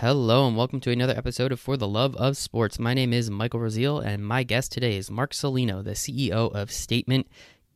Hello 0.00 0.46
and 0.46 0.58
welcome 0.58 0.78
to 0.80 0.90
another 0.90 1.14
episode 1.16 1.52
of 1.52 1.58
For 1.58 1.78
the 1.78 1.88
Love 1.88 2.14
of 2.16 2.36
Sports. 2.36 2.78
My 2.78 2.92
name 2.92 3.14
is 3.14 3.30
Michael 3.30 3.60
Rosile 3.60 4.04
and 4.04 4.26
my 4.26 4.42
guest 4.42 4.70
today 4.70 4.98
is 4.98 5.10
Marc 5.10 5.32
Saulino, 5.32 5.82
the 5.82 5.92
CEO 5.92 6.54
of 6.54 6.70
Statement 6.70 7.26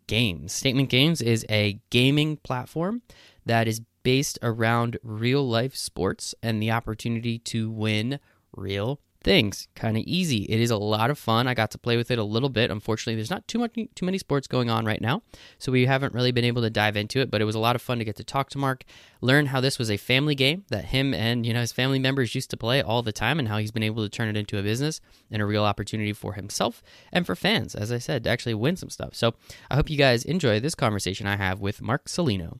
Games. 0.06 0.52
Statement 0.52 0.90
Games 0.90 1.22
is 1.22 1.46
a 1.48 1.80
gaming 1.88 2.36
platform 2.36 3.00
that 3.46 3.66
is 3.66 3.80
based 4.02 4.38
around 4.42 4.98
real 5.02 5.48
life 5.48 5.74
sports 5.74 6.34
and 6.42 6.62
the 6.62 6.70
opportunity 6.70 7.38
to 7.38 7.70
win 7.70 8.20
real 8.54 9.00
things. 9.22 9.68
Kind 9.74 9.96
of 9.96 10.04
easy. 10.06 10.44
It 10.44 10.60
is 10.60 10.70
a 10.70 10.76
lot 10.76 11.10
of 11.10 11.18
fun. 11.18 11.46
I 11.46 11.54
got 11.54 11.70
to 11.72 11.78
play 11.78 11.96
with 11.96 12.10
it 12.10 12.18
a 12.18 12.24
little 12.24 12.48
bit. 12.48 12.70
Unfortunately, 12.70 13.14
there's 13.14 13.30
not 13.30 13.46
too 13.46 13.58
much 13.58 13.74
too 13.94 14.04
many 14.04 14.18
sports 14.18 14.46
going 14.46 14.70
on 14.70 14.84
right 14.84 15.00
now, 15.00 15.22
so 15.58 15.72
we 15.72 15.86
haven't 15.86 16.14
really 16.14 16.32
been 16.32 16.44
able 16.44 16.62
to 16.62 16.70
dive 16.70 16.96
into 16.96 17.20
it. 17.20 17.30
But 17.30 17.40
it 17.40 17.44
was 17.44 17.54
a 17.54 17.60
lot 17.60 17.76
of 17.76 17.82
fun 17.82 17.98
to 17.98 18.04
get 18.04 18.16
to 18.16 18.24
talk 18.24 18.50
to 18.50 18.58
Marc, 18.58 18.84
learn 19.20 19.46
how 19.46 19.60
this 19.60 19.78
was 19.78 19.90
a 19.90 19.96
family 19.96 20.34
game 20.34 20.64
that 20.68 20.86
him 20.86 21.12
and 21.14 21.44
you 21.44 21.52
know 21.52 21.60
his 21.60 21.72
family 21.72 21.98
members 21.98 22.34
used 22.34 22.50
to 22.50 22.56
play 22.56 22.82
all 22.82 23.02
the 23.02 23.12
time, 23.12 23.38
and 23.38 23.48
how 23.48 23.58
he's 23.58 23.72
been 23.72 23.82
able 23.82 24.02
to 24.02 24.08
turn 24.08 24.28
it 24.28 24.36
into 24.36 24.58
a 24.58 24.62
business 24.62 25.00
and 25.30 25.42
a 25.42 25.46
real 25.46 25.64
opportunity 25.64 26.12
for 26.12 26.34
himself 26.34 26.82
and 27.12 27.26
for 27.26 27.36
fans, 27.36 27.74
as 27.74 27.92
I 27.92 27.98
said, 27.98 28.24
to 28.24 28.30
actually 28.30 28.54
win 28.54 28.76
some 28.76 28.90
stuff. 28.90 29.14
So 29.14 29.34
I 29.70 29.76
hope 29.76 29.90
you 29.90 29.98
guys 29.98 30.24
enjoy 30.24 30.60
this 30.60 30.74
conversation 30.74 31.26
I 31.26 31.36
have 31.36 31.60
with 31.60 31.82
Marc 31.82 32.06
Saulino. 32.06 32.58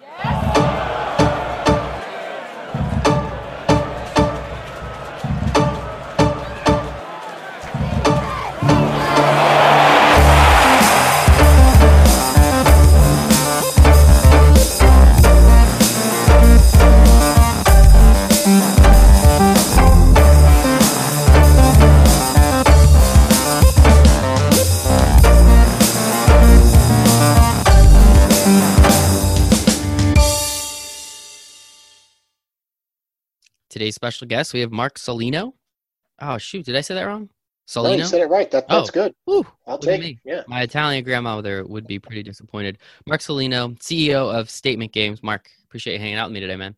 Yes! 0.00 1.01
Today's 33.72 33.94
special 33.94 34.26
guest, 34.26 34.52
we 34.52 34.60
have 34.60 34.70
Marc 34.70 34.98
Saulino. 34.98 35.54
Oh 36.20 36.36
shoot, 36.36 36.66
did 36.66 36.76
I 36.76 36.82
say 36.82 36.94
that 36.94 37.04
wrong? 37.04 37.30
Saulino. 37.66 37.84
No, 37.84 37.94
you 37.94 38.04
said 38.04 38.20
it 38.20 38.26
right. 38.26 38.50
That, 38.50 38.68
that's 38.68 38.90
oh. 38.90 38.92
good. 38.92 39.14
Whew, 39.24 39.46
I'll 39.66 39.78
take 39.78 40.02
it. 40.04 40.18
Yeah. 40.26 40.42
My 40.46 40.60
Italian 40.60 41.02
grandmother 41.04 41.64
would 41.64 41.86
be 41.86 41.98
pretty 41.98 42.22
disappointed. 42.22 42.76
Marc 43.06 43.22
Saulino, 43.22 43.78
CEO 43.78 44.30
of 44.30 44.50
Statement 44.50 44.92
Games. 44.92 45.22
Marc, 45.22 45.48
appreciate 45.64 45.94
you 45.94 46.00
hanging 46.00 46.16
out 46.16 46.28
with 46.28 46.34
me 46.34 46.40
today, 46.40 46.56
man. 46.56 46.76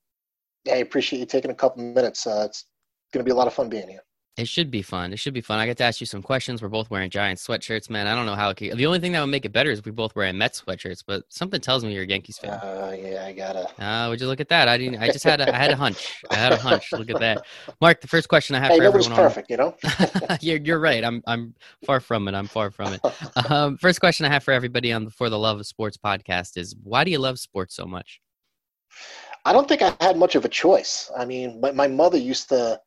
Yeah, 0.65 0.75
I 0.75 0.77
appreciate 0.77 1.19
you 1.19 1.27
taking 1.27 1.51
a 1.51 1.55
couple 1.55 1.83
minutes. 1.83 2.29
Uh, 2.29 2.45
it's 2.47 2.67
going 3.13 3.25
to 3.25 3.29
be 3.29 3.33
a 3.33 3.35
lot 3.35 3.49
of 3.49 3.55
fun 3.55 3.69
being 3.69 3.89
here. 3.89 4.05
It 4.37 4.49
should 4.49 4.69
be 4.69 4.83
fun. 4.83 5.13
It 5.13 5.19
should 5.19 5.33
be 5.33 5.41
fun. 5.41 5.61
I 5.61 5.67
get 5.67 5.77
to 5.77 5.85
ask 5.85 6.01
you 6.01 6.07
some 6.07 6.21
questions. 6.21 6.61
We're 6.61 6.69
both 6.69 6.91
wearing 6.91 7.09
giant 7.09 7.39
sweatshirts, 7.39 7.89
man. 7.89 8.09
I 8.09 8.17
don't 8.17 8.27
know 8.27 8.35
how. 8.35 8.51
It 8.51 8.57
can, 8.57 8.77
the 8.77 8.85
only 8.85 8.99
thing 8.99 9.13
that 9.13 9.21
would 9.21 9.29
make 9.29 9.45
it 9.45 9.53
better 9.53 9.71
is 9.71 9.79
if 9.79 9.87
we 9.87 9.93
both 9.93 10.17
wearing 10.17 10.37
Mets 10.37 10.61
sweatshirts. 10.61 11.05
But 11.07 11.23
something 11.29 11.61
tells 11.61 11.85
me 11.85 11.95
you're 11.95 12.03
a 12.03 12.07
Yankees 12.07 12.39
fan. 12.39 12.59
Oh 12.61 12.89
uh, 12.89 12.91
yeah, 12.91 13.25
I 13.25 13.33
gotta. 13.33 13.69
Uh, 13.81 14.09
would 14.09 14.21
you 14.21 14.27
look 14.27 14.41
at 14.41 14.49
that? 14.49 14.67
I 14.67 14.77
didn't. 14.77 15.01
I 15.01 15.07
just 15.07 15.23
had. 15.23 15.41
A, 15.41 15.55
I 15.55 15.57
had 15.57 15.71
a 15.71 15.77
hunch. 15.77 16.25
I 16.33 16.35
had 16.35 16.53
a 16.53 16.57
hunch. 16.57 16.91
Look 16.91 17.11
at 17.11 17.21
that, 17.21 17.47
Marc. 17.81 18.01
The 18.01 18.09
first 18.09 18.29
question 18.29 18.57
I 18.57 18.59
have 18.59 18.73
hey, 18.73 18.79
for 18.79 18.85
everyone. 18.85 19.13
perfect, 19.13 19.53
on, 19.53 19.55
you 19.57 19.57
know. 19.57 20.37
you're 20.41 20.59
you're 20.59 20.81
right. 20.81 21.05
I'm 21.05 21.23
I'm 21.29 21.55
far 21.87 22.01
from 22.01 22.27
it. 22.27 22.35
I'm 22.35 22.49
far 22.49 22.71
from 22.71 22.95
it. 22.95 23.01
Um, 23.51 23.77
first 23.77 24.01
question 24.01 24.25
I 24.27 24.31
have 24.31 24.43
for 24.43 24.53
everybody 24.53 24.93
on 24.93 25.05
the 25.05 25.11
For 25.11 25.29
the 25.29 25.39
Love 25.39 25.61
of 25.61 25.67
Sports 25.67 25.97
podcast 25.97 26.57
is: 26.57 26.75
Why 26.83 27.05
do 27.05 27.11
you 27.11 27.19
love 27.19 27.39
sports 27.39 27.77
so 27.77 27.85
much? 27.85 28.21
I 29.45 29.53
don't 29.53 29.69
think 29.69 29.83
I 29.83 29.95
had 30.01 30.17
much 30.17 30.35
of 30.35 30.45
a 30.45 30.49
choice. 30.49 31.11
I 31.17 31.25
mean, 31.25 31.61
my, 31.61 31.73
my 31.73 31.87
mother 31.87 32.17
used 32.17 32.49
to 32.49 32.81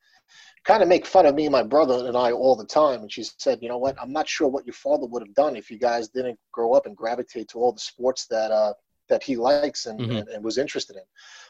kind 0.67 0.83
of 0.83 0.89
make 0.89 1.05
fun 1.05 1.25
of 1.25 1.33
me 1.33 1.45
and 1.45 1.51
my 1.51 1.63
brother 1.63 2.07
and 2.07 2.17
I 2.17 2.31
all 2.31 2.55
the 2.55 2.65
time. 2.65 3.01
And 3.01 3.11
she 3.11 3.23
said, 3.23 3.59
you 3.61 3.69
know 3.69 3.77
what? 3.77 3.95
I'm 3.99 4.11
not 4.11 4.27
sure 4.27 4.49
what 4.49 4.65
your 4.65 4.73
father 4.73 5.07
would 5.07 5.25
have 5.25 5.33
done 5.33 5.55
if 5.55 5.71
you 5.71 5.79
guys 5.79 6.09
didn't 6.09 6.37
grow 6.51 6.73
up 6.73 6.85
and 6.85 6.95
gravitate 6.95 7.47
to 7.49 7.59
all 7.59 7.71
the 7.71 7.79
sports 7.79 8.27
that 8.27 8.51
uh, 8.51 8.73
that 9.07 9.23
he 9.23 9.37
likes 9.37 9.85
and, 9.85 10.01
mm-hmm. 10.01 10.17
and, 10.17 10.27
and, 10.27 10.43
was 10.43 10.57
interested 10.57 10.97
in. 10.97 11.03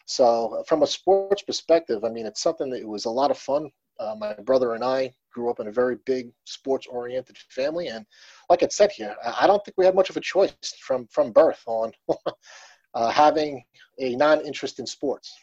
So 0.06 0.64
from 0.68 0.84
a 0.84 0.88
sports 0.88 1.42
perspective, 1.42 2.04
I 2.04 2.10
mean, 2.10 2.28
it's 2.28 2.44
something 2.44 2.70
that 2.70 2.82
it 2.82 2.88
was 2.88 3.06
a 3.06 3.10
lot 3.10 3.32
of 3.32 3.38
fun. 3.40 3.72
Uh, 4.00 4.14
my 4.16 4.34
brother 4.34 4.76
and 4.76 4.84
I 4.84 5.12
grew 5.34 5.50
up 5.50 5.60
in 5.60 5.66
a 5.66 5.72
very 5.72 5.98
big 6.06 6.30
sports-oriented 6.46 7.36
family, 7.50 7.88
and 7.88 8.06
like 8.48 8.62
I 8.62 8.68
said 8.68 8.92
here, 8.92 9.16
I 9.40 9.48
don't 9.48 9.66
think 9.66 9.76
we 9.76 9.86
had 9.86 9.96
much 9.96 10.12
of 10.12 10.18
a 10.18 10.22
choice 10.22 10.54
from 10.80 11.08
from 11.08 11.32
birth 11.32 11.64
on 11.66 11.92
uh, 12.94 13.10
having 13.10 13.64
a 13.98 14.16
non-interest 14.16 14.78
in 14.78 14.86
sports. 14.86 15.34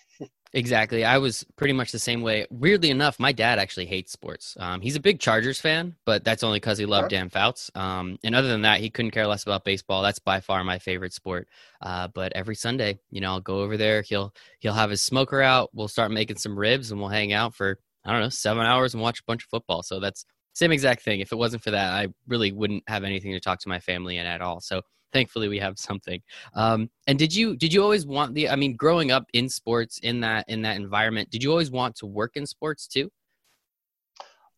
Exactly. 0.57 1.05
I 1.05 1.19
was 1.19 1.45
pretty 1.57 1.73
much 1.73 1.91
the 1.91 1.99
same 1.99 2.23
way. 2.23 2.47
Weirdly 2.49 2.91
enough, 2.91 3.19
my 3.19 3.33
dad 3.33 3.59
actually 3.59 3.87
hates 3.87 4.13
sports. 4.13 4.57
Um, 4.61 4.81
he's 4.81 4.95
a 4.95 5.01
big 5.01 5.19
Chargers 5.19 5.61
fan, 5.61 5.97
but 6.07 6.23
that's 6.23 6.45
only 6.45 6.61
because 6.61 6.79
he 6.79 6.87
loved 6.87 7.11
Dan 7.11 7.29
Fouts. 7.29 7.73
Um, 7.75 8.19
and 8.23 8.37
other 8.37 8.47
than 8.47 8.63
that, 8.63 8.79
he 8.79 8.89
couldn't 8.89 9.11
care 9.11 9.27
less 9.27 9.43
about 9.43 9.65
baseball. 9.65 10.01
That's 10.01 10.21
by 10.21 10.39
far 10.39 10.63
my 10.63 10.79
favorite 10.79 11.13
sport. 11.13 11.49
Uh, 11.83 12.07
but 12.07 12.33
every 12.35 12.55
Sunday, 12.55 13.01
you 13.11 13.21
know, 13.21 13.33
I'll 13.33 13.41
go 13.41 13.63
over 13.63 13.77
there. 13.77 14.03
He'll 14.03 14.33
he'll 14.61 14.75
have 14.75 14.91
his 14.91 15.03
smoker 15.03 15.43
out. 15.43 15.71
We'll 15.73 15.89
start 15.89 16.13
making 16.13 16.37
some 16.39 16.57
ribs, 16.57 16.93
and 16.93 17.01
we'll 17.01 17.11
hang 17.11 17.33
out 17.33 17.57
for 17.57 17.81
I 18.05 18.13
don't 18.13 18.21
know 18.21 18.29
seven 18.29 18.65
hours 18.65 18.95
and 18.95 19.03
watch 19.03 19.19
a 19.19 19.25
bunch 19.27 19.43
of 19.43 19.49
football. 19.49 19.83
So 19.83 19.99
that's 19.99 20.25
same 20.55 20.73
exact 20.73 21.03
thing. 21.03 21.21
If 21.21 21.33
it 21.33 21.37
wasn't 21.37 21.63
for 21.63 21.71
that, 21.73 21.93
I 21.93 22.09
really 22.27 22.53
wouldn't 22.53 22.85
have 22.89 23.05
anything 23.05 23.33
to 23.33 23.41
talk 23.41 23.61
to 23.61 23.69
my 23.69 23.79
family 23.79 24.19
in 24.19 24.27
at 24.27 24.41
all. 24.41 24.61
So 24.61 24.81
thankfully 25.13 25.49
we 25.49 25.59
have 25.59 25.79
something 25.91 26.21
um, 26.55 26.91
and 27.07 27.19
did 27.19 27.35
you 27.35 27.57
did 27.57 27.73
you 27.73 27.83
always 27.83 28.05
want 28.05 28.35
the 28.35 28.49
i 28.51 28.57
mean 28.57 28.75
growing 28.75 29.13
up 29.13 29.25
in 29.33 29.49
sports 29.49 29.99
in 30.03 30.21
that 30.21 30.45
in 30.49 30.61
that 30.61 30.77
environment 30.77 31.31
did 31.31 31.43
you 31.43 31.51
always 31.51 31.71
want 31.71 31.95
to 31.95 32.05
work 32.05 32.33
in 32.35 32.45
sports 32.45 32.87
too 32.89 33.09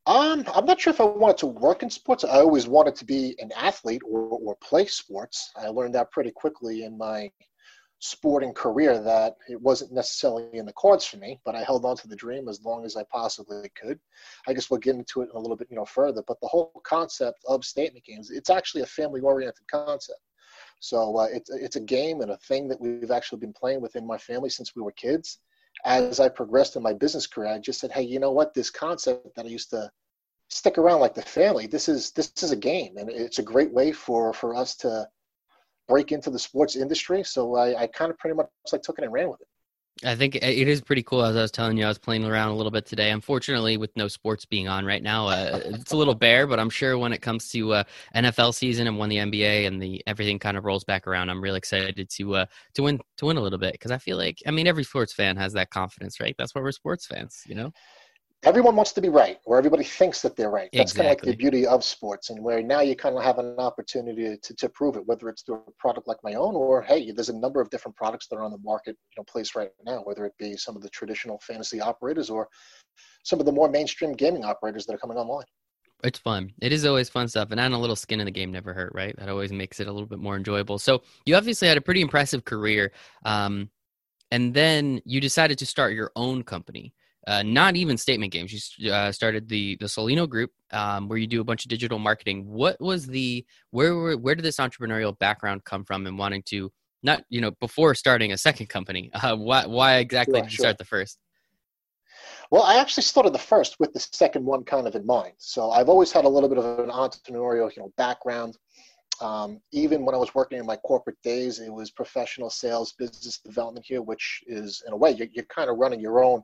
um, 0.06 0.44
I'm 0.54 0.64
not 0.64 0.80
sure 0.80 0.92
if 0.92 1.00
I 1.00 1.04
wanted 1.04 1.38
to 1.38 1.48
work 1.48 1.82
in 1.82 1.90
sports. 1.90 2.22
I 2.22 2.38
always 2.38 2.68
wanted 2.68 2.94
to 2.94 3.04
be 3.04 3.34
an 3.40 3.50
athlete 3.56 4.02
or, 4.08 4.20
or 4.20 4.54
play 4.62 4.86
sports. 4.86 5.50
I 5.56 5.66
learned 5.66 5.96
that 5.96 6.12
pretty 6.12 6.30
quickly 6.30 6.84
in 6.84 6.96
my 6.96 7.28
sporting 7.98 8.52
career 8.52 9.00
that 9.00 9.36
it 9.48 9.60
wasn't 9.60 9.92
necessarily 9.92 10.48
in 10.52 10.66
the 10.66 10.72
cards 10.74 11.06
for 11.06 11.16
me, 11.16 11.40
but 11.44 11.54
I 11.54 11.62
held 11.62 11.84
on 11.84 11.96
to 11.96 12.08
the 12.08 12.16
dream 12.16 12.48
as 12.48 12.62
long 12.62 12.84
as 12.84 12.96
I 12.96 13.04
possibly 13.04 13.70
could. 13.80 13.98
I 14.46 14.52
guess 14.52 14.70
we'll 14.70 14.80
get 14.80 14.96
into 14.96 15.22
it 15.22 15.30
a 15.34 15.38
little 15.38 15.56
bit, 15.56 15.68
you 15.70 15.76
know, 15.76 15.84
further. 15.84 16.22
But 16.26 16.40
the 16.40 16.48
whole 16.48 16.80
concept 16.84 17.38
of 17.48 17.64
statement 17.64 18.04
games, 18.04 18.30
it's 18.30 18.50
actually 18.50 18.82
a 18.82 18.86
family-oriented 18.86 19.66
concept. 19.70 20.20
So 20.80 21.16
uh, 21.16 21.28
it's 21.32 21.50
it's 21.50 21.76
a 21.76 21.80
game 21.80 22.20
and 22.20 22.30
a 22.30 22.36
thing 22.38 22.68
that 22.68 22.80
we've 22.80 23.10
actually 23.10 23.38
been 23.38 23.54
playing 23.54 23.80
within 23.80 24.06
my 24.06 24.18
family 24.18 24.50
since 24.50 24.76
we 24.76 24.82
were 24.82 24.92
kids. 24.92 25.38
As 25.84 26.20
I 26.20 26.28
progressed 26.28 26.76
in 26.76 26.82
my 26.82 26.92
business 26.92 27.26
career, 27.26 27.48
I 27.48 27.58
just 27.58 27.80
said, 27.80 27.92
hey, 27.92 28.02
you 28.02 28.18
know 28.18 28.32
what? 28.32 28.54
This 28.54 28.70
concept 28.70 29.34
that 29.36 29.46
I 29.46 29.48
used 29.48 29.70
to 29.70 29.90
stick 30.48 30.78
around 30.78 31.00
like 31.00 31.14
the 31.14 31.22
family, 31.22 31.66
this 31.66 31.88
is 31.88 32.12
this 32.12 32.32
is 32.42 32.52
a 32.52 32.56
game, 32.56 32.96
and 32.98 33.10
it's 33.10 33.38
a 33.38 33.42
great 33.42 33.72
way 33.72 33.90
for 33.92 34.32
for 34.32 34.54
us 34.54 34.76
to 34.76 35.08
break 35.88 36.12
into 36.12 36.30
the 36.30 36.38
sports 36.38 36.76
industry. 36.76 37.22
So 37.22 37.56
I, 37.56 37.82
I 37.82 37.86
kind 37.86 38.10
of 38.10 38.18
pretty 38.18 38.36
much 38.36 38.48
like 38.72 38.82
took 38.82 38.98
it 38.98 39.04
and 39.04 39.12
ran 39.12 39.28
with 39.28 39.40
it. 39.40 39.48
I 40.04 40.14
think 40.14 40.34
it 40.34 40.44
is 40.44 40.82
pretty 40.82 41.02
cool. 41.02 41.24
As 41.24 41.36
I 41.36 41.40
was 41.40 41.50
telling 41.50 41.78
you, 41.78 41.86
I 41.86 41.88
was 41.88 41.96
playing 41.96 42.26
around 42.26 42.50
a 42.50 42.54
little 42.54 42.70
bit 42.70 42.84
today. 42.84 43.10
Unfortunately, 43.10 43.78
with 43.78 43.96
no 43.96 44.08
sports 44.08 44.44
being 44.44 44.68
on 44.68 44.84
right 44.84 45.02
now, 45.02 45.28
uh, 45.28 45.58
it's 45.64 45.92
a 45.92 45.96
little 45.96 46.14
bare. 46.14 46.46
But 46.46 46.60
I'm 46.60 46.68
sure 46.68 46.98
when 46.98 47.14
it 47.14 47.22
comes 47.22 47.48
to 47.52 47.72
uh, 47.72 47.84
NFL 48.14 48.52
season 48.52 48.88
and 48.88 48.98
when 48.98 49.08
the 49.08 49.16
NBA 49.16 49.66
and 49.66 49.80
the 49.80 50.02
everything 50.06 50.38
kind 50.38 50.58
of 50.58 50.66
rolls 50.66 50.84
back 50.84 51.06
around, 51.06 51.30
I'm 51.30 51.40
really 51.42 51.56
excited 51.56 52.10
to 52.10 52.34
uh, 52.34 52.46
to 52.74 52.82
win 52.82 53.00
to 53.16 53.24
win 53.24 53.38
a 53.38 53.40
little 53.40 53.58
bit 53.58 53.72
because 53.72 53.90
I 53.90 53.96
feel 53.96 54.18
like 54.18 54.42
I 54.46 54.50
mean 54.50 54.66
every 54.66 54.84
sports 54.84 55.14
fan 55.14 55.38
has 55.38 55.54
that 55.54 55.70
confidence, 55.70 56.20
right? 56.20 56.34
That's 56.36 56.54
why 56.54 56.60
we're 56.60 56.72
sports 56.72 57.06
fans, 57.06 57.42
you 57.46 57.54
know 57.54 57.72
everyone 58.44 58.76
wants 58.76 58.92
to 58.92 59.00
be 59.00 59.08
right 59.08 59.38
or 59.44 59.58
everybody 59.58 59.84
thinks 59.84 60.22
that 60.22 60.36
they're 60.36 60.50
right 60.50 60.68
that's 60.72 60.92
exactly. 60.92 61.04
kind 61.04 61.18
of 61.18 61.26
like 61.26 61.32
the 61.32 61.36
beauty 61.36 61.66
of 61.66 61.82
sports 61.82 62.30
and 62.30 62.42
where 62.42 62.62
now 62.62 62.80
you 62.80 62.94
kind 62.94 63.16
of 63.16 63.22
have 63.22 63.38
an 63.38 63.56
opportunity 63.58 64.36
to, 64.42 64.54
to 64.54 64.68
prove 64.68 64.96
it 64.96 65.06
whether 65.06 65.28
it's 65.28 65.42
through 65.42 65.62
a 65.66 65.70
product 65.78 66.06
like 66.06 66.18
my 66.22 66.34
own 66.34 66.54
or 66.54 66.82
hey 66.82 67.10
there's 67.12 67.28
a 67.28 67.38
number 67.38 67.60
of 67.60 67.70
different 67.70 67.96
products 67.96 68.26
that 68.28 68.36
are 68.36 68.44
on 68.44 68.52
the 68.52 68.58
market 68.58 68.96
you 69.10 69.20
know 69.20 69.24
place 69.24 69.54
right 69.54 69.70
now 69.84 70.00
whether 70.04 70.24
it 70.24 70.32
be 70.38 70.56
some 70.56 70.76
of 70.76 70.82
the 70.82 70.90
traditional 70.90 71.40
fantasy 71.40 71.80
operators 71.80 72.30
or 72.30 72.48
some 73.24 73.40
of 73.40 73.46
the 73.46 73.52
more 73.52 73.68
mainstream 73.68 74.12
gaming 74.12 74.44
operators 74.44 74.86
that 74.86 74.94
are 74.94 74.98
coming 74.98 75.18
online 75.18 75.46
it's 76.04 76.18
fun. 76.18 76.52
It 76.60 76.74
is 76.74 76.84
always 76.84 77.08
fun 77.08 77.26
stuff, 77.26 77.50
and 77.50 77.58
adding 77.58 77.74
a 77.74 77.80
little 77.80 77.96
skin 77.96 78.20
in 78.20 78.26
the 78.26 78.30
game 78.30 78.52
never 78.52 78.74
hurt, 78.74 78.92
right? 78.94 79.16
That 79.16 79.30
always 79.30 79.50
makes 79.50 79.80
it 79.80 79.88
a 79.88 79.92
little 79.92 80.06
bit 80.06 80.18
more 80.18 80.36
enjoyable. 80.36 80.78
So 80.78 81.02
you 81.24 81.34
obviously 81.36 81.68
had 81.68 81.78
a 81.78 81.80
pretty 81.80 82.02
impressive 82.02 82.44
career, 82.44 82.92
um, 83.24 83.70
and 84.30 84.52
then 84.52 85.00
you 85.06 85.22
decided 85.22 85.56
to 85.58 85.66
start 85.66 85.94
your 85.94 86.12
own 86.14 86.42
company 86.42 86.92
uh, 87.26 87.42
not 87.42 87.76
even 87.76 87.96
statement 87.96 88.32
games. 88.32 88.74
You 88.78 88.92
uh, 88.92 89.10
started 89.10 89.48
the 89.48 89.76
the 89.76 89.86
Saulino 89.86 90.28
Group, 90.28 90.52
um, 90.72 91.08
where 91.08 91.18
you 91.18 91.26
do 91.26 91.40
a 91.40 91.44
bunch 91.44 91.64
of 91.64 91.68
digital 91.68 91.98
marketing. 91.98 92.46
What 92.46 92.80
was 92.80 93.06
the 93.06 93.44
where 93.70 94.16
where 94.16 94.34
did 94.34 94.44
this 94.44 94.58
entrepreneurial 94.58 95.18
background 95.18 95.64
come 95.64 95.84
from, 95.84 96.06
and 96.06 96.18
wanting 96.18 96.42
to 96.46 96.70
not 97.02 97.24
you 97.28 97.40
know 97.40 97.50
before 97.60 97.94
starting 97.94 98.32
a 98.32 98.38
second 98.38 98.68
company? 98.68 99.10
Uh, 99.26 99.34
why 99.34 99.66
why 99.66 99.96
exactly 99.96 100.38
sure, 100.38 100.42
did 100.42 100.52
you 100.52 100.56
sure. 100.56 100.62
start 100.64 100.78
the 100.78 100.84
first? 100.84 101.18
Well, 102.50 102.62
I 102.62 102.76
actually 102.76 103.02
started 103.02 103.32
the 103.32 103.40
first 103.40 103.80
with 103.80 103.92
the 103.92 104.00
second 104.00 104.44
one 104.44 104.62
kind 104.62 104.86
of 104.86 104.94
in 104.94 105.04
mind. 105.04 105.32
So 105.38 105.70
I've 105.70 105.88
always 105.88 106.12
had 106.12 106.24
a 106.24 106.28
little 106.28 106.48
bit 106.48 106.58
of 106.58 106.78
an 106.78 106.90
entrepreneurial 106.90 107.74
you 107.74 107.82
know 107.82 107.92
background. 107.96 108.56
Um, 109.20 109.60
even 109.72 110.04
when 110.04 110.14
I 110.14 110.18
was 110.18 110.34
working 110.34 110.58
in 110.58 110.66
my 110.66 110.76
corporate 110.76 111.16
days, 111.22 111.58
it 111.58 111.72
was 111.72 111.90
professional 111.90 112.50
sales, 112.50 112.92
business 112.92 113.38
development 113.38 113.86
here, 113.88 114.02
which 114.02 114.44
is 114.46 114.82
in 114.86 114.92
a 114.92 114.96
way 114.96 115.12
you're, 115.12 115.28
you're 115.32 115.46
kind 115.46 115.70
of 115.70 115.78
running 115.78 116.00
your 116.00 116.22
own 116.22 116.42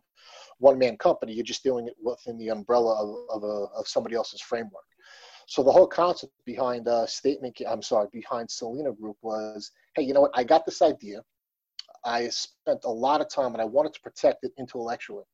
one 0.63 0.79
man 0.79 0.97
company. 0.97 1.33
You're 1.33 1.45
just 1.45 1.65
doing 1.65 1.89
it 1.89 1.95
within 2.01 2.39
the 2.39 2.51
umbrella 2.51 2.95
of, 3.03 3.43
of, 3.43 3.43
a, 3.43 3.67
of 3.79 3.89
somebody 3.89 4.15
else's 4.15 4.41
framework. 4.41 4.85
So 5.49 5.63
the 5.63 5.73
whole 5.73 5.89
concept 5.89 6.33
behind 6.47 6.87
uh, 6.87 7.05
statement, 7.07 7.61
I'm 7.69 7.83
sorry, 7.83 8.07
behind 8.13 8.49
Saulino 8.49 8.97
Group 8.97 9.17
was, 9.23 9.73
hey, 9.97 10.05
you 10.05 10.15
know 10.15 10.21
what? 10.21 10.31
I 10.35 10.45
got 10.45 10.65
this 10.65 10.81
idea. 10.81 11.21
I 12.05 12.29
spent 12.29 12.85
a 12.85 12.91
lot 12.91 13.21
of 13.21 13.29
time 13.29 13.53
and 13.53 13.61
I 13.61 13.65
wanted 13.65 13.93
to 13.95 14.01
protect 14.01 14.45
it 14.45 14.53
intellectually. 14.57 15.25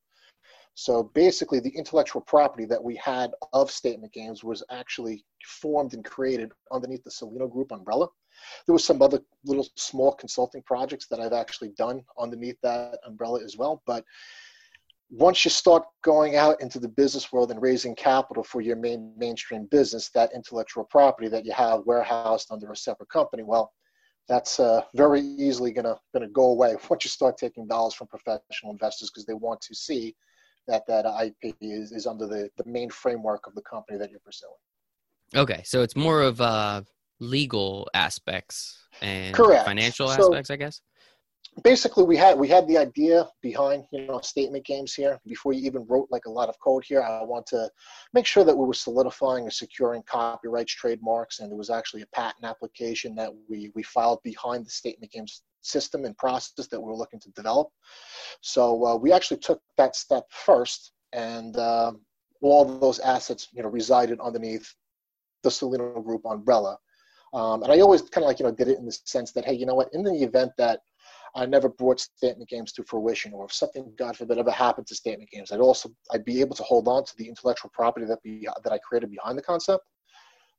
So 0.75 1.11
basically, 1.15 1.61
the 1.61 1.77
intellectual 1.77 2.23
property 2.23 2.65
that 2.67 2.83
we 2.83 2.97
had 2.97 3.33
of 3.53 3.71
Statement 3.71 4.13
Games 4.13 4.43
was 4.45 4.63
actually 4.71 5.25
formed 5.45 5.93
and 5.93 6.05
created 6.05 6.53
underneath 6.73 7.05
the 7.05 7.11
Saulino 7.11 7.51
Group 7.51 7.73
umbrella. 7.73 8.07
There 8.67 8.73
was 8.73 8.85
some 8.85 9.03
other 9.03 9.21
little 9.45 9.67
small 9.77 10.15
consulting 10.15 10.63
projects 10.63 11.07
that 11.09 11.21
I've 11.21 11.33
actually 11.33 11.71
done 11.77 12.03
underneath 12.19 12.57
that 12.63 12.99
umbrella 13.07 13.43
as 13.45 13.57
well. 13.57 13.83
But 13.87 14.05
once 15.10 15.44
you 15.44 15.50
start 15.50 15.84
going 16.05 16.37
out 16.37 16.60
into 16.60 16.78
the 16.78 16.88
business 16.88 17.32
world 17.32 17.50
and 17.50 17.62
raising 17.62 17.94
capital 17.94 18.43
for 18.43 18.60
your 18.60 18.76
main 18.76 19.12
mainstream 19.16 19.66
business, 19.70 20.10
that 20.10 20.31
intellectual 20.34 20.84
property 20.84 21.28
that 21.28 21.44
you 21.46 21.52
have 21.52 21.81
warehoused 21.87 22.49
under 22.50 22.70
a 22.70 22.76
separate 22.76 23.08
company, 23.08 23.43
well, 23.43 23.72
that's 24.28 24.60
uh, 24.60 24.82
very 24.94 25.20
easily 25.20 25.72
gonna 25.72 25.96
gonna 26.12 26.28
go 26.28 26.50
away 26.50 26.76
once 26.90 27.05
you 27.05 27.10
start 27.10 27.38
taking 27.38 27.66
dollars 27.66 27.94
from 27.94 28.06
professional 28.08 28.72
investors 28.72 29.10
because 29.10 29.25
they 29.25 29.34
want 29.34 29.60
to 29.62 29.75
see 29.75 30.14
that 30.66 30.87
that 30.87 31.06
IP 31.06 31.56
is, 31.62 31.93
is 31.93 32.06
under 32.06 32.26
the, 32.26 32.50
the 32.58 32.64
main 32.70 32.90
framework 32.90 33.46
of 33.46 33.55
the 33.55 33.62
company 33.62 33.99
that 33.99 34.10
you're 34.10 34.20
pursuing. 34.20 34.52
Okay, 35.34 35.62
so 35.64 35.82
it's 35.82 35.96
more 35.96 36.20
of 36.20 36.43
uh, 36.43 36.82
legal 37.20 37.88
aspects 37.94 38.78
and 39.00 39.34
Correct. 39.34 39.64
financial 39.64 40.08
So- 40.08 40.25
aspects, 40.25 40.50
I 40.50 40.56
guess. 40.56 40.82
Basically 41.64 42.05
we 42.05 42.16
had 42.16 42.38
we 42.38 42.49
had 42.49 42.66
the 42.69 42.78
idea 42.78 43.26
behind 43.43 43.84
you 43.93 44.06
know 44.06 44.20
statement 44.20 44.64
games 44.64 44.94
here. 44.94 45.19
Before 45.26 45.52
you 45.52 45.66
even 45.66 45.87
wrote 45.87 46.08
like 46.10 46.26
a 46.26 46.31
lot 46.31 46.49
of 46.49 46.58
code 46.60 46.84
here 46.84 47.02
i 47.02 47.22
want 47.22 47.46
to 47.46 47.70
make 48.12 48.26
sure 48.26 48.44
that 48.44 48.56
we 48.56 48.66
were 48.66 48.75
solidifying 48.75 49.44
and 49.44 49.52
securing 49.52 50.02
copyrights 50.02 50.75
trademarks 50.75 51.40
and 51.40 51.50
there 51.50 51.56
was 51.56 51.70
actually 51.70 52.02
a 52.02 52.06
patent 52.06 52.44
application 52.44 53.14
that 53.16 53.31
we 53.49 53.72
we 53.75 53.82
filed 53.82 54.20
behind 54.22 54.64
the 54.66 54.70
statement 54.70 55.10
games 55.12 55.43
system 55.62 56.05
and 56.05 56.16
process 56.16 56.66
that 56.69 56.81
we 56.81 56.87
were 56.87 56.96
looking 56.96 57.20
to 57.20 57.31
develop. 57.31 57.69
So 58.40 58.84
uh, 58.87 58.96
we 58.96 59.12
actually 59.12 59.38
took 59.38 59.60
that 59.76 59.96
step 59.96 60.25
first 60.31 60.93
and 61.12 61.56
uh, 61.56 61.93
all 62.40 62.64
those 62.78 62.99
assets 63.00 63.49
you 63.52 63.62
know 63.62 63.69
resided 63.69 64.20
underneath 64.20 64.75
the 65.43 65.50
Saulino 65.50 66.05
Group 66.05 66.25
umbrella. 66.25 66.78
Um, 67.34 67.62
and 67.62 67.72
I 67.72 67.81
always 67.81 68.02
kind 68.02 68.25
of 68.25 68.28
like 68.28 68.38
you 68.38 68.46
know 68.46 68.52
did 68.52 68.69
it 68.69 68.78
in 68.78 68.87
the 68.87 68.93
sense 68.93 69.32
that 69.32 69.44
hey 69.44 69.55
you 69.55 69.66
know 69.66 69.75
what? 69.75 69.88
In 69.93 70.02
the 70.02 70.14
event 70.22 70.52
that 70.58 70.81
I 71.35 71.47
never 71.47 71.69
brought 71.69 72.01
statement 72.01 72.49
games 72.49 72.73
to 72.73 72.85
fruition, 72.85 73.33
or 73.33 73.45
if 73.47 73.53
something, 73.53 73.93
God 73.99 74.17
forbid, 74.17 74.39
ever 74.39 74.51
happened 74.51 74.87
to 74.89 74.95
statement 74.95 75.31
games, 75.31 75.53
I'd 75.53 75.61
also 75.61 75.91
I'd 76.13 76.25
be 76.25 76.41
able 76.41 76.57
to 76.57 76.63
hold 76.63 76.89
on 76.89 77.05
to 77.05 77.17
the 77.17 77.29
intellectual 77.29 77.71
property 77.73 78.07
that 78.07 78.23
be 78.23 78.49
that 78.65 78.73
I 78.73 78.79
created 78.79 79.11
behind 79.11 79.39
the 79.39 79.43
concept. 79.43 79.85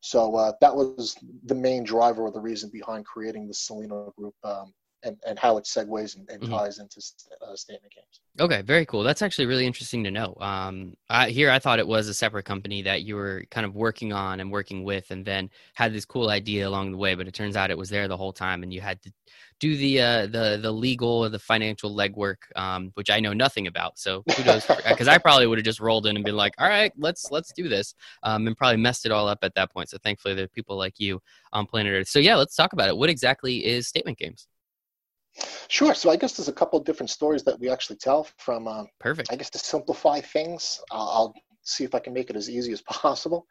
So 0.02 0.36
uh, 0.36 0.54
that 0.62 0.76
was 0.76 1.18
the 1.46 1.56
main 1.56 1.84
driver 1.84 2.24
or 2.24 2.32
the 2.32 2.40
reason 2.40 2.70
behind 2.70 3.06
creating 3.06 3.48
the 3.48 3.54
Saulino 3.54 4.16
Group 4.16 4.36
um, 4.44 4.74
and 5.04 5.18
and 5.28 5.38
how 5.38 5.58
it 5.58 5.66
segues 5.66 6.16
and, 6.16 6.30
and 6.30 6.42
Mhm. 6.42 6.50
ties 6.50 6.80
into 6.80 7.02
uh, 7.46 7.56
statement 7.56 7.94
games. 7.94 8.22
Okay, 8.40 8.62
very 8.62 8.86
cool. 8.86 9.04
That's 9.04 9.22
actually 9.22 9.48
really 9.48 9.66
interesting 9.66 10.04
to 10.06 10.12
know. 10.12 10.34
Um, 10.40 10.96
I, 11.10 11.30
here, 11.30 11.52
I 11.52 11.60
thought 11.60 11.80
it 11.80 11.88
was 11.88 12.08
a 12.08 12.14
separate 12.14 12.46
company 12.46 12.82
that 12.84 13.02
you 13.04 13.16
were 13.16 13.46
kind 13.52 13.66
of 13.66 13.76
working 13.76 14.14
on 14.14 14.40
and 14.40 14.50
working 14.50 14.86
with, 14.86 15.12
and 15.12 15.26
then 15.26 15.50
had 15.74 15.94
this 15.94 16.06
cool 16.06 16.30
idea 16.30 16.68
along 16.68 16.92
the 16.92 16.98
way. 16.98 17.16
But 17.16 17.28
it 17.28 17.34
turns 17.34 17.58
out 17.58 17.70
it 17.72 17.78
was 17.78 17.90
there 17.90 18.08
the 18.08 18.16
whole 18.16 18.32
time, 18.32 18.64
and 18.64 18.74
you 18.74 18.80
had 18.80 19.02
to 19.02 19.12
do 19.60 19.76
the 19.76 20.02
uh, 20.02 20.28
the 20.28 20.60
the 20.62 20.72
legal 20.72 21.10
or 21.10 21.30
the 21.30 21.40
financial 21.40 21.96
legwork, 21.96 22.38
um, 22.56 22.92
which 22.94 23.10
I 23.10 23.20
know 23.20 23.34
nothing 23.34 23.68
about. 23.68 24.00
So 24.00 24.24
kudos, 24.30 24.66
because 24.66 25.08
I 25.08 25.18
probably 25.18 25.48
would 25.48 25.58
have 25.58 25.66
just 25.66 25.80
rolled 25.80 26.08
in 26.08 26.16
and 26.16 26.26
been 26.26 26.36
like, 26.36 26.54
"All 26.58 26.68
right, 26.68 26.92
let's 26.98 27.32
let's 27.32 27.52
do 27.54 27.68
this," 27.68 27.94
um, 28.24 28.48
and 28.48 28.58
probably 28.58 28.78
messed 28.78 29.06
it 29.06 29.12
all 29.12 29.28
up 29.28 29.40
at 29.44 29.54
that 29.56 29.72
point. 29.72 29.90
So 29.90 29.98
thankfully, 30.04 30.34
there 30.34 30.46
are 30.46 30.50
people 30.50 30.78
like 30.78 31.00
you 31.00 31.22
on 31.54 31.66
planet 31.66 31.94
Earth. 31.94 32.08
So 32.08 32.20
yeah, 32.20 32.36
let's 32.36 32.56
talk 32.56 32.74
about 32.74 32.88
it. 32.90 32.98
What 32.98 33.10
exactly 33.10 33.66
is 33.66 33.88
Statement 33.88 34.18
Games? 34.18 34.48
Sure. 35.68 35.94
So 35.94 36.10
I 36.10 36.16
guess 36.16 36.34
there's 36.34 36.50
a 36.50 36.54
couple 36.54 36.80
of 36.80 36.86
different 36.86 37.10
stories 37.10 37.44
that 37.44 37.60
we 37.60 37.70
actually 37.70 37.98
tell 37.98 38.28
from 38.38 38.68
um, 38.68 38.88
Perfect. 39.00 39.32
I 39.32 39.36
guess 39.36 39.50
to 39.52 39.60
simplify 39.60 40.20
things, 40.20 40.82
I'll, 40.92 41.10
I'll 41.10 41.34
see 41.64 41.84
if 41.84 41.94
I 41.96 42.00
can 42.00 42.14
make 42.14 42.30
it 42.30 42.36
as 42.36 42.50
easy 42.50 42.74
as 42.74 42.82
possible. 42.82 43.46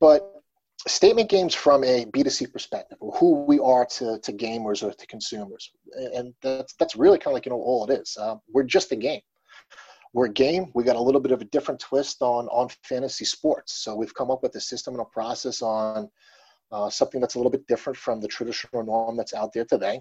But 0.00 0.41
statement 0.86 1.30
games 1.30 1.54
from 1.54 1.84
a 1.84 2.04
B2C 2.06 2.52
perspective, 2.52 2.98
who 3.00 3.44
we 3.44 3.58
are 3.60 3.86
to, 3.86 4.18
to 4.18 4.32
gamers 4.32 4.82
or 4.82 4.92
to 4.92 5.06
consumers. 5.06 5.70
And 6.14 6.34
that's, 6.42 6.74
that's 6.74 6.96
really 6.96 7.18
kind 7.18 7.28
of 7.28 7.34
like, 7.34 7.46
you 7.46 7.50
know, 7.50 7.60
all 7.60 7.88
it 7.88 8.00
is. 8.00 8.16
Uh, 8.20 8.36
we're 8.52 8.64
just 8.64 8.92
a 8.92 8.96
game. 8.96 9.20
We're 10.12 10.26
a 10.26 10.32
game. 10.32 10.70
We 10.74 10.84
got 10.84 10.96
a 10.96 11.00
little 11.00 11.20
bit 11.20 11.32
of 11.32 11.40
a 11.40 11.46
different 11.46 11.80
twist 11.80 12.20
on, 12.20 12.48
on 12.48 12.68
fantasy 12.82 13.24
sports. 13.24 13.74
So 13.74 13.94
we've 13.94 14.14
come 14.14 14.30
up 14.30 14.42
with 14.42 14.54
a 14.56 14.60
system 14.60 14.94
and 14.94 15.02
a 15.02 15.06
process 15.06 15.62
on 15.62 16.10
uh, 16.70 16.90
something 16.90 17.20
that's 17.20 17.34
a 17.34 17.38
little 17.38 17.50
bit 17.50 17.66
different 17.66 17.96
from 17.96 18.20
the 18.20 18.28
traditional 18.28 18.82
norm 18.82 19.16
that's 19.16 19.34
out 19.34 19.52
there 19.52 19.64
today. 19.64 20.00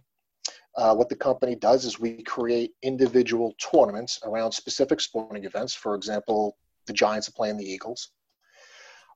Uh, 0.76 0.96
what 0.96 1.10
the 1.10 1.16
company 1.16 1.56
does 1.56 1.86
is 1.86 2.00
we 2.00 2.24
create 2.24 2.74
individual 2.82 3.54
tournaments 3.60 4.20
around 4.24 4.52
specific 4.52 5.00
sporting 5.00 5.46
events. 5.46 5.74
For 5.74 5.96
example, 5.96 6.58
the 6.88 6.94
Giants 6.94 7.28
are 7.28 7.34
playing 7.34 7.58
the 7.58 7.70
Eagles. 7.70 8.12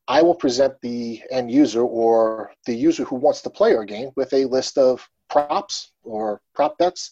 I 0.07 0.21
will 0.21 0.35
present 0.35 0.73
the 0.81 1.21
end 1.31 1.51
user 1.51 1.81
or 1.81 2.51
the 2.65 2.75
user 2.75 3.03
who 3.03 3.15
wants 3.15 3.41
to 3.41 3.49
play 3.49 3.75
our 3.75 3.85
game 3.85 4.11
with 4.15 4.31
a 4.33 4.45
list 4.45 4.77
of 4.77 5.07
props 5.29 5.93
or 6.03 6.41
prop 6.53 6.77
bets 6.77 7.11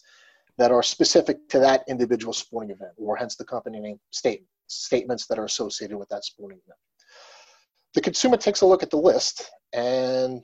that 0.58 0.70
are 0.70 0.82
specific 0.82 1.48
to 1.48 1.58
that 1.58 1.82
individual 1.88 2.32
sporting 2.32 2.70
event, 2.70 2.92
or 2.96 3.16
hence 3.16 3.34
the 3.34 3.44
company 3.44 3.80
name 3.80 3.98
statements, 4.10 4.50
statements 4.68 5.26
that 5.26 5.38
are 5.38 5.44
associated 5.44 5.96
with 5.96 6.08
that 6.10 6.24
sporting 6.24 6.58
event. 6.64 6.78
The 7.94 8.00
consumer 8.00 8.36
takes 8.36 8.60
a 8.60 8.66
look 8.66 8.82
at 8.82 8.90
the 8.90 8.96
list 8.96 9.50
and 9.72 10.42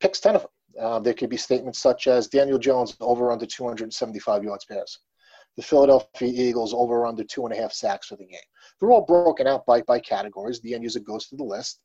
picks 0.00 0.20
10 0.20 0.36
of 0.36 0.42
them. 0.42 0.50
Uh, 0.78 0.98
there 0.98 1.14
could 1.14 1.30
be 1.30 1.38
statements 1.38 1.78
such 1.78 2.06
as 2.06 2.28
Daniel 2.28 2.58
Jones 2.58 2.96
over 3.00 3.32
under 3.32 3.46
275 3.46 4.44
yards 4.44 4.66
pass. 4.66 4.98
The 5.56 5.62
Philadelphia 5.62 6.28
Eagles 6.28 6.74
over 6.74 7.06
under 7.06 7.24
two 7.24 7.46
and 7.46 7.54
a 7.54 7.56
half 7.56 7.72
sacks 7.72 8.08
for 8.08 8.16
the 8.16 8.26
game. 8.26 8.38
They're 8.78 8.90
all 8.90 9.04
broken 9.04 9.46
out 9.46 9.64
by, 9.64 9.82
by 9.82 9.98
categories. 10.00 10.60
The 10.60 10.74
end 10.74 10.82
user 10.82 11.00
goes 11.00 11.26
through 11.26 11.38
the 11.38 11.44
list 11.44 11.80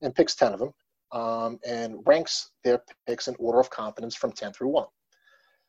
and 0.00 0.14
picks 0.14 0.34
10 0.36 0.52
of 0.52 0.60
them 0.60 0.72
um, 1.12 1.58
and 1.66 1.96
ranks 2.06 2.50
their 2.62 2.82
picks 3.06 3.26
in 3.28 3.34
order 3.38 3.58
of 3.58 3.68
confidence 3.70 4.14
from 4.14 4.32
10 4.32 4.52
through 4.52 4.68
1. 4.68 4.86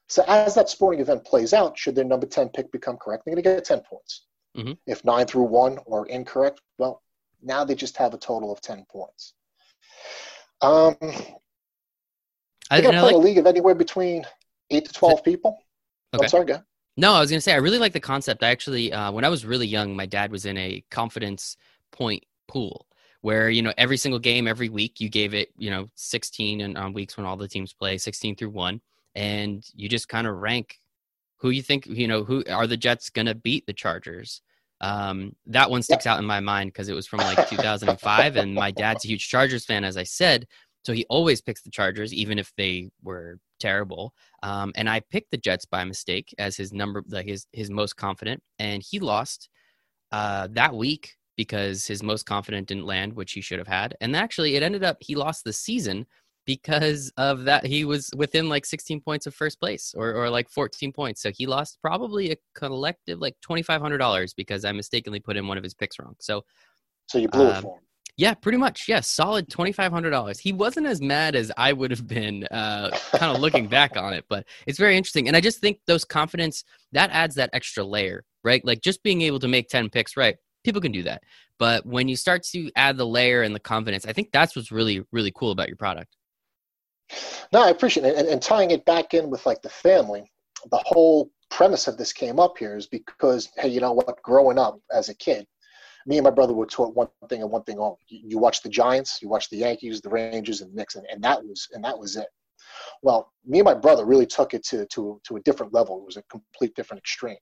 So 0.08 0.24
as 0.28 0.54
that 0.56 0.70
sporting 0.70 1.00
event 1.02 1.26
plays 1.26 1.54
out, 1.54 1.78
should 1.78 1.96
their 1.96 2.06
number 2.06 2.28
10 2.28 2.50
pick 2.50 2.72
become 2.72 2.98
correct, 2.98 3.24
they're 3.26 3.34
going 3.34 3.44
to 3.44 3.50
get 3.50 3.66
10 3.66 3.82
points. 3.82 4.26
Mhm. 4.56 4.78
If 4.86 5.04
9 5.06 5.26
through 5.26 5.46
1 5.46 5.80
are 5.92 6.06
incorrect, 6.08 6.62
well, 6.78 7.02
now 7.42 7.64
they 7.64 7.74
just 7.76 7.98
have 7.98 8.14
a 8.14 8.18
total 8.18 8.52
of 8.52 8.62
10 8.62 8.86
points. 8.90 9.34
Um, 10.62 10.96
I, 12.70 12.82
they're 12.82 12.92
going 12.92 12.96
to 12.96 13.02
play 13.02 13.02
like 13.02 13.14
a 13.14 13.18
league 13.18 13.38
of 13.38 13.48
anywhere 13.48 13.74
between 13.74 14.26
8 14.70 14.86
to 14.86 14.94
12 14.94 15.24
people. 15.24 15.58
Okay. 16.14 16.26
I'm 16.26 16.30
sorry, 16.30 16.46
go. 16.46 16.62
No, 16.98 17.14
I 17.14 17.20
was 17.20 17.30
gonna 17.30 17.42
say 17.42 17.54
I 17.54 17.58
really 17.58 17.78
like 17.80 17.94
the 17.94 18.00
concept. 18.00 18.44
I 18.44 18.50
actually, 18.50 18.92
uh, 18.92 19.12
when 19.12 19.24
I 19.24 19.30
was 19.30 19.46
really 19.46 19.68
young, 19.68 19.96
my 19.96 20.06
dad 20.06 20.32
was 20.32 20.46
in 20.46 20.58
a 20.58 20.84
confidence 20.92 21.58
point 21.92 22.26
pool 22.48 22.86
where 23.22 23.50
you 23.50 23.62
know 23.62 23.74
every 23.78 23.98
single 23.98 24.20
game, 24.20 24.48
every 24.48 24.70
week, 24.70 25.00
you 25.00 25.10
gave 25.10 25.34
it 25.34 25.50
you 25.58 25.70
know 25.70 25.90
16, 25.96 26.62
and 26.62 26.78
on 26.78 26.94
weeks 26.94 27.18
when 27.18 27.26
all 27.26 27.38
the 27.38 27.48
teams 27.48 27.74
play 27.74 27.98
16 27.98 28.36
through 28.36 28.50
one, 28.50 28.82
and 29.16 29.66
you 29.74 29.88
just 29.88 30.10
kind 30.10 30.28
of 30.28 30.38
rank 30.38 30.80
who 31.38 31.50
you 31.50 31.62
think 31.62 31.86
you 31.88 32.08
know 32.08 32.24
who 32.24 32.44
are 32.50 32.68
the 32.68 32.78
Jets 32.78 33.10
gonna 33.10 33.36
beat 33.36 33.66
the 33.66 33.74
Chargers. 33.74 34.42
Um, 34.82 35.36
that 35.46 35.70
one 35.70 35.84
sticks 35.84 36.08
out 36.08 36.20
in 36.20 36.26
my 36.26 36.40
mind 36.40 36.70
because 36.74 36.90
it 36.90 36.96
was 36.96 37.08
from 37.08 37.20
like 37.20 37.48
2005, 37.50 38.36
and 38.36 38.54
my 38.54 38.72
dad's 38.72 39.06
a 39.06 39.08
huge 39.08 39.30
Chargers 39.30 39.66
fan, 39.66 39.84
as 39.84 39.96
I 39.96 40.04
said. 40.04 40.48
So 40.86 40.94
he 40.94 41.06
always 41.10 41.42
picks 41.42 41.62
the 41.62 41.70
Chargers, 41.70 42.14
even 42.14 42.40
if 42.40 42.52
they 42.58 42.90
were 43.04 43.38
terrible. 43.60 44.14
Um, 44.44 44.72
and 44.76 44.90
I 44.90 45.02
picked 45.12 45.32
the 45.32 45.38
Jets 45.38 45.66
by 45.66 45.84
mistake 45.84 46.34
as 46.40 46.58
his 46.58 46.74
number, 46.74 47.04
like 47.10 47.28
his 47.28 47.46
his 47.54 47.70
most 47.70 47.96
confident, 47.98 48.42
and 48.60 48.84
he 48.88 49.00
lost 49.00 49.50
uh, 50.12 50.48
that 50.52 50.74
week 50.76 51.16
because 51.38 51.86
his 51.88 52.04
most 52.04 52.26
confident 52.26 52.68
didn't 52.68 52.86
land, 52.86 53.14
which 53.14 53.34
he 53.34 53.42
should 53.42 53.60
have 53.60 53.68
had. 53.68 53.96
And 54.02 54.16
actually, 54.16 54.56
it 54.56 54.64
ended 54.64 54.84
up 54.84 54.98
he 55.02 55.16
lost 55.16 55.44
the 55.44 55.54
season 55.54 56.06
because 56.46 57.12
of 57.18 57.46
that. 57.46 57.66
He 57.66 57.86
was 57.86 58.10
within 58.16 58.50
like 58.50 58.66
16 58.66 59.02
points 59.02 59.28
of 59.28 59.36
first 59.36 59.60
place, 59.60 59.94
or 59.96 60.14
or 60.14 60.30
like 60.30 60.50
14 60.50 60.92
points. 60.92 61.22
So 61.22 61.32
he 61.32 61.46
lost 61.46 61.78
probably 61.82 62.32
a 62.32 62.36
collective 62.56 63.20
like 63.20 63.36
twenty 63.42 63.62
five 63.62 63.82
hundred 63.82 64.00
dollars 64.00 64.34
because 64.34 64.66
I 64.66 64.72
mistakenly 64.72 65.20
put 65.20 65.38
in 65.38 65.48
one 65.48 65.58
of 65.58 65.64
his 65.64 65.74
picks 65.76 66.00
wrong. 66.00 66.16
So 66.20 66.44
So 67.08 67.18
you 67.20 67.28
blew 67.28 67.50
it 67.50 67.56
Um, 67.56 67.64
for 67.64 67.78
him. 67.78 67.84
Yeah, 68.18 68.34
pretty 68.34 68.58
much. 68.58 68.88
Yeah, 68.88 69.00
solid 69.00 69.50
twenty 69.50 69.72
five 69.72 69.92
hundred 69.92 70.12
dollars. 70.12 70.40
He 70.40 70.54
wasn't 70.54 70.88
as 70.88 71.02
mad 71.02 71.36
as 71.36 71.52
I 71.58 71.74
would 71.74 71.92
have 71.92 72.08
been, 72.08 72.44
uh, 72.46 72.92
kind 73.14 73.36
of 73.36 73.42
looking 73.42 73.68
back 73.68 73.98
on 73.98 74.14
it. 74.14 74.26
But 74.30 74.46
it's 74.68 74.78
very 74.78 74.98
interesting, 74.98 75.28
and 75.28 75.36
I 75.36 75.42
just 75.42 75.60
think 75.60 75.80
those 75.88 76.06
confidence 76.06 76.64
that 76.92 77.10
adds 77.12 77.36
that 77.36 77.50
extra 77.54 77.84
layer, 77.84 78.24
right? 78.44 78.64
Like 78.66 78.82
just 78.82 79.02
being 79.04 79.22
able 79.22 79.40
to 79.40 79.48
make 79.48 79.70
ten 79.70 79.90
picks, 79.90 80.18
right? 80.18 80.36
People 80.64 80.82
can 80.82 80.92
do 80.92 81.04
that, 81.04 81.24
but 81.58 81.86
when 81.86 82.08
you 82.08 82.16
start 82.16 82.44
to 82.52 82.70
add 82.76 82.98
the 82.98 83.08
layer 83.08 83.42
and 83.42 83.56
the 83.56 83.60
confidence, 83.60 84.06
I 84.06 84.14
think 84.14 84.32
that's 84.32 84.56
what's 84.56 84.72
really 84.72 85.04
really 85.12 85.32
cool 85.36 85.52
about 85.52 85.68
your 85.68 85.78
product. 85.78 86.16
No, 87.52 87.64
I 87.64 87.70
appreciate 87.70 88.06
it. 88.06 88.16
And, 88.16 88.28
and 88.28 88.42
tying 88.42 88.72
it 88.72 88.86
back 88.86 89.14
in 89.14 89.30
with 89.30 89.46
like 89.46 89.62
the 89.62 89.70
family, 89.70 90.32
the 90.70 90.82
whole 90.86 91.32
premise 91.50 91.88
of 91.88 91.98
this 91.98 92.14
came 92.14 92.40
up 92.40 92.58
here 92.58 92.78
is 92.78 92.88
because 92.88 93.50
hey, 93.58 93.70
you 93.70 93.82
know 93.82 93.94
what? 93.94 94.22
Growing 94.22 94.58
up 94.58 94.80
as 94.94 95.10
a 95.10 95.16
kid, 95.16 95.46
me 96.06 96.18
and 96.18 96.24
my 96.24 96.32
brother 96.32 96.54
were 96.54 96.66
taught 96.66 96.96
one 96.96 97.08
thing 97.30 97.42
and 97.42 97.52
one 97.52 97.64
thing 97.64 97.80
only. 97.80 97.98
You 98.08 98.38
watch 98.38 98.62
the 98.62 98.70
Giants, 98.70 99.22
you 99.22 99.30
watch 99.30 99.50
the 99.50 99.58
Yankees, 99.58 100.02
the 100.02 100.10
Rangers, 100.10 100.62
and 100.62 100.72
the 100.72 100.76
Knicks, 100.76 100.96
and, 100.96 101.06
and 101.12 101.24
that 101.24 101.44
was 101.44 101.68
and 101.74 101.84
that 101.84 101.98
was 101.98 102.16
it. 102.16 102.28
Well, 103.02 103.32
me 103.46 103.60
and 103.60 103.66
my 103.66 103.74
brother 103.74 104.06
really 104.06 104.26
took 104.26 104.54
it 104.54 104.64
to 104.68 104.86
to 104.88 105.20
to 105.26 105.36
a 105.38 105.42
different 105.42 105.74
level. 105.74 106.00
It 106.00 106.06
was 106.06 106.18
a 106.18 106.24
complete 106.24 106.76
different 106.76 107.00
extreme. 107.00 107.38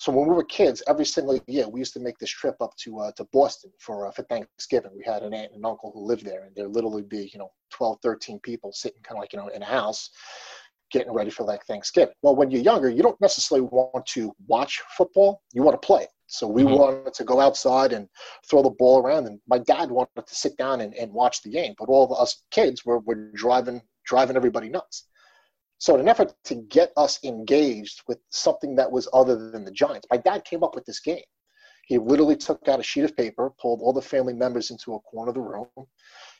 So 0.00 0.10
when 0.10 0.26
we 0.26 0.34
were 0.34 0.44
kids, 0.44 0.82
every 0.88 1.04
single 1.04 1.38
year 1.46 1.68
we 1.68 1.78
used 1.78 1.92
to 1.92 2.00
make 2.00 2.16
this 2.18 2.30
trip 2.30 2.56
up 2.62 2.74
to 2.84 3.00
uh, 3.00 3.12
to 3.12 3.24
Boston 3.34 3.70
for 3.78 4.06
uh, 4.06 4.10
for 4.10 4.22
Thanksgiving. 4.22 4.92
We 4.96 5.04
had 5.04 5.22
an 5.22 5.34
aunt 5.34 5.52
and 5.52 5.64
uncle 5.66 5.92
who 5.92 6.06
lived 6.06 6.24
there, 6.24 6.44
and 6.44 6.54
there 6.56 6.66
would 6.66 6.74
literally 6.74 7.02
be 7.02 7.30
you 7.32 7.38
know 7.38 7.50
12, 7.70 7.98
13 8.02 8.40
people 8.40 8.72
sitting 8.72 9.02
kind 9.02 9.18
of 9.18 9.20
like 9.20 9.34
you 9.34 9.38
know 9.38 9.48
in 9.48 9.60
a 9.62 9.66
house, 9.66 10.08
getting 10.90 11.12
ready 11.12 11.28
for 11.28 11.44
like 11.44 11.66
Thanksgiving. 11.66 12.14
Well, 12.22 12.34
when 12.34 12.50
you're 12.50 12.62
younger, 12.62 12.88
you 12.88 13.02
don't 13.02 13.20
necessarily 13.20 13.68
want 13.70 14.06
to 14.06 14.34
watch 14.46 14.80
football; 14.96 15.42
you 15.52 15.62
want 15.62 15.80
to 15.80 15.86
play. 15.86 16.06
So 16.30 16.46
we 16.46 16.62
mm-hmm. 16.62 16.74
wanted 16.74 17.14
to 17.14 17.24
go 17.24 17.40
outside 17.40 17.92
and 17.92 18.08
throw 18.48 18.62
the 18.62 18.70
ball 18.70 19.02
around, 19.02 19.26
and 19.26 19.40
my 19.48 19.58
dad 19.58 19.90
wanted 19.90 20.26
to 20.26 20.34
sit 20.34 20.56
down 20.56 20.80
and, 20.80 20.94
and 20.94 21.12
watch 21.12 21.42
the 21.42 21.50
game. 21.50 21.74
But 21.76 21.88
all 21.88 22.04
of 22.04 22.18
us 22.18 22.44
kids 22.52 22.84
were, 22.84 23.00
were 23.00 23.32
driving 23.34 23.82
driving 24.06 24.36
everybody 24.36 24.68
nuts. 24.68 25.08
So 25.78 25.94
in 25.94 26.00
an 26.00 26.08
effort 26.08 26.32
to 26.44 26.54
get 26.54 26.92
us 26.96 27.18
engaged 27.24 28.02
with 28.06 28.18
something 28.30 28.76
that 28.76 28.90
was 28.90 29.08
other 29.12 29.50
than 29.50 29.64
the 29.64 29.70
Giants, 29.72 30.06
my 30.10 30.18
dad 30.18 30.44
came 30.44 30.62
up 30.62 30.74
with 30.74 30.84
this 30.84 31.00
game. 31.00 31.22
He 31.86 31.98
literally 31.98 32.36
took 32.36 32.68
out 32.68 32.78
a 32.78 32.82
sheet 32.82 33.04
of 33.04 33.16
paper, 33.16 33.50
pulled 33.60 33.80
all 33.80 33.92
the 33.92 34.00
family 34.00 34.34
members 34.34 34.70
into 34.70 34.94
a 34.94 35.00
corner 35.00 35.30
of 35.30 35.34
the 35.34 35.40
room. 35.40 35.66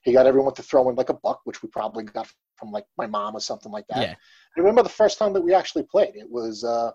He 0.05 0.13
got 0.13 0.27
everyone 0.27 0.55
to 0.55 0.63
throw 0.63 0.89
in 0.89 0.95
like 0.95 1.09
a 1.09 1.15
buck, 1.15 1.41
which 1.45 1.63
we 1.63 1.69
probably 1.69 2.05
got 2.05 2.31
from 2.57 2.71
like 2.71 2.85
my 2.97 3.07
mom 3.07 3.35
or 3.35 3.41
something 3.41 3.73
like 3.73 3.87
that. 3.89 4.03
Yeah. 4.03 4.15
I 4.57 4.61
remember 4.61 4.85
the 4.85 4.89
first 4.89 5.19
time 5.19 5.33
that 5.33 5.41
we 5.41 5.53
actually 5.53 5.83
played. 5.83 6.15
It 6.15 6.31
was 6.31 6.63
uh, 6.63 6.93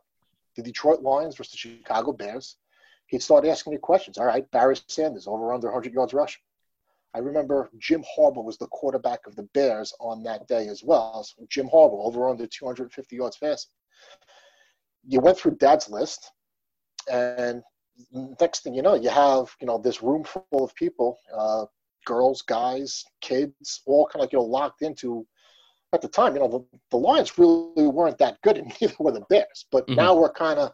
the 0.56 0.64
Detroit 0.64 1.02
Lions 1.02 1.36
versus 1.36 1.52
the 1.52 1.58
Chicago 1.58 2.14
Bears 2.14 2.58
he'd 3.08 3.22
start 3.22 3.46
asking 3.46 3.74
me 3.74 3.80
questions. 3.80 4.18
All 4.18 4.26
right, 4.26 4.50
Barry 4.52 4.78
Sanders, 4.88 5.28
over 5.28 5.54
under 5.54 5.68
100 5.68 5.94
yards 5.94 6.14
rushing. 6.14 6.42
I 7.16 7.20
remember 7.20 7.70
Jim 7.80 8.04
Harbaugh 8.04 8.44
was 8.44 8.58
the 8.58 8.68
quarterback 8.68 9.26
of 9.26 9.38
the 9.38 9.48
Bears 9.54 9.94
on 10.02 10.22
that 10.24 10.48
day 10.48 10.68
as 10.68 10.84
well. 10.84 11.24
So 11.24 11.46
Jim 11.50 11.68
Harbaugh, 11.68 12.06
over 12.06 12.28
under 12.28 12.46
250 12.46 13.16
yards 13.16 13.38
passing. 13.38 13.72
You 15.08 15.22
went 15.22 15.38
through 15.38 15.56
Dad's 15.56 15.90
list, 15.90 16.32
and 17.10 17.64
next 18.42 18.64
thing 18.64 18.74
you 18.74 18.82
know, 18.82 18.96
you 18.96 19.10
have 19.10 19.56
you 19.62 19.68
know 19.68 19.78
this 19.78 20.04
room 20.04 20.26
full 20.26 20.46
of 20.52 20.76
people, 20.76 21.18
uh, 21.34 21.66
girls, 22.06 22.42
guys, 22.42 23.06
kids, 23.22 23.82
all 23.86 24.08
kind 24.08 24.26
of 24.26 24.34
you 24.34 24.40
know 24.40 24.46
locked 24.46 24.82
into. 24.82 25.26
At 25.94 26.02
the 26.02 26.10
time, 26.10 26.34
you 26.34 26.42
know 26.42 26.50
the, 26.50 26.80
the 26.92 26.98
Lions 26.98 27.38
really 27.38 27.88
weren't 27.88 28.18
that 28.18 28.42
good, 28.42 28.58
and 28.58 28.74
neither 28.82 28.96
were 29.00 29.14
the 29.14 29.22
Bears. 29.30 29.66
But 29.72 29.86
mm-hmm. 29.86 29.96
now 29.96 30.16
we're 30.16 30.34
kind 30.34 30.60
of 30.60 30.74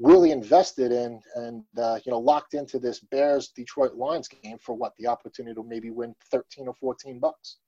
really 0.00 0.30
invested 0.30 0.92
in 0.92 1.20
and 1.36 1.62
uh, 1.78 1.98
you 2.04 2.10
know 2.10 2.18
locked 2.18 2.54
into 2.54 2.78
this 2.78 3.00
Bears 3.00 3.48
Detroit 3.48 3.94
Lions 3.94 4.28
game 4.28 4.56
for 4.58 4.74
what 4.74 4.94
the 4.98 5.06
opportunity 5.06 5.54
to 5.54 5.62
maybe 5.62 5.90
win 5.90 6.14
13 6.30 6.66
or 6.66 6.74
14 6.74 7.20
bucks. 7.20 7.58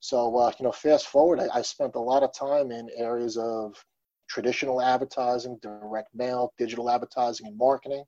So 0.00 0.36
uh, 0.36 0.52
you 0.58 0.64
know, 0.64 0.72
fast 0.72 1.06
forward, 1.06 1.40
I, 1.40 1.58
I, 1.58 1.62
spent 1.62 1.94
a 1.94 2.00
lot 2.00 2.22
of 2.22 2.32
time 2.32 2.72
in 2.72 2.88
areas 2.96 3.36
of 3.36 3.76
traditional 4.28 4.80
advertising, 4.80 5.58
direct 5.60 6.08
mail, 6.14 6.54
digital 6.56 6.88
advertising, 6.88 7.46
and 7.46 7.58
marketing. 7.58 8.04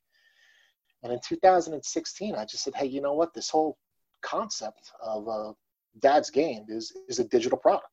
And 1.03 1.13
in 1.13 1.21
2016, 1.27 2.35
I 2.35 2.45
just 2.47 2.65
said, 2.65 2.75
hey, 2.75 2.87
you 2.87 3.03
know 3.03 3.13
what? 3.13 3.35
This 3.35 3.51
whole 3.51 3.77
concept 4.23 4.93
of 5.03 5.29
uh, 5.29 5.53
Dad's 6.01 6.31
Game 6.31 6.65
is 6.69 6.91
is 7.09 7.19
a 7.19 7.25
digital 7.25 7.59
product. 7.59 7.92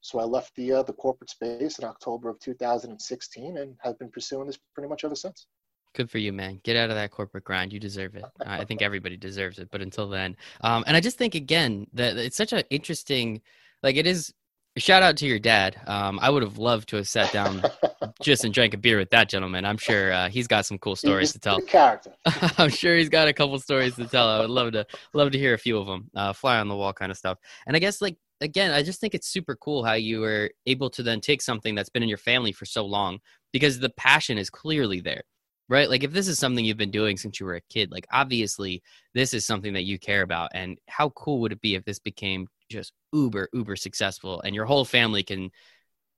So 0.00 0.18
I 0.18 0.24
left 0.24 0.54
the 0.56 0.72
uh, 0.72 0.82
the 0.82 0.92
corporate 0.92 1.30
space 1.30 1.78
in 1.78 1.84
October 1.84 2.30
of 2.30 2.38
2016 2.40 3.58
and 3.58 3.76
have 3.80 3.98
been 3.98 4.10
pursuing 4.10 4.46
this 4.46 4.58
pretty 4.74 4.88
much 4.88 5.04
ever 5.04 5.14
since. 5.14 5.46
Good 5.94 6.10
for 6.10 6.18
you, 6.18 6.32
man. 6.32 6.60
Get 6.62 6.76
out 6.76 6.90
of 6.90 6.96
that 6.96 7.10
corporate 7.10 7.44
grind. 7.44 7.72
You 7.72 7.80
deserve 7.80 8.14
it. 8.14 8.24
I 8.46 8.64
think 8.64 8.80
everybody 8.80 9.16
deserves 9.16 9.58
it. 9.58 9.68
But 9.72 9.82
until 9.82 10.08
then, 10.08 10.36
um, 10.60 10.84
and 10.86 10.96
I 10.96 11.00
just 11.00 11.18
think 11.18 11.34
again 11.34 11.86
that 11.94 12.16
it's 12.16 12.36
such 12.36 12.52
an 12.52 12.62
interesting, 12.70 13.42
like 13.82 13.96
it 13.96 14.06
is. 14.06 14.32
Shout 14.78 15.02
out 15.02 15.16
to 15.16 15.26
your 15.26 15.40
dad. 15.40 15.80
Um, 15.88 16.20
I 16.22 16.30
would 16.30 16.44
have 16.44 16.56
loved 16.56 16.90
to 16.90 16.96
have 16.96 17.08
sat 17.08 17.32
down 17.32 17.60
just 18.22 18.44
and 18.44 18.54
drank 18.54 18.72
a 18.72 18.78
beer 18.78 18.98
with 18.98 19.10
that 19.10 19.28
gentleman. 19.28 19.64
I'm 19.64 19.76
sure 19.76 20.12
uh, 20.12 20.28
he's 20.28 20.46
got 20.46 20.64
some 20.64 20.78
cool 20.78 20.94
stories 20.94 21.32
to 21.32 21.40
tell. 21.40 21.60
Character. 21.62 22.14
I'm 22.56 22.70
sure 22.70 22.96
he's 22.96 23.08
got 23.08 23.26
a 23.26 23.32
couple 23.32 23.58
stories 23.58 23.96
to 23.96 24.06
tell. 24.06 24.28
I 24.28 24.40
would 24.40 24.50
love 24.50 24.72
to 24.72 24.86
love 25.12 25.32
to 25.32 25.38
hear 25.38 25.54
a 25.54 25.58
few 25.58 25.76
of 25.76 25.88
them. 25.88 26.08
Uh, 26.14 26.32
fly 26.32 26.60
on 26.60 26.68
the 26.68 26.76
wall 26.76 26.92
kind 26.92 27.10
of 27.10 27.18
stuff. 27.18 27.38
And 27.66 27.74
I 27.74 27.80
guess 27.80 28.00
like 28.00 28.16
again, 28.40 28.70
I 28.72 28.82
just 28.82 29.00
think 29.00 29.14
it's 29.14 29.28
super 29.28 29.56
cool 29.56 29.84
how 29.84 29.94
you 29.94 30.20
were 30.20 30.50
able 30.66 30.90
to 30.90 31.02
then 31.02 31.20
take 31.20 31.42
something 31.42 31.74
that's 31.74 31.90
been 31.90 32.02
in 32.02 32.08
your 32.08 32.18
family 32.18 32.52
for 32.52 32.64
so 32.64 32.84
long 32.84 33.18
because 33.52 33.78
the 33.78 33.90
passion 33.90 34.38
is 34.38 34.50
clearly 34.50 35.00
there, 35.00 35.22
right? 35.68 35.90
Like 35.90 36.04
if 36.04 36.12
this 36.12 36.28
is 36.28 36.38
something 36.38 36.64
you've 36.64 36.76
been 36.76 36.90
doing 36.90 37.16
since 37.16 37.40
you 37.40 37.46
were 37.46 37.56
a 37.56 37.60
kid, 37.70 37.90
like 37.90 38.06
obviously 38.12 38.82
this 39.14 39.34
is 39.34 39.46
something 39.46 39.72
that 39.74 39.84
you 39.84 39.98
care 39.98 40.22
about. 40.22 40.50
And 40.54 40.78
how 40.88 41.10
cool 41.10 41.40
would 41.40 41.52
it 41.52 41.60
be 41.60 41.74
if 41.74 41.84
this 41.84 41.98
became 41.98 42.48
just 42.70 42.92
uber, 43.12 43.48
uber 43.52 43.76
successful 43.76 44.40
and 44.42 44.54
your 44.54 44.64
whole 44.64 44.84
family 44.84 45.22
can 45.22 45.50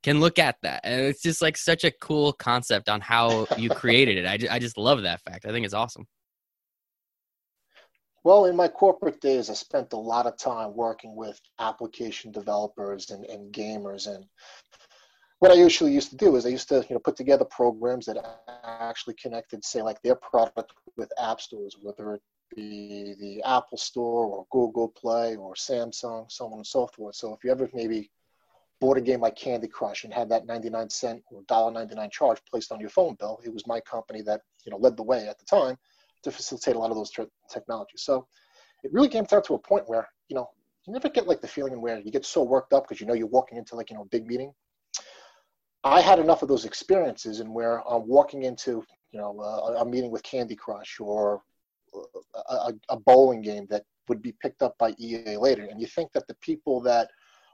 can 0.03 0.19
look 0.19 0.37
at 0.37 0.57
that 0.61 0.81
and 0.83 1.01
it's 1.01 1.21
just 1.21 1.41
like 1.41 1.55
such 1.55 1.85
a 1.85 1.91
cool 2.01 2.33
concept 2.33 2.89
on 2.89 2.99
how 2.99 3.47
you 3.57 3.69
created 3.69 4.17
it 4.17 4.25
I 4.27 4.35
just, 4.35 4.51
I 4.51 4.59
just 4.59 4.77
love 4.77 5.03
that 5.03 5.21
fact 5.21 5.45
i 5.45 5.51
think 5.51 5.65
it's 5.65 5.73
awesome 5.73 6.05
well, 8.23 8.45
in 8.45 8.55
my 8.55 8.69
corporate 8.69 9.19
days, 9.19 9.49
I 9.49 9.53
spent 9.53 9.93
a 9.93 9.97
lot 9.97 10.25
of 10.25 10.37
time 10.37 10.73
working 10.75 11.15
with 11.15 11.39
application 11.59 12.31
developers 12.31 13.11
and, 13.11 13.25
and 13.25 13.53
gamers. 13.53 14.07
And 14.07 14.25
what 15.39 15.51
I 15.51 15.55
usually 15.55 15.91
used 15.91 16.09
to 16.11 16.15
do 16.15 16.37
is 16.37 16.45
I 16.45 16.49
used 16.49 16.69
to, 16.69 16.85
you 16.87 16.95
know, 16.95 16.99
put 16.99 17.17
together 17.17 17.43
programs 17.43 18.05
that 18.05 18.17
actually 18.63 19.15
connected, 19.15 19.65
say, 19.65 19.81
like 19.81 20.01
their 20.01 20.15
product 20.15 20.71
with 20.95 21.11
app 21.19 21.41
stores, 21.41 21.75
whether 21.81 22.13
it 22.13 22.21
be 22.55 23.15
the 23.19 23.43
Apple 23.43 23.77
Store 23.77 24.25
or 24.25 24.47
Google 24.51 24.87
Play 24.89 25.35
or 25.35 25.53
Samsung, 25.55 26.31
so 26.31 26.45
on 26.45 26.53
and 26.53 26.67
so 26.67 26.87
forth. 26.87 27.15
So 27.15 27.33
if 27.33 27.43
you 27.43 27.51
ever 27.51 27.69
maybe 27.73 28.09
bought 28.79 28.97
a 28.97 29.01
game 29.01 29.19
like 29.19 29.35
Candy 29.35 29.67
Crush 29.67 30.05
and 30.05 30.13
had 30.13 30.29
that 30.29 30.45
99 30.45 30.89
cent 30.89 31.23
or 31.29 31.41
$1.99 31.43 32.11
charge 32.11 32.39
placed 32.49 32.71
on 32.71 32.79
your 32.79 32.89
phone 32.89 33.15
bill, 33.19 33.41
it 33.43 33.53
was 33.53 33.67
my 33.67 33.81
company 33.81 34.21
that, 34.21 34.41
you 34.65 34.71
know, 34.71 34.77
led 34.77 34.95
the 34.95 35.03
way 35.03 35.27
at 35.27 35.37
the 35.39 35.45
time 35.45 35.77
to 36.23 36.31
facilitate 36.31 36.75
a 36.75 36.79
lot 36.79 36.89
of 36.89 36.97
those 36.97 37.11
te- 37.11 37.23
technologies. 37.49 38.01
So 38.01 38.27
it 38.83 38.91
really 38.93 39.09
came 39.09 39.23
down 39.23 39.43
to 39.43 39.55
a 39.55 39.59
point 39.59 39.87
where, 39.87 40.07
you 40.27 40.35
know, 40.35 40.49
you 40.85 40.93
never 40.93 41.09
get 41.09 41.27
like 41.27 41.41
the 41.41 41.47
feeling 41.47 41.81
where 41.81 41.99
you 41.99 42.11
get 42.11 42.25
so 42.25 42.43
worked 42.43 42.73
up 42.73 42.83
because 42.83 42.99
you 42.99 43.07
know 43.07 43.13
you're 43.13 43.27
walking 43.27 43.57
into 43.57 43.75
like, 43.75 43.89
you 43.89 43.95
know, 43.95 44.03
a 44.03 44.07
big 44.07 44.27
meeting. 44.27 44.53
I 45.83 46.01
had 46.01 46.19
enough 46.19 46.41
of 46.41 46.47
those 46.47 46.65
experiences 46.65 47.39
and 47.39 47.53
where 47.53 47.87
I'm 47.89 48.07
walking 48.07 48.43
into, 48.43 48.83
you 49.11 49.19
know, 49.19 49.39
a, 49.41 49.81
a 49.81 49.85
meeting 49.85 50.11
with 50.11 50.23
Candy 50.23 50.55
Crush 50.55 50.97
or 50.99 51.41
a, 52.49 52.73
a, 52.89 52.97
bowling 52.97 53.41
game 53.41 53.67
that 53.69 53.83
would 54.07 54.21
be 54.21 54.33
picked 54.41 54.61
up 54.61 54.77
by 54.77 54.95
EA 54.97 55.37
later. 55.37 55.67
And 55.69 55.79
you 55.79 55.87
think 55.87 56.11
that 56.13 56.27
the 56.27 56.35
people 56.35 56.81
that 56.81 57.09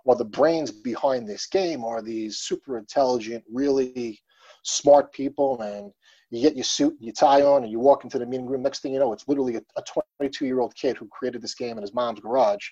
are 0.07 0.15
the 0.15 0.25
brains 0.25 0.71
behind 0.71 1.27
this 1.27 1.47
game 1.47 1.83
are 1.83 2.01
these 2.01 2.38
super 2.38 2.77
intelligent, 2.77 3.43
really 3.51 4.19
smart 4.63 5.11
people 5.11 5.61
and 5.61 5.91
you 6.29 6.41
get 6.41 6.55
your 6.55 6.63
suit 6.63 6.93
and 6.93 7.01
your 7.01 7.13
tie 7.13 7.41
on 7.41 7.63
and 7.63 7.71
you 7.71 7.79
walk 7.79 8.03
into 8.03 8.19
the 8.19 8.25
meeting 8.25 8.45
room. 8.45 8.62
Next 8.62 8.81
thing 8.81 8.93
you 8.93 9.00
know, 9.00 9.13
it's 9.13 9.27
literally 9.27 9.55
a 9.55 9.83
22 10.19 10.45
year 10.45 10.59
old 10.59 10.75
kid 10.75 10.98
who 10.98 11.07
created 11.07 11.41
this 11.41 11.55
game 11.55 11.77
in 11.77 11.81
his 11.81 11.93
mom's 11.93 12.19
garage. 12.19 12.67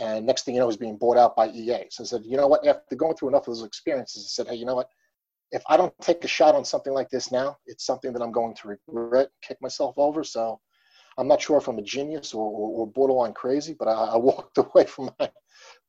And 0.00 0.24
next 0.24 0.44
thing 0.44 0.54
you 0.54 0.60
know, 0.60 0.68
he's 0.68 0.78
being 0.78 0.96
bought 0.96 1.18
out 1.18 1.36
by 1.36 1.48
EA. 1.48 1.84
So 1.90 2.02
I 2.02 2.06
said, 2.06 2.22
you 2.24 2.38
know 2.38 2.46
what? 2.46 2.66
After 2.66 2.96
going 2.96 3.14
through 3.14 3.28
enough 3.28 3.46
of 3.46 3.54
those 3.54 3.64
experiences, 3.64 4.24
I 4.24 4.30
said, 4.30 4.50
hey, 4.50 4.56
you 4.56 4.64
know 4.64 4.74
what? 4.74 4.88
If 5.50 5.62
I 5.68 5.76
don't 5.76 5.92
take 6.00 6.24
a 6.24 6.28
shot 6.28 6.54
on 6.54 6.64
something 6.64 6.94
like 6.94 7.10
this 7.10 7.30
now, 7.30 7.58
it's 7.66 7.84
something 7.84 8.14
that 8.14 8.22
I'm 8.22 8.32
going 8.32 8.54
to 8.54 8.78
regret, 8.86 9.28
kick 9.42 9.58
myself 9.60 9.94
over. 9.98 10.24
So 10.24 10.58
I'm 11.18 11.28
not 11.28 11.42
sure 11.42 11.58
if 11.58 11.68
I'm 11.68 11.78
a 11.78 11.82
genius 11.82 12.32
or, 12.32 12.46
or, 12.46 12.80
or 12.80 12.86
borderline 12.86 13.34
crazy, 13.34 13.76
but 13.78 13.86
I, 13.86 13.92
I, 13.92 14.16
walked 14.16 14.56
away 14.58 14.86
from 14.86 15.10
my 15.20 15.30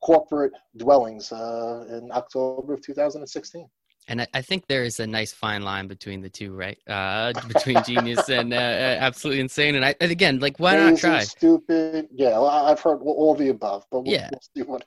corporate 0.01 0.51
dwellings 0.75 1.31
uh, 1.31 1.85
in 1.89 2.11
October 2.11 2.73
of 2.73 2.81
2016 2.81 3.69
and 4.07 4.21
I, 4.21 4.27
I, 4.33 4.41
think 4.41 4.67
there 4.67 4.83
is 4.83 4.99
a 4.99 5.07
nice 5.07 5.33
fine 5.33 5.63
line 5.63 5.87
between 5.87 6.21
the 6.21 6.29
two, 6.29 6.53
right? 6.53 6.77
Uh, 6.87 7.33
between 7.47 7.83
genius 7.83 8.29
and 8.29 8.53
uh, 8.53 8.57
absolutely 8.57 9.41
insane. 9.41 9.75
And 9.75 9.85
I, 9.85 9.95
and 9.99 10.11
again, 10.11 10.39
like, 10.39 10.59
why 10.59 10.75
Crazy, 10.75 10.91
not 10.91 10.99
try? 10.99 11.23
Stupid. 11.23 12.07
Yeah, 12.13 12.39
I've 12.39 12.79
heard 12.79 12.99
all 13.01 13.35
the 13.35 13.49
above, 13.49 13.85
but 13.91 14.01
we'll, 14.01 14.13
yeah. 14.13 14.29
We'll 14.31 14.41
see 14.55 14.69
what 14.69 14.85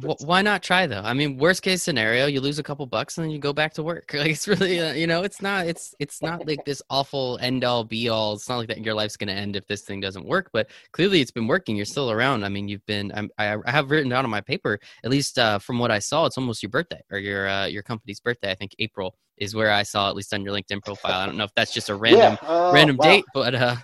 well, 0.00 0.16
why 0.24 0.42
not 0.42 0.62
try 0.62 0.86
though? 0.86 1.02
I 1.02 1.14
mean, 1.14 1.36
worst 1.36 1.62
case 1.62 1.82
scenario, 1.82 2.26
you 2.26 2.40
lose 2.40 2.58
a 2.58 2.62
couple 2.62 2.86
bucks 2.86 3.18
and 3.18 3.24
then 3.24 3.30
you 3.30 3.38
go 3.38 3.52
back 3.52 3.74
to 3.74 3.82
work. 3.82 4.12
Like, 4.24 4.30
it's 4.30 4.48
really, 4.48 4.80
uh, 4.80 4.94
you 4.94 5.06
know, 5.06 5.22
it's 5.22 5.42
not, 5.42 5.66
it's, 5.66 5.94
it's 5.98 6.22
not 6.22 6.46
like 6.46 6.64
this 6.64 6.80
awful 6.88 7.38
end 7.42 7.62
all 7.62 7.84
be 7.84 8.08
all. 8.08 8.34
It's 8.34 8.48
not 8.48 8.56
like 8.56 8.68
that 8.68 8.82
your 8.82 8.94
life's 8.94 9.18
going 9.18 9.28
to 9.28 9.34
end 9.34 9.54
if 9.54 9.66
this 9.66 9.82
thing 9.82 10.00
doesn't 10.00 10.24
work. 10.24 10.48
But 10.50 10.70
clearly, 10.92 11.20
it's 11.20 11.30
been 11.30 11.46
working. 11.46 11.76
You're 11.76 11.84
still 11.84 12.10
around. 12.10 12.42
I 12.44 12.48
mean, 12.48 12.68
you've 12.68 12.86
been. 12.86 13.12
I'm, 13.14 13.30
I, 13.36 13.56
I 13.66 13.70
have 13.70 13.90
written 13.90 14.08
down 14.08 14.24
on 14.24 14.30
my 14.30 14.40
paper, 14.40 14.78
at 15.04 15.10
least 15.10 15.38
uh, 15.38 15.58
from 15.58 15.78
what 15.78 15.90
I 15.90 15.98
saw, 15.98 16.24
it's 16.24 16.38
almost 16.38 16.62
your 16.62 16.70
birthday 16.70 17.02
or 17.10 17.18
your 17.18 17.48
uh, 17.48 17.66
your 17.66 17.82
company's 17.82 18.20
birthday. 18.20 18.53
I 18.54 18.56
think 18.56 18.76
April 18.78 19.16
is 19.36 19.52
where 19.54 19.72
I 19.72 19.82
saw 19.82 20.08
at 20.08 20.14
least 20.14 20.32
on 20.32 20.42
your 20.44 20.54
LinkedIn 20.54 20.84
profile. 20.84 21.20
I 21.20 21.26
don't 21.26 21.36
know 21.36 21.44
if 21.44 21.54
that's 21.56 21.74
just 21.74 21.88
a 21.88 21.94
random 21.96 22.38
yeah, 22.40 22.48
uh, 22.48 22.70
random 22.72 22.96
wow. 22.96 23.04
date, 23.04 23.24
but 23.34 23.54
uh, 23.54 23.76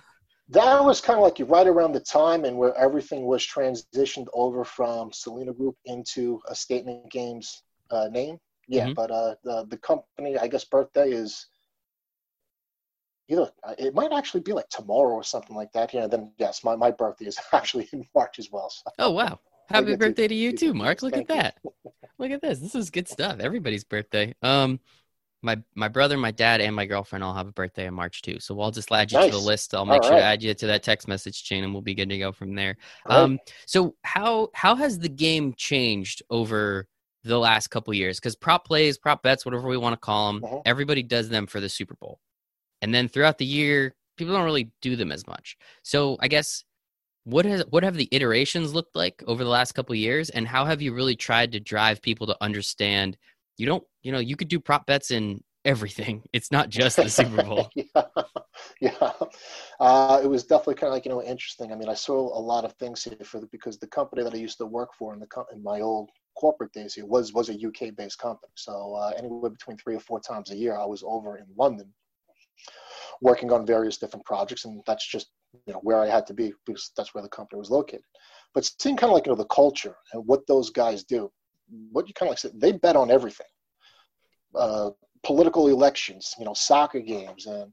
that 0.47 0.83
was 0.83 1.01
kind 1.01 1.19
of 1.19 1.23
like 1.23 1.37
right 1.49 1.67
around 1.67 1.91
the 1.91 1.99
time 1.99 2.45
and 2.45 2.57
where 2.57 2.73
everything 2.77 3.25
was 3.25 3.45
transitioned 3.45 4.27
over 4.33 4.63
from 4.63 5.11
Saulino 5.11 5.55
Group 5.55 5.75
into 5.85 6.39
a 6.47 6.55
Statement 6.55 7.11
Games 7.11 7.63
uh, 7.91 8.07
name. 8.09 8.37
Yeah, 8.69 8.85
mm-hmm. 8.85 8.93
but 8.93 9.11
uh, 9.11 9.35
the 9.43 9.65
the 9.69 9.77
company, 9.77 10.37
I 10.37 10.47
guess, 10.47 10.63
birthday 10.63 11.11
is 11.11 11.47
either 13.27 13.51
uh, 13.63 13.75
it 13.77 13.93
might 13.93 14.13
actually 14.13 14.41
be 14.41 14.53
like 14.53 14.69
tomorrow 14.69 15.15
or 15.15 15.23
something 15.23 15.55
like 15.55 15.73
that. 15.73 15.93
Yeah, 15.93 16.07
then 16.07 16.31
yes, 16.37 16.63
my, 16.63 16.77
my 16.77 16.91
birthday 16.91 17.25
is 17.25 17.37
actually 17.51 17.89
in 17.91 18.05
March 18.15 18.39
as 18.39 18.49
well. 18.51 18.69
So. 18.69 18.91
Oh 18.99 19.11
wow. 19.11 19.39
Happy 19.73 19.95
birthday 19.95 20.27
to, 20.27 20.35
you 20.35 20.55
too, 20.55 20.73
Marc. 20.73 21.01
Look 21.01 21.17
at 21.17 21.27
that. 21.27 21.57
Look 22.17 22.31
at 22.31 22.41
this. 22.41 22.59
This 22.59 22.75
is 22.75 22.89
good 22.89 23.07
stuff. 23.07 23.39
Everybody's 23.39 23.83
birthday. 23.83 24.33
Um 24.41 24.79
my 25.41 25.61
my 25.75 25.87
brother, 25.87 26.17
my 26.17 26.31
dad, 26.31 26.61
and 26.61 26.75
my 26.75 26.85
girlfriend 26.85 27.23
all 27.23 27.33
have 27.33 27.47
a 27.47 27.51
birthday 27.51 27.87
in 27.87 27.93
March 27.93 28.21
too. 28.21 28.39
So 28.39 28.59
I'll 28.61 28.71
just 28.71 28.91
add 28.91 29.11
you 29.11 29.17
nice. 29.17 29.31
to 29.31 29.37
the 29.37 29.43
list. 29.43 29.73
I'll 29.73 29.85
make 29.85 30.01
all 30.03 30.09
sure 30.09 30.13
right. 30.13 30.19
to 30.19 30.25
add 30.25 30.43
you 30.43 30.53
to 30.53 30.67
that 30.67 30.83
text 30.83 31.07
message 31.07 31.43
chain, 31.43 31.63
and 31.63 31.73
we'll 31.73 31.81
be 31.81 31.95
good 31.95 32.09
to 32.09 32.17
go 32.17 32.31
from 32.31 32.55
there. 32.55 32.77
Um, 33.07 33.39
so 33.65 33.95
how 34.03 34.49
how 34.53 34.75
has 34.75 34.99
the 34.99 35.09
game 35.09 35.53
changed 35.55 36.21
over 36.29 36.87
the 37.23 37.39
last 37.39 37.67
couple 37.67 37.93
years? 37.93 38.19
Because 38.19 38.35
prop 38.35 38.65
plays, 38.65 38.97
prop 38.97 39.23
bets, 39.23 39.45
whatever 39.45 39.67
we 39.67 39.77
want 39.77 39.93
to 39.93 39.99
call 39.99 40.33
them, 40.33 40.43
uh-huh. 40.43 40.61
everybody 40.65 41.03
does 41.03 41.29
them 41.29 41.47
for 41.47 41.59
the 41.59 41.69
Super 41.69 41.95
Bowl, 41.99 42.19
and 42.81 42.93
then 42.93 43.07
throughout 43.07 43.37
the 43.37 43.45
year, 43.45 43.95
people 44.17 44.33
don't 44.33 44.45
really 44.45 44.71
do 44.81 44.95
them 44.95 45.11
as 45.11 45.25
much. 45.25 45.57
So 45.83 46.17
I 46.19 46.27
guess 46.27 46.63
what 47.23 47.45
has 47.45 47.63
what 47.69 47.83
have 47.83 47.95
the 47.95 48.09
iterations 48.11 48.73
looked 48.73 48.95
like 48.95 49.23
over 49.27 49.43
the 49.43 49.49
last 49.49 49.73
couple 49.73 49.95
years, 49.95 50.29
and 50.29 50.47
how 50.47 50.65
have 50.65 50.81
you 50.81 50.93
really 50.93 51.15
tried 51.15 51.51
to 51.51 51.59
drive 51.59 52.01
people 52.01 52.27
to 52.27 52.37
understand? 52.41 53.17
you 53.61 53.67
don't 53.67 53.83
you 54.01 54.11
know 54.11 54.19
you 54.19 54.35
could 54.35 54.47
do 54.47 54.59
prop 54.59 54.85
bets 54.87 55.11
in 55.11 55.43
everything. 55.63 56.23
It's 56.33 56.51
not 56.51 56.69
just 56.69 56.95
the 56.95 57.09
super 57.09 57.43
bowl. 57.43 57.69
Yeah, 57.75 58.03
yeah. 58.81 59.11
Uh, 59.79 60.19
it 60.23 60.27
was 60.27 60.43
definitely 60.43 60.75
kind 60.75 60.87
of 60.87 60.93
like 60.93 61.05
you 61.05 61.11
know 61.11 61.21
interesting. 61.21 61.71
I 61.71 61.75
mean 61.75 61.89
i 61.89 61.93
saw 61.93 62.17
a 62.37 62.41
lot 62.41 62.65
of 62.65 62.73
things 62.73 63.03
here 63.03 63.23
for 63.23 63.39
the, 63.39 63.47
because 63.51 63.77
the 63.77 63.87
company 63.87 64.23
that 64.23 64.33
i 64.33 64.37
used 64.37 64.57
to 64.57 64.65
work 64.65 64.89
for 64.97 65.13
in 65.13 65.19
the 65.19 65.27
in 65.53 65.61
my 65.61 65.81
old 65.81 66.09
corporate 66.35 66.73
days 66.73 66.95
here 66.95 67.05
was 67.05 67.33
was 67.33 67.49
a 67.49 67.67
uk 67.67 67.95
based 67.95 68.17
company. 68.17 68.51
So 68.55 68.95
uh, 68.95 69.11
anywhere 69.17 69.51
between 69.51 69.77
three 69.77 69.95
or 69.95 69.99
four 69.99 70.19
times 70.19 70.49
a 70.49 70.55
year 70.55 70.75
i 70.77 70.85
was 70.85 71.03
over 71.05 71.37
in 71.37 71.45
london 71.57 71.93
working 73.21 73.51
on 73.51 73.65
various 73.65 73.97
different 73.97 74.25
projects 74.25 74.65
and 74.65 74.81
that's 74.87 75.07
just 75.07 75.27
you 75.65 75.73
know 75.73 75.79
where 75.79 75.99
i 75.99 76.07
had 76.07 76.25
to 76.25 76.33
be 76.33 76.53
because 76.65 76.91
that's 76.95 77.13
where 77.13 77.21
the 77.23 77.29
company 77.29 77.59
was 77.59 77.69
located 77.69 78.03
but 78.53 78.69
seeing 78.79 78.97
kind 78.97 79.09
of 79.09 79.15
like 79.15 79.25
you 79.25 79.31
know 79.31 79.37
the 79.37 79.45
culture 79.45 79.95
and 80.13 80.25
what 80.25 80.45
those 80.47 80.69
guys 80.69 81.03
do 81.03 81.31
what 81.91 82.07
you 82.07 82.13
kind 82.13 82.27
of 82.27 82.31
like 82.31 82.39
said, 82.39 82.59
they 82.59 82.71
bet 82.71 82.95
on 82.95 83.11
everything. 83.11 83.47
Uh, 84.55 84.91
political 85.23 85.67
elections, 85.67 86.33
you 86.37 86.45
know, 86.45 86.53
soccer 86.53 86.99
games, 86.99 87.45
and 87.45 87.71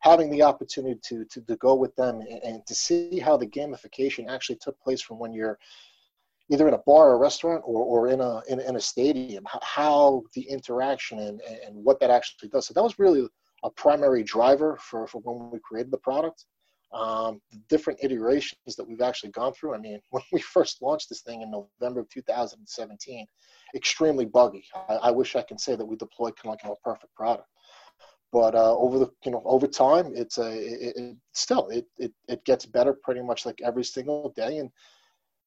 having 0.00 0.30
the 0.30 0.42
opportunity 0.42 0.98
to, 1.02 1.24
to, 1.24 1.40
to 1.42 1.56
go 1.56 1.74
with 1.74 1.94
them 1.96 2.20
and, 2.20 2.42
and, 2.42 2.66
to 2.66 2.74
see 2.74 3.18
how 3.18 3.36
the 3.36 3.46
gamification 3.46 4.28
actually 4.28 4.58
took 4.60 4.78
place 4.80 5.00
from 5.00 5.18
when 5.18 5.32
you're 5.32 5.58
either 6.50 6.68
in 6.68 6.74
a 6.74 6.82
bar 6.86 7.10
or 7.10 7.18
restaurant 7.18 7.62
or, 7.64 7.82
or 7.82 8.08
in, 8.08 8.20
a, 8.20 8.40
in, 8.48 8.60
in 8.60 8.76
a 8.76 8.80
stadium, 8.80 9.44
how 9.62 10.22
the 10.34 10.42
interaction 10.42 11.18
and, 11.18 11.40
and 11.40 11.74
what 11.74 11.98
that 11.98 12.10
actually 12.10 12.48
does. 12.48 12.66
So 12.66 12.74
that 12.74 12.82
was 12.82 12.98
really 12.98 13.26
a 13.64 13.70
primary 13.70 14.22
driver 14.22 14.78
for, 14.80 15.06
for 15.06 15.20
when 15.22 15.50
we 15.50 15.58
created 15.60 15.90
the 15.90 15.98
product 15.98 16.44
um, 16.92 17.40
the 17.50 17.58
different 17.68 17.98
iterations 18.02 18.76
that 18.76 18.86
we've 18.86 19.02
actually 19.02 19.30
gone 19.30 19.52
through. 19.52 19.74
I 19.74 19.78
mean, 19.78 20.00
when 20.10 20.22
we 20.32 20.40
first 20.40 20.82
launched 20.82 21.08
this 21.08 21.22
thing 21.22 21.42
in 21.42 21.50
November 21.50 22.00
of 22.00 22.08
2017, 22.10 23.26
extremely 23.74 24.24
buggy. 24.24 24.64
I, 24.88 24.94
I 24.94 25.10
wish 25.10 25.36
I 25.36 25.42
can 25.42 25.58
say 25.58 25.76
that 25.76 25.84
we 25.84 25.96
deployed 25.96 26.36
kind 26.36 26.54
of 26.54 26.58
like 26.64 26.78
a 26.78 26.88
perfect 26.88 27.14
product, 27.14 27.48
but 28.32 28.54
uh, 28.54 28.76
over 28.76 28.98
the 28.98 29.10
you 29.24 29.32
know 29.32 29.42
over 29.44 29.66
time, 29.66 30.12
it's 30.14 30.38
a 30.38 30.50
it, 30.50 30.96
it, 30.96 31.16
still 31.32 31.68
it, 31.68 31.86
it 31.98 32.12
it 32.28 32.44
gets 32.44 32.66
better 32.66 32.92
pretty 32.92 33.22
much 33.22 33.46
like 33.46 33.60
every 33.62 33.84
single 33.84 34.32
day. 34.36 34.58
And 34.58 34.70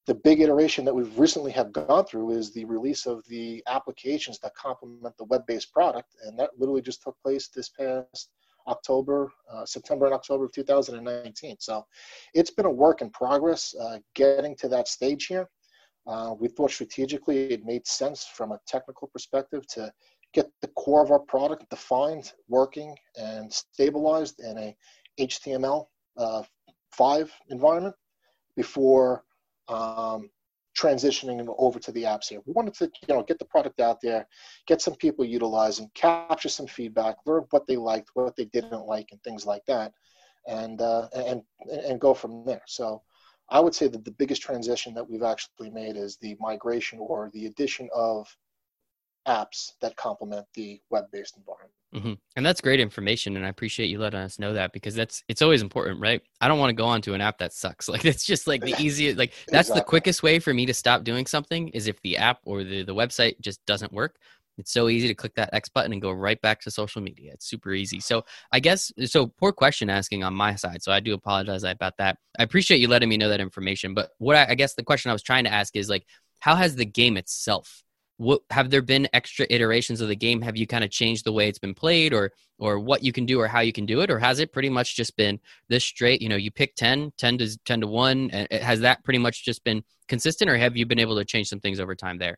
the 0.07 0.15
big 0.15 0.41
iteration 0.41 0.83
that 0.86 0.93
we've 0.93 1.17
recently 1.17 1.51
have 1.51 1.71
gone 1.71 2.05
through 2.05 2.31
is 2.31 2.51
the 2.51 2.65
release 2.65 3.05
of 3.05 3.24
the 3.27 3.63
applications 3.67 4.39
that 4.39 4.55
complement 4.55 5.15
the 5.17 5.25
web-based 5.25 5.71
product, 5.71 6.15
and 6.25 6.38
that 6.39 6.51
literally 6.57 6.81
just 6.81 7.03
took 7.03 7.15
place 7.24 7.50
this 7.50 7.69
past 7.69 8.29
October, 8.68 9.32
uh, 9.51 9.65
September 9.65 10.06
and 10.06 10.15
October 10.15 10.46
of 10.46 10.51
2019. 10.51 11.56
So 11.60 11.86
it's 12.34 12.51
been 12.51 12.65
a 12.65 12.72
work 12.72 13.01
in 13.01 13.10
progress 13.10 13.74
uh, 13.80 14.00
getting 14.15 14.56
to 14.58 14.68
that 14.70 14.88
stage 14.88 15.27
here. 15.27 15.47
Uh, 16.08 16.34
we 16.39 16.47
thought 16.47 16.71
strategically 16.71 17.52
it 17.52 17.65
made 17.65 17.86
sense 17.86 18.26
from 18.26 18.52
a 18.52 18.60
technical 18.65 19.08
perspective 19.08 19.67
to 19.67 19.91
get 20.34 20.50
the 20.62 20.67
core 20.69 21.04
of 21.04 21.12
our 21.12 21.19
product 21.19 21.69
defined, 21.69 22.34
working, 22.47 22.95
and 23.19 23.52
stabilized 23.52 24.39
in 24.39 24.58
a 24.58 24.76
HTML5 25.19 25.86
uh, 26.17 27.26
environment 27.50 27.95
before 28.56 29.24
um, 29.67 30.30
transitioning 30.82 31.54
over 31.58 31.80
to 31.80 31.91
the 31.91 32.04
apps 32.04 32.30
here. 32.30 32.39
We 32.46 32.54
wanted 32.54 32.74
to, 32.76 32.86
you 33.08 33.13
know, 33.13 33.24
get 33.24 33.39
the 33.39 33.46
product 33.46 33.80
out 33.80 34.00
there, 34.02 34.28
get 34.67 34.82
some 34.82 34.96
people 34.96 35.24
utilizing, 35.24 35.91
capture 35.94 36.50
some 36.50 36.67
feedback, 36.67 37.17
learn 37.26 37.46
what 37.52 37.67
they 37.67 37.78
liked, 37.78 38.10
what 38.13 38.36
they 38.36 38.46
didn't 38.46 38.86
like, 38.86 39.10
and 39.12 39.22
things 39.24 39.46
like 39.46 39.65
that, 39.67 39.94
and 40.48 40.82
uh, 40.82 41.08
and 41.15 41.44
and 41.70 42.02
go 42.02 42.13
from 42.13 42.46
there. 42.46 42.63
So, 42.67 43.04
I 43.50 43.60
would 43.60 43.76
say 43.76 43.88
that 43.89 44.04
the 44.04 44.12
biggest 44.12 44.41
transition 44.41 44.94
that 44.96 45.08
we've 45.08 45.24
actually 45.24 45.70
made 45.70 45.98
is 45.98 46.17
the 46.17 46.36
migration 46.39 47.00
or 47.00 47.30
the 47.34 47.46
addition 47.46 47.89
of 47.94 48.28
apps 49.27 49.73
that 49.81 49.95
complement 49.95 50.45
the 50.53 50.81
web-based 50.89 51.38
environment. 51.38 51.73
Mm-hmm. 51.93 52.13
And 52.38 52.45
that's 52.45 52.62
great 52.62 52.79
information, 52.79 53.36
and 53.36 53.45
I 53.45 53.49
appreciate 53.49 53.88
you 53.88 53.99
letting 53.99 54.21
us 54.21 54.39
know 54.39 54.53
that 54.53 54.71
because 54.71 54.95
that's 54.95 55.23
it's 55.27 55.41
always 55.41 55.62
important, 55.62 55.99
right? 55.99 56.21
I 56.39 56.47
don't 56.47 56.60
want 56.60 56.69
to 56.69 56.75
go 56.75 56.86
onto 56.86 57.13
an 57.13 57.21
app 57.21 57.38
that 57.39 57.53
sucks. 57.53 57.89
Like 57.91 58.05
it's 58.05 58.25
just 58.25 58.47
like 58.47 58.62
the 58.62 58.75
easiest. 58.79 59.17
Like 59.21 59.34
that's 59.47 59.67
exactly. 59.67 59.81
the 59.81 59.86
quickest 59.86 60.23
way 60.23 60.39
for 60.39 60.53
me 60.53 60.65
to 60.65 60.73
stop 60.73 61.03
doing 61.03 61.25
something 61.25 61.67
is 61.69 61.88
if 61.88 62.01
the 62.01 62.17
app 62.17 62.39
or 62.45 62.63
the 62.63 62.84
the 62.84 62.95
website 62.95 63.39
just 63.41 63.63
doesn't 63.65 63.91
work. 63.91 64.17
It's 64.57 64.71
so 64.71 64.89
easy 64.89 65.07
to 65.07 65.15
click 65.15 65.34
that 65.36 65.49
X 65.53 65.69
button 65.69 65.91
and 65.91 66.01
go 66.01 66.12
right 66.12 66.39
back 66.41 66.62
to 66.62 66.71
social 66.71 67.01
media. 67.01 67.31
It's 67.34 67.47
super 67.47 67.73
easy. 67.73 67.99
So 67.99 68.23
I 68.51 68.60
guess 68.60 68.91
so. 69.05 69.27
Poor 69.27 69.51
question 69.51 69.89
asking 69.89 70.23
on 70.23 70.34
my 70.34 70.55
side. 70.55 70.84
So 70.84 70.91
I 70.91 70.99
do 70.99 71.13
apologize 71.13 71.63
about 71.63 71.97
that. 71.97 72.17
I 72.38 72.43
appreciate 72.43 72.79
you 72.79 72.88
letting 72.88 73.10
me 73.10 73.17
know 73.17 73.29
that 73.29 73.41
information. 73.41 73.93
But 73.93 74.12
what 74.17 74.36
I, 74.36 74.47
I 74.49 74.55
guess 74.55 74.75
the 74.75 74.84
question 74.84 75.10
I 75.10 75.13
was 75.13 75.23
trying 75.23 75.45
to 75.45 75.53
ask 75.53 75.75
is 75.75 75.89
like, 75.89 76.05
how 76.39 76.55
has 76.55 76.75
the 76.75 76.86
game 76.86 77.17
itself 77.17 77.84
what 78.21 78.41
have 78.51 78.69
there 78.69 78.84
been 78.84 79.07
extra 79.13 79.47
iterations 79.49 79.99
of 79.99 80.07
the 80.07 80.15
game? 80.15 80.43
Have 80.43 80.55
you 80.55 80.67
kind 80.67 80.84
of 80.84 80.91
changed 80.91 81.25
the 81.25 81.31
way 81.31 81.47
it's 81.47 81.57
been 81.57 81.73
played 81.73 82.13
or 82.13 82.31
or 82.60 82.79
what 82.79 83.03
you 83.03 83.12
can 83.12 83.25
do 83.25 83.39
or 83.39 83.47
how 83.47 83.62
you 83.62 83.73
can 83.73 83.88
do 83.88 84.01
it? 84.01 84.12
Or 84.12 84.19
has 84.19 84.39
it 84.39 84.53
pretty 84.53 84.69
much 84.69 84.95
just 84.95 85.17
been 85.17 85.39
this 85.69 85.84
straight 85.84 86.21
you 86.21 86.29
know 86.29 86.36
you 86.36 86.51
pick 86.51 86.75
10 86.75 87.13
10 87.17 87.38
to 87.39 87.57
10 87.65 87.81
to 87.81 87.88
1 87.88 88.29
and 88.31 88.47
has 88.51 88.79
that 88.81 89.03
pretty 89.03 89.17
much 89.17 89.43
just 89.43 89.63
been 89.63 89.84
consistent 90.07 90.51
or 90.51 90.55
have 90.55 90.77
you 90.77 90.86
been 90.86 90.99
able 90.99 91.17
to 91.17 91.25
change 91.25 91.47
some 91.47 91.60
things 91.60 91.79
over 91.79 91.95
time 91.95 92.19
there? 92.19 92.38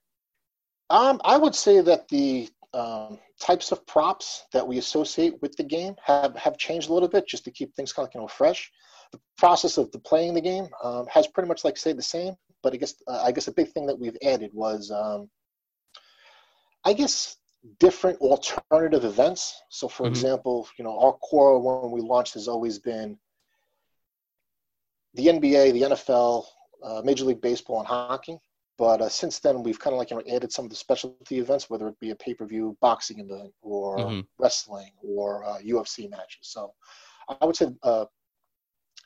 Um, 0.89 1.19
i 1.25 1.35
would 1.35 1.55
say 1.55 1.81
that 1.81 2.07
the 2.07 2.47
um, 2.73 3.19
types 3.39 3.73
of 3.73 3.85
props 3.85 4.45
that 4.53 4.65
we 4.65 4.77
associate 4.77 5.41
with 5.41 5.53
the 5.57 5.63
game 5.63 5.95
have 6.01 6.33
have 6.37 6.57
changed 6.57 6.89
a 6.89 6.93
little 6.93 7.09
bit 7.09 7.27
just 7.27 7.43
to 7.43 7.51
keep 7.51 7.75
things 7.75 7.91
kind 7.91 8.07
of 8.07 8.13
you 8.15 8.21
know 8.21 8.27
fresh. 8.27 8.71
The 9.11 9.19
process 9.37 9.77
of 9.77 9.91
the 9.91 9.99
playing 9.99 10.33
the 10.33 10.41
game 10.41 10.69
um, 10.81 11.07
has 11.07 11.27
pretty 11.27 11.49
much 11.49 11.65
like 11.65 11.75
say 11.77 11.91
the 11.91 12.01
same 12.01 12.35
but 12.63 12.73
i 12.73 12.77
guess 12.77 12.95
uh, 13.07 13.21
i 13.25 13.31
guess 13.31 13.47
a 13.47 13.51
big 13.51 13.67
thing 13.73 13.85
that 13.85 13.99
we've 13.99 14.17
added 14.23 14.49
was 14.53 14.89
um, 14.89 15.29
I 16.85 16.93
guess 16.93 17.37
different 17.79 18.19
alternative 18.19 19.05
events. 19.05 19.61
So, 19.69 19.87
for 19.87 20.03
mm-hmm. 20.03 20.11
example, 20.11 20.67
you 20.77 20.83
know, 20.83 20.97
our 20.99 21.13
core 21.13 21.59
when 21.59 21.91
we 21.91 22.01
launched 22.01 22.33
has 22.33 22.47
always 22.47 22.79
been 22.79 23.17
the 25.13 25.27
NBA, 25.27 25.73
the 25.73 25.81
NFL, 25.81 26.45
uh, 26.83 27.01
Major 27.03 27.25
League 27.25 27.41
Baseball, 27.41 27.79
and 27.79 27.87
hockey. 27.87 28.39
But 28.77 29.01
uh, 29.01 29.09
since 29.09 29.39
then, 29.39 29.61
we've 29.61 29.79
kind 29.79 29.93
of 29.93 29.99
like 29.99 30.09
you 30.09 30.17
know 30.17 30.35
added 30.35 30.51
some 30.51 30.65
of 30.65 30.71
the 30.71 30.75
specialty 30.75 31.39
events, 31.39 31.69
whether 31.69 31.87
it 31.87 31.99
be 31.99 32.09
a 32.09 32.15
pay-per-view 32.15 32.77
boxing 32.81 33.19
event 33.19 33.53
or 33.61 33.97
mm-hmm. 33.97 34.21
wrestling 34.39 34.91
or 35.01 35.45
uh, 35.45 35.59
UFC 35.59 36.09
matches. 36.09 36.39
So, 36.41 36.73
I 37.39 37.45
would 37.45 37.55
say 37.55 37.67
uh, 37.83 38.05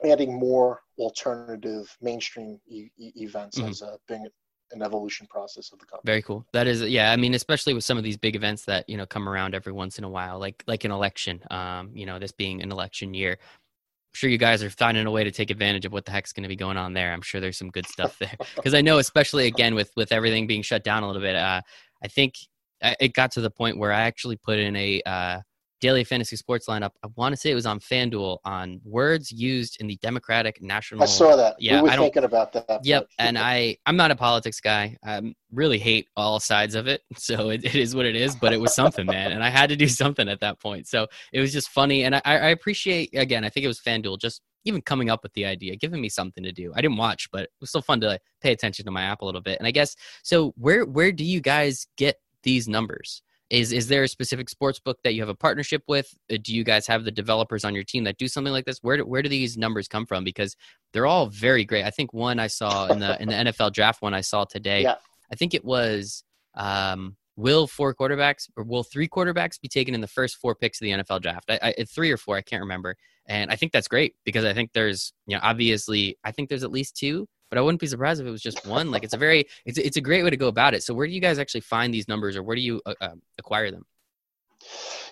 adding 0.05 0.39
more 0.39 0.81
alternative 0.97 1.95
mainstream 2.01 2.59
e- 2.67 2.89
e- 2.97 3.11
events 3.15 3.57
mm-hmm. 3.57 3.67
has 3.67 3.81
uh, 3.81 3.97
been 4.07 4.27
an 4.71 4.82
evolution 4.82 5.27
process 5.27 5.71
of 5.71 5.80
the 5.80 5.86
company. 5.86 6.03
Very 6.06 6.21
cool. 6.21 6.45
That 6.53 6.67
is, 6.67 6.82
yeah. 6.82 7.12
I 7.12 7.15
mean, 7.15 7.34
especially 7.34 7.73
with 7.73 7.84
some 7.84 7.97
of 7.97 8.03
these 8.03 8.17
big 8.17 8.36
events 8.36 8.65
that 8.65 8.88
you 8.89 8.97
know 8.97 9.06
come 9.06 9.27
around 9.27 9.56
every 9.56 9.73
once 9.73 9.97
in 9.97 10.03
a 10.03 10.10
while, 10.10 10.39
like 10.39 10.63
like 10.67 10.84
an 10.84 10.91
election. 10.91 11.41
Um, 11.51 11.91
you 11.93 12.06
know, 12.06 12.19
this 12.19 12.32
being 12.32 12.62
an 12.62 12.71
election 12.71 13.13
year, 13.13 13.32
I'm 13.32 14.13
sure 14.13 14.30
you 14.30 14.38
guys 14.38 14.63
are 14.63 14.69
finding 14.69 15.06
a 15.06 15.12
way 15.12 15.23
to 15.23 15.32
take 15.32 15.49
advantage 15.49 15.86
of 15.86 15.91
what 15.91 16.06
the 16.06 16.12
heck's 16.12 16.34
going 16.34 16.43
to 16.43 16.49
be 16.49 16.56
going 16.56 16.77
on 16.77 16.93
there. 16.93 17.13
I'm 17.13 17.21
sure 17.21 17.39
there's 17.39 17.58
some 17.58 17.69
good 17.69 17.88
stuff 17.88 18.17
there 18.19 18.36
because 18.56 18.73
I 18.73 18.82
know, 18.82 18.97
especially 18.97 19.47
again 19.47 19.75
with 19.75 19.91
with 19.95 20.12
everything 20.12 20.47
being 20.47 20.62
shut 20.62 20.84
down 20.84 21.03
a 21.03 21.08
little 21.08 21.21
bit. 21.21 21.36
Uh, 21.36 21.62
I 22.03 22.08
think 22.08 22.36
it 22.82 23.13
got 23.13 23.32
to 23.32 23.41
the 23.41 23.49
point 23.49 23.77
where 23.77 23.91
I 23.91 24.01
actually 24.01 24.36
put 24.36 24.60
in 24.60 24.75
a 24.75 25.01
uh, 25.06 25.39
daily 25.79 26.03
fantasy 26.03 26.35
sports 26.35 26.67
lineup. 26.67 26.91
I 27.03 27.07
want 27.15 27.33
to 27.33 27.37
say 27.37 27.51
it 27.51 27.55
was 27.55 27.65
on 27.65 27.79
FanDuel 27.79 28.37
on 28.45 28.81
words 28.83 29.31
used 29.31 29.77
in 29.79 29.87
the 29.87 29.97
Democratic 30.01 30.61
National. 30.61 31.03
I 31.03 31.05
saw 31.05 31.35
that. 31.35 31.55
Yeah, 31.59 31.81
we 31.81 31.89
were 31.89 31.93
I 31.93 31.97
thinking 31.97 32.23
about 32.23 32.53
that. 32.53 32.81
Yep, 32.83 33.07
and 33.19 33.37
I 33.37 33.77
I'm 33.85 33.95
not 33.95 34.11
a 34.11 34.15
politics 34.15 34.59
guy. 34.59 34.97
I 35.03 35.17
um, 35.17 35.35
really 35.51 35.79
hate 35.79 36.07
all 36.15 36.39
sides 36.39 36.75
of 36.75 36.87
it, 36.87 37.01
so 37.17 37.49
it, 37.49 37.63
it 37.63 37.75
is 37.75 37.95
what 37.95 38.05
it 38.05 38.15
is. 38.15 38.35
But 38.35 38.53
it 38.53 38.59
was 38.59 38.73
something, 38.73 39.05
man, 39.05 39.31
and 39.31 39.43
I 39.43 39.49
had 39.49 39.69
to 39.69 39.75
do 39.75 39.87
something 40.01 40.27
at 40.27 40.39
that 40.41 40.59
point. 40.59 40.87
So 40.87 41.07
it 41.33 41.39
was 41.39 41.53
just 41.53 41.69
funny, 41.69 42.03
and 42.03 42.15
I, 42.15 42.21
I 42.25 42.49
appreciate 42.49 43.09
again. 43.15 43.43
I 43.43 43.49
think 43.49 43.63
it 43.63 43.67
was 43.67 43.79
FanDuel 43.79 44.19
just 44.19 44.41
even 44.65 44.81
coming 44.81 45.09
up 45.09 45.23
with 45.23 45.33
the 45.33 45.45
idea, 45.45 45.75
giving 45.75 46.01
me 46.01 46.09
something 46.09 46.43
to 46.43 46.51
do. 46.51 46.73
I 46.75 46.81
didn't 46.81 46.97
watch, 46.97 47.29
but 47.31 47.43
it 47.43 47.49
was 47.61 47.69
still 47.69 47.81
fun 47.81 48.01
to 48.01 48.07
like, 48.07 48.21
pay 48.41 48.51
attention 48.51 48.83
to 48.85 48.91
my 48.91 49.03
app 49.03 49.21
a 49.21 49.25
little 49.25 49.41
bit. 49.41 49.59
And 49.59 49.67
I 49.67 49.71
guess 49.71 49.95
so. 50.23 50.53
Where 50.57 50.85
where 50.85 51.11
do 51.11 51.23
you 51.23 51.41
guys 51.41 51.87
get 51.97 52.17
these 52.43 52.67
numbers? 52.67 53.21
Is 53.49 53.71
is 53.71 53.88
there 53.88 54.03
a 54.03 54.07
specific 54.07 54.49
sports 54.49 54.79
book 54.79 54.99
that 55.03 55.13
you 55.13 55.21
have 55.21 55.29
a 55.29 55.36
partnership 55.36 55.83
with? 55.88 56.13
Uh, 56.31 56.38
do 56.41 56.55
you 56.55 56.63
guys 56.63 56.86
have 56.88 57.05
the 57.05 57.12
developers 57.12 57.63
on 57.63 57.73
your 57.73 57.83
team 57.83 58.03
that 58.03 58.17
do 58.17 58.27
something 58.27 58.51
like 58.53 58.65
this? 58.65 58.79
Where 58.81 58.97
do, 58.97 59.05
where 59.05 59.21
do 59.21 59.29
these 59.29 59.57
numbers 59.57 59.88
come 59.88 60.05
from? 60.05 60.23
Because 60.23 60.55
they're 60.93 61.05
all 61.05 61.27
very 61.27 61.63
great. 61.63 61.86
I 61.86 61.89
think 61.89 62.13
one 62.13 62.39
I 62.39 62.47
saw 62.47 62.88
in 62.88 62.99
the 62.99 63.21
in 63.21 63.29
the 63.29 63.36
NFL 63.36 63.73
draft 63.73 64.01
one 64.01 64.13
I 64.13 64.21
saw 64.21 64.45
today. 64.45 64.83
Yeah. 64.83 64.95
I 65.31 65.36
think 65.36 65.53
it 65.53 65.63
was 65.63 66.23
um, 66.55 67.15
will 67.38 67.67
four 67.67 67.93
quarterbacks 67.93 68.49
or 68.57 68.63
will 68.63 68.83
three 68.83 69.07
quarterbacks 69.07 69.62
be 69.62 69.69
taken 69.69 69.93
in 69.93 70.01
the 70.01 70.07
first 70.07 70.38
four 70.38 70.55
picks 70.55 70.81
of 70.81 70.86
the 70.86 70.91
NFL 70.91 71.21
draft? 71.21 71.49
I, 71.49 71.73
I, 71.77 71.83
three 71.83 72.12
or 72.12 72.17
four, 72.17 72.36
I 72.36 72.41
can't 72.41 72.62
remember. 72.62 72.97
And 73.27 73.51
I 73.51 73.55
think 73.55 73.71
that's 73.71 73.88
great 73.88 74.15
because 74.25 74.43
I 74.43 74.53
think 74.53 74.71
there's, 74.73 75.13
you 75.27 75.36
know, 75.36 75.41
obviously, 75.43 76.17
I 76.23 76.31
think 76.31 76.49
there's 76.49 76.63
at 76.63 76.71
least 76.71 76.97
two, 76.97 77.27
but 77.49 77.57
I 77.57 77.62
wouldn't 77.62 77.81
be 77.81 77.88
surprised 77.88 78.21
if 78.21 78.27
it 78.27 78.31
was 78.31 78.41
just 78.41 78.65
one. 78.65 78.91
Like 78.91 79.03
it's 79.03 79.13
a 79.13 79.17
very, 79.17 79.45
it's 79.65 79.77
it's 79.77 79.97
a 79.97 80.01
great 80.01 80.23
way 80.23 80.29
to 80.29 80.38
go 80.38 80.47
about 80.47 80.73
it. 80.73 80.83
So 80.83 80.93
where 80.93 81.07
do 81.07 81.13
you 81.13 81.21
guys 81.21 81.39
actually 81.39 81.62
find 81.62 81.93
these 81.93 82.07
numbers, 82.07 82.36
or 82.36 82.43
where 82.43 82.55
do 82.55 82.62
you 82.62 82.81
uh, 82.86 82.93
uh, 83.01 83.15
acquire 83.38 83.71
them? 83.71 83.86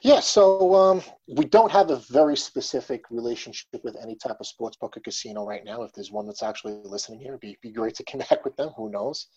Yeah, 0.02 0.20
so 0.20 0.76
um, 0.76 1.02
we 1.28 1.46
don't 1.46 1.72
have 1.72 1.90
a 1.90 1.98
very 2.10 2.38
specific 2.38 3.04
relationship 3.10 3.84
with 3.84 3.96
any 4.02 4.16
type 4.16 4.38
of 4.40 4.48
sports 4.48 4.78
book 4.78 4.98
or 4.98 5.00
casino 5.00 5.46
right 5.46 5.64
now. 5.64 5.82
If 5.84 5.94
there's 5.94 6.12
one 6.12 6.28
that's 6.28 6.44
actually 6.44 6.80
listening 6.84 7.20
here, 7.20 7.30
it'd 7.30 7.40
be, 7.40 7.58
be 7.62 7.72
great 7.72 7.96
to 7.96 8.04
connect 8.08 8.44
with 8.44 8.56
them. 8.56 8.70
Who 8.78 8.90
knows? 8.92 9.28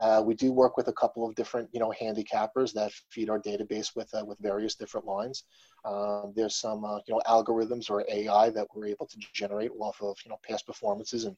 Uh, 0.00 0.22
we 0.24 0.34
do 0.34 0.52
work 0.52 0.76
with 0.76 0.88
a 0.88 0.92
couple 0.92 1.26
of 1.26 1.34
different, 1.34 1.68
you 1.72 1.80
know, 1.80 1.92
handicappers 2.00 2.72
that 2.72 2.92
feed 3.10 3.30
our 3.30 3.40
database 3.40 3.96
with 3.96 4.12
uh, 4.14 4.24
with 4.24 4.38
various 4.38 4.74
different 4.74 5.06
lines. 5.06 5.44
Um, 5.84 6.32
there's 6.36 6.56
some, 6.56 6.84
uh, 6.84 6.98
you 7.06 7.14
know, 7.14 7.22
algorithms 7.26 7.90
or 7.90 8.04
AI 8.10 8.50
that 8.50 8.66
we're 8.74 8.86
able 8.86 9.06
to 9.06 9.16
generate 9.32 9.70
off 9.78 10.00
of, 10.02 10.16
you 10.24 10.30
know, 10.30 10.38
past 10.46 10.66
performances. 10.66 11.24
And 11.24 11.36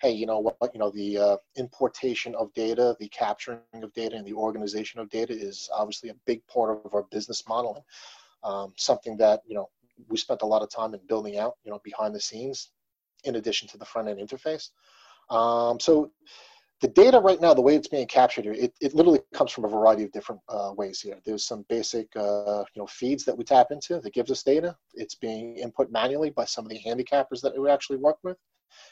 hey, 0.00 0.10
you 0.10 0.26
know 0.26 0.40
what, 0.40 0.56
you 0.74 0.80
know, 0.80 0.90
the 0.90 1.18
uh, 1.18 1.36
importation 1.56 2.34
of 2.34 2.52
data, 2.54 2.96
the 2.98 3.08
capturing 3.08 3.60
of 3.74 3.92
data, 3.92 4.16
and 4.16 4.26
the 4.26 4.34
organization 4.34 5.00
of 5.00 5.08
data 5.10 5.32
is 5.32 5.68
obviously 5.74 6.10
a 6.10 6.16
big 6.26 6.46
part 6.46 6.80
of 6.84 6.94
our 6.94 7.04
business 7.10 7.46
model. 7.48 7.84
Um, 8.42 8.72
something 8.76 9.16
that 9.18 9.42
you 9.46 9.54
know 9.54 9.68
we 10.08 10.16
spent 10.16 10.42
a 10.42 10.46
lot 10.46 10.62
of 10.62 10.70
time 10.70 10.94
in 10.94 11.00
building 11.06 11.38
out, 11.38 11.54
you 11.64 11.70
know, 11.70 11.80
behind 11.84 12.14
the 12.14 12.20
scenes, 12.20 12.70
in 13.24 13.36
addition 13.36 13.68
to 13.68 13.78
the 13.78 13.84
front 13.84 14.08
end 14.08 14.18
interface. 14.18 14.70
Um, 15.30 15.78
so 15.78 16.10
the 16.82 16.88
data 16.88 17.20
right 17.20 17.40
now, 17.40 17.54
the 17.54 17.62
way 17.62 17.76
it's 17.76 17.86
being 17.86 18.08
captured 18.08 18.44
here, 18.44 18.54
it, 18.54 18.74
it 18.80 18.92
literally 18.92 19.20
comes 19.32 19.52
from 19.52 19.64
a 19.64 19.68
variety 19.68 20.02
of 20.02 20.10
different 20.10 20.40
uh, 20.48 20.72
ways 20.76 21.00
here. 21.00 21.16
There's 21.24 21.44
some 21.44 21.64
basic, 21.68 22.08
uh, 22.16 22.64
you 22.74 22.82
know, 22.82 22.88
feeds 22.88 23.24
that 23.24 23.38
we 23.38 23.44
tap 23.44 23.68
into 23.70 24.00
that 24.00 24.12
gives 24.12 24.32
us 24.32 24.42
data. 24.42 24.76
It's 24.94 25.14
being 25.14 25.56
input 25.58 25.92
manually 25.92 26.30
by 26.30 26.44
some 26.44 26.66
of 26.66 26.70
the 26.70 26.80
handicappers 26.84 27.40
that 27.42 27.56
we 27.56 27.70
actually 27.70 27.98
work 27.98 28.18
with. 28.24 28.36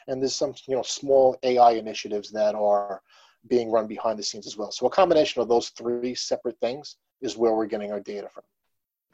And 0.07 0.21
there's 0.21 0.35
some, 0.35 0.53
you 0.69 0.75
know, 0.77 0.83
small 0.83 1.37
AI 1.43 1.71
initiatives 1.71 2.31
that 2.31 2.55
are 2.55 3.01
being 3.49 3.69
run 3.69 3.87
behind 3.87 4.17
the 4.17 4.23
scenes 4.23 4.47
as 4.47 4.55
well. 4.55 4.71
So 4.71 4.85
a 4.85 4.89
combination 4.89 5.41
of 5.41 5.49
those 5.49 5.69
three 5.69 6.15
separate 6.15 6.57
things 6.61 6.95
is 7.19 7.35
where 7.35 7.53
we're 7.53 7.65
getting 7.65 7.91
our 7.91 7.99
data 7.99 8.29
from. 8.29 8.43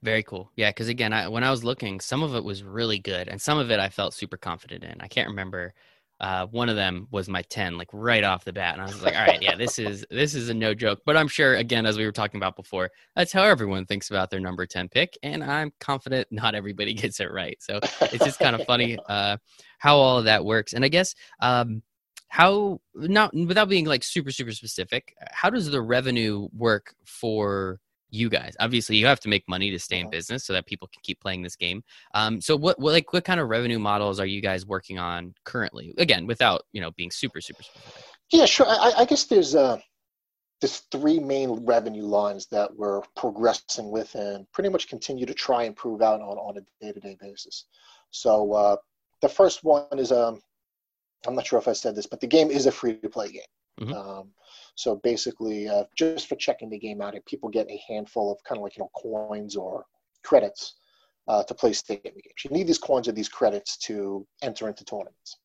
Very 0.04 0.22
cool. 0.22 0.52
Yeah, 0.56 0.70
because 0.70 0.88
again, 0.88 1.14
I, 1.14 1.28
when 1.28 1.44
I 1.44 1.50
was 1.50 1.64
looking, 1.64 2.00
some 2.00 2.22
of 2.22 2.36
it 2.36 2.44
was 2.44 2.62
really 2.62 3.00
good, 3.00 3.28
and 3.28 3.42
some 3.42 3.58
of 3.58 3.72
it 3.72 3.80
I 3.80 3.90
felt 3.90 4.14
super 4.14 4.38
confident 4.38 4.84
in. 4.84 5.02
I 5.02 5.08
can't 5.08 5.28
remember 5.28 5.74
uh, 6.20 6.48
one 6.48 6.68
of 6.70 6.76
them 6.76 7.08
was 7.12 7.30
my 7.30 7.42
10 7.44 7.78
like 7.78 7.90
right 7.94 8.24
off 8.24 8.44
the 8.44 8.54
bat 8.54 8.74
and 8.74 8.82
i 8.82 8.86
was 8.86 9.02
like 9.04 9.16
all 9.16 9.26
right 9.26 9.42
yeah 9.42 9.56
this 9.56 9.78
is 9.78 10.06
this 10.12 10.34
is 10.34 10.50
a 10.50 10.54
no 10.54 10.74
joke. 10.74 11.00
But 11.06 11.18
i'm 11.18 11.28
sure 11.28 11.56
again 11.56 11.86
as 11.86 11.98
we 11.98 12.06
were 12.06 12.12
talking 12.12 12.40
about 12.40 12.56
before 12.56 12.90
that's 13.16 13.32
how 13.32 13.44
everyone 13.44 13.86
thinks 13.86 14.10
about 14.10 14.30
their 14.30 14.40
number 14.40 14.66
10 14.66 14.90
pick 14.90 15.18
and 15.24 15.44
i'm 15.44 15.72
confident 15.80 16.28
not 16.32 16.56
everybody 16.56 16.94
gets 16.94 17.20
it 17.20 17.32
right. 17.32 17.58
So 17.60 17.80
it's 18.02 18.24
just 18.24 18.40
kind 18.40 18.56
of 18.56 18.66
funny 18.68 18.98
uh, 19.08 19.38
how 19.80 19.98
all 19.98 20.18
of 20.20 20.26
that 20.26 20.44
works. 20.44 20.74
And 20.74 20.84
i 20.84 20.88
guess 20.88 21.14
um, 21.42 21.84
how 22.30 22.82
not 22.96 23.34
without 23.34 23.70
being 23.70 23.86
like 23.86 24.04
super 24.04 24.32
super 24.32 24.52
specific 24.52 25.14
how 25.32 25.50
does 25.50 25.70
the 25.70 25.82
revenue 25.82 26.50
work 26.54 26.94
for 27.06 27.80
you 28.10 28.30
guys. 28.30 28.56
Obviously 28.60 28.98
you 28.98 29.06
have 29.06 29.20
to 29.22 29.30
make 29.30 29.48
money 29.48 29.72
to 29.72 29.80
stay 29.80 30.00
in 30.00 30.10
business 30.10 30.46
so 30.46 30.54
that 30.54 30.66
people 30.66 30.88
can 30.88 31.02
keep 31.04 31.20
playing 31.20 31.42
this 31.42 31.56
game. 31.56 31.84
Um, 32.14 32.40
so 32.42 32.56
what, 32.56 32.80
what 32.80 32.94
like 32.94 33.12
what 33.14 33.26
kind 33.26 33.40
of 33.40 33.50
revenue 33.50 33.80
models 33.80 34.20
are 34.20 34.26
you 34.26 34.42
guys 34.42 34.66
working 34.66 35.00
on 35.00 35.34
currently? 35.44 35.94
Again 35.98 36.26
without 36.26 36.64
you 36.72 36.82
know 36.82 36.92
being 36.92 37.12
super 37.12 37.42
super 37.42 37.64
specific. 37.64 38.04
Yeah 38.32 38.46
sure. 38.46 38.68
I, 38.68 38.94
I 38.98 39.06
guess 39.06 39.26
there's 39.26 39.56
uh 39.56 39.80
there's 40.62 40.80
three 40.92 41.20
main 41.20 41.66
revenue 41.66 42.04
lines 42.04 42.48
that 42.48 42.76
we're 42.76 43.02
progressing 43.16 43.92
with 43.92 44.16
and 44.16 44.52
pretty 44.52 44.70
much 44.70 44.88
continue 44.88 45.26
to 45.26 45.34
try 45.34 45.64
and 45.64 45.76
prove 45.76 46.02
out 46.02 46.20
on, 46.20 46.38
on 46.38 46.58
a 46.58 46.84
day-to-day 46.84 47.16
basis. 47.22 47.66
So 48.10 48.54
uh, 48.54 48.78
the 49.22 49.30
first 49.30 49.64
one 49.64 49.86
is 49.98 50.12
um 50.12 50.42
i'm 51.26 51.36
not 51.36 51.48
sure 51.48 51.60
if 51.60 51.68
i 51.68 51.74
said 51.74 51.96
this 51.96 52.06
but 52.06 52.20
the 52.20 52.28
game 52.28 52.50
is 52.50 52.66
a 52.66 52.72
free 52.72 52.96
to 52.96 53.10
play 53.10 53.32
game. 53.32 53.42
Mm-hmm. 53.80 53.94
um, 53.94 54.32
so 54.78 54.98
basically, 54.98 55.68
uh, 55.68 55.86
just 55.96 56.30
for 56.30 56.36
checking 56.36 56.70
the 56.70 56.78
game 56.78 57.02
out, 57.02 57.16
people 57.26 57.50
get 57.50 57.68
a 57.68 57.82
handful 57.88 58.32
of 58.32 58.38
kind 58.44 58.60
of 58.60 58.64
like 58.64 58.78
you 58.78 58.84
know 58.84 58.92
coins 58.96 59.56
or 59.56 59.84
credits 60.24 60.76
uh, 61.28 61.44
to 61.46 61.56
play 61.56 61.74
statement 61.74 62.24
games. 62.24 62.44
You 62.46 62.52
need 62.52 62.68
these 62.68 62.78
coins 62.78 63.08
or 63.08 63.12
these 63.12 63.28
credits 63.28 63.76
to 63.88 64.26
enter 64.44 64.68
into 64.68 64.86
tournaments. 64.86 65.40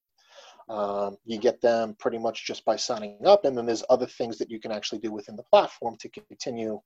Um, 0.69 1.17
you 1.25 1.39
get 1.39 1.63
them 1.63 1.97
pretty 1.99 2.19
much 2.19 2.47
just 2.47 2.63
by 2.67 2.77
signing 2.77 3.17
up, 3.25 3.47
and 3.47 3.57
then 3.57 3.65
there's 3.65 3.83
other 3.89 4.05
things 4.05 4.37
that 4.37 4.51
you 4.51 4.61
can 4.61 4.71
actually 4.71 4.99
do 4.99 5.11
within 5.11 5.37
the 5.37 5.45
platform 5.45 5.97
to 6.01 6.11
continue 6.11 6.79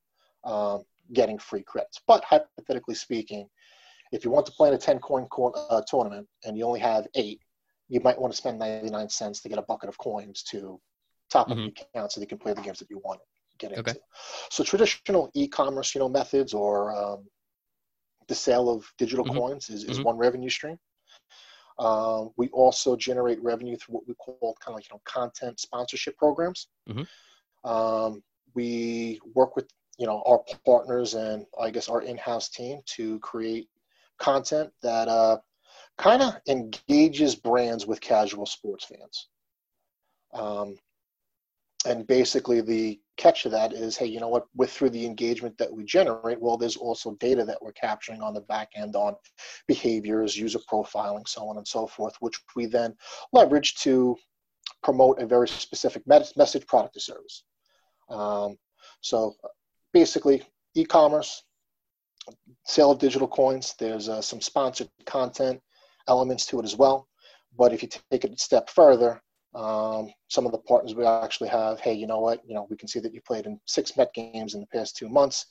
um, 0.44 0.84
getting 1.12 1.40
free 1.40 1.64
credits. 1.64 2.00
But 2.06 2.22
hypothetically 2.22 2.94
speaking, 2.94 3.48
if 4.12 4.24
you 4.24 4.30
want 4.30 4.46
to 4.46 4.52
play 4.52 4.68
in 4.68 4.74
a 4.74 4.78
10 4.78 5.00
coin 5.00 5.26
uh, 5.68 5.82
tournament 5.88 6.28
and 6.44 6.56
you 6.56 6.64
only 6.64 6.80
have 6.80 7.08
eight, 7.16 7.40
you 7.88 7.98
might 8.00 8.20
want 8.20 8.32
to 8.32 8.36
spend 8.36 8.60
99 8.60 9.08
cents 9.08 9.40
to 9.40 9.48
get 9.48 9.58
a 9.58 9.62
bucket 9.62 9.88
of 9.88 9.98
coins 9.98 10.44
to 10.44 10.80
top 11.30 11.48
mm-hmm. 11.48 11.58
of 11.58 11.74
the 11.74 11.84
account 11.94 12.12
so 12.12 12.20
they 12.20 12.26
can 12.26 12.38
play 12.38 12.52
the 12.52 12.60
games 12.60 12.78
that 12.78 12.90
you 12.90 13.00
want 13.04 13.20
to 13.20 13.58
get 13.58 13.76
into. 13.76 13.90
Okay. 13.90 13.98
So 14.50 14.64
traditional 14.64 15.30
e-commerce, 15.34 15.94
you 15.94 16.00
know, 16.00 16.08
methods 16.08 16.54
or 16.54 16.94
um, 16.94 17.26
the 18.28 18.34
sale 18.34 18.70
of 18.70 18.90
digital 18.98 19.24
mm-hmm. 19.24 19.38
coins 19.38 19.70
is, 19.70 19.84
is 19.84 19.96
mm-hmm. 19.96 20.04
one 20.04 20.16
revenue 20.16 20.50
stream. 20.50 20.78
Um, 21.78 22.30
we 22.36 22.48
also 22.48 22.96
generate 22.96 23.42
revenue 23.42 23.76
through 23.76 23.96
what 23.96 24.08
we 24.08 24.14
call 24.14 24.56
kind 24.60 24.72
of 24.72 24.74
like 24.76 24.88
you 24.88 24.94
know 24.94 25.02
content 25.04 25.60
sponsorship 25.60 26.16
programs. 26.16 26.68
Mm-hmm. 26.88 27.70
Um, 27.70 28.22
we 28.54 29.20
work 29.34 29.56
with 29.56 29.68
you 29.98 30.06
know 30.06 30.22
our 30.26 30.42
partners 30.64 31.14
and 31.14 31.44
I 31.60 31.70
guess 31.70 31.88
our 31.88 32.02
in-house 32.02 32.48
team 32.48 32.80
to 32.96 33.18
create 33.20 33.68
content 34.18 34.70
that 34.82 35.08
uh, 35.08 35.38
kind 35.98 36.22
of 36.22 36.36
engages 36.48 37.34
brands 37.34 37.86
with 37.86 38.00
casual 38.00 38.46
sports 38.46 38.86
fans. 38.86 39.28
Um, 40.32 40.78
and 41.86 42.06
basically 42.06 42.60
the 42.60 43.00
catch 43.16 43.46
of 43.46 43.52
that 43.52 43.72
is 43.72 43.96
hey 43.96 44.06
you 44.06 44.20
know 44.20 44.28
what 44.28 44.44
with 44.54 44.70
through 44.70 44.90
the 44.90 45.06
engagement 45.06 45.56
that 45.56 45.72
we 45.72 45.84
generate 45.84 46.40
well 46.40 46.56
there's 46.56 46.76
also 46.76 47.14
data 47.14 47.44
that 47.44 47.58
we're 47.62 47.72
capturing 47.72 48.20
on 48.20 48.34
the 48.34 48.40
back 48.42 48.68
end 48.76 48.94
on 48.94 49.14
behaviors 49.66 50.36
user 50.36 50.58
profiling 50.70 51.26
so 51.26 51.48
on 51.48 51.56
and 51.56 51.66
so 51.66 51.86
forth 51.86 52.14
which 52.20 52.38
we 52.54 52.66
then 52.66 52.94
leverage 53.32 53.74
to 53.76 54.16
promote 54.82 55.20
a 55.20 55.26
very 55.26 55.48
specific 55.48 56.02
message 56.06 56.66
product 56.66 56.96
or 56.96 57.00
service. 57.00 57.44
Um, 58.08 58.56
so 59.00 59.34
basically 59.92 60.42
e-commerce 60.74 61.42
sale 62.64 62.90
of 62.90 62.98
digital 62.98 63.28
coins 63.28 63.74
there's 63.78 64.08
uh, 64.08 64.20
some 64.20 64.40
sponsored 64.40 64.88
content 65.04 65.60
elements 66.08 66.46
to 66.46 66.60
it 66.60 66.64
as 66.64 66.76
well. 66.76 67.08
But 67.58 67.72
if 67.72 67.82
you 67.82 67.88
take 67.88 68.24
it 68.24 68.32
a 68.32 68.38
step 68.38 68.68
further 68.70 69.20
um, 69.54 70.10
some 70.28 70.46
of 70.46 70.52
the 70.52 70.58
partners 70.58 70.94
we 70.94 71.04
actually 71.04 71.48
have, 71.48 71.80
hey, 71.80 71.94
you 71.94 72.06
know 72.06 72.20
what? 72.20 72.40
You 72.46 72.54
know, 72.54 72.66
we 72.68 72.76
can 72.76 72.88
see 72.88 73.00
that 73.00 73.14
you 73.14 73.20
played 73.22 73.46
in 73.46 73.58
six 73.66 73.96
Met 73.96 74.12
games 74.14 74.54
in 74.54 74.60
the 74.60 74.66
past 74.66 74.96
two 74.96 75.08
months. 75.08 75.46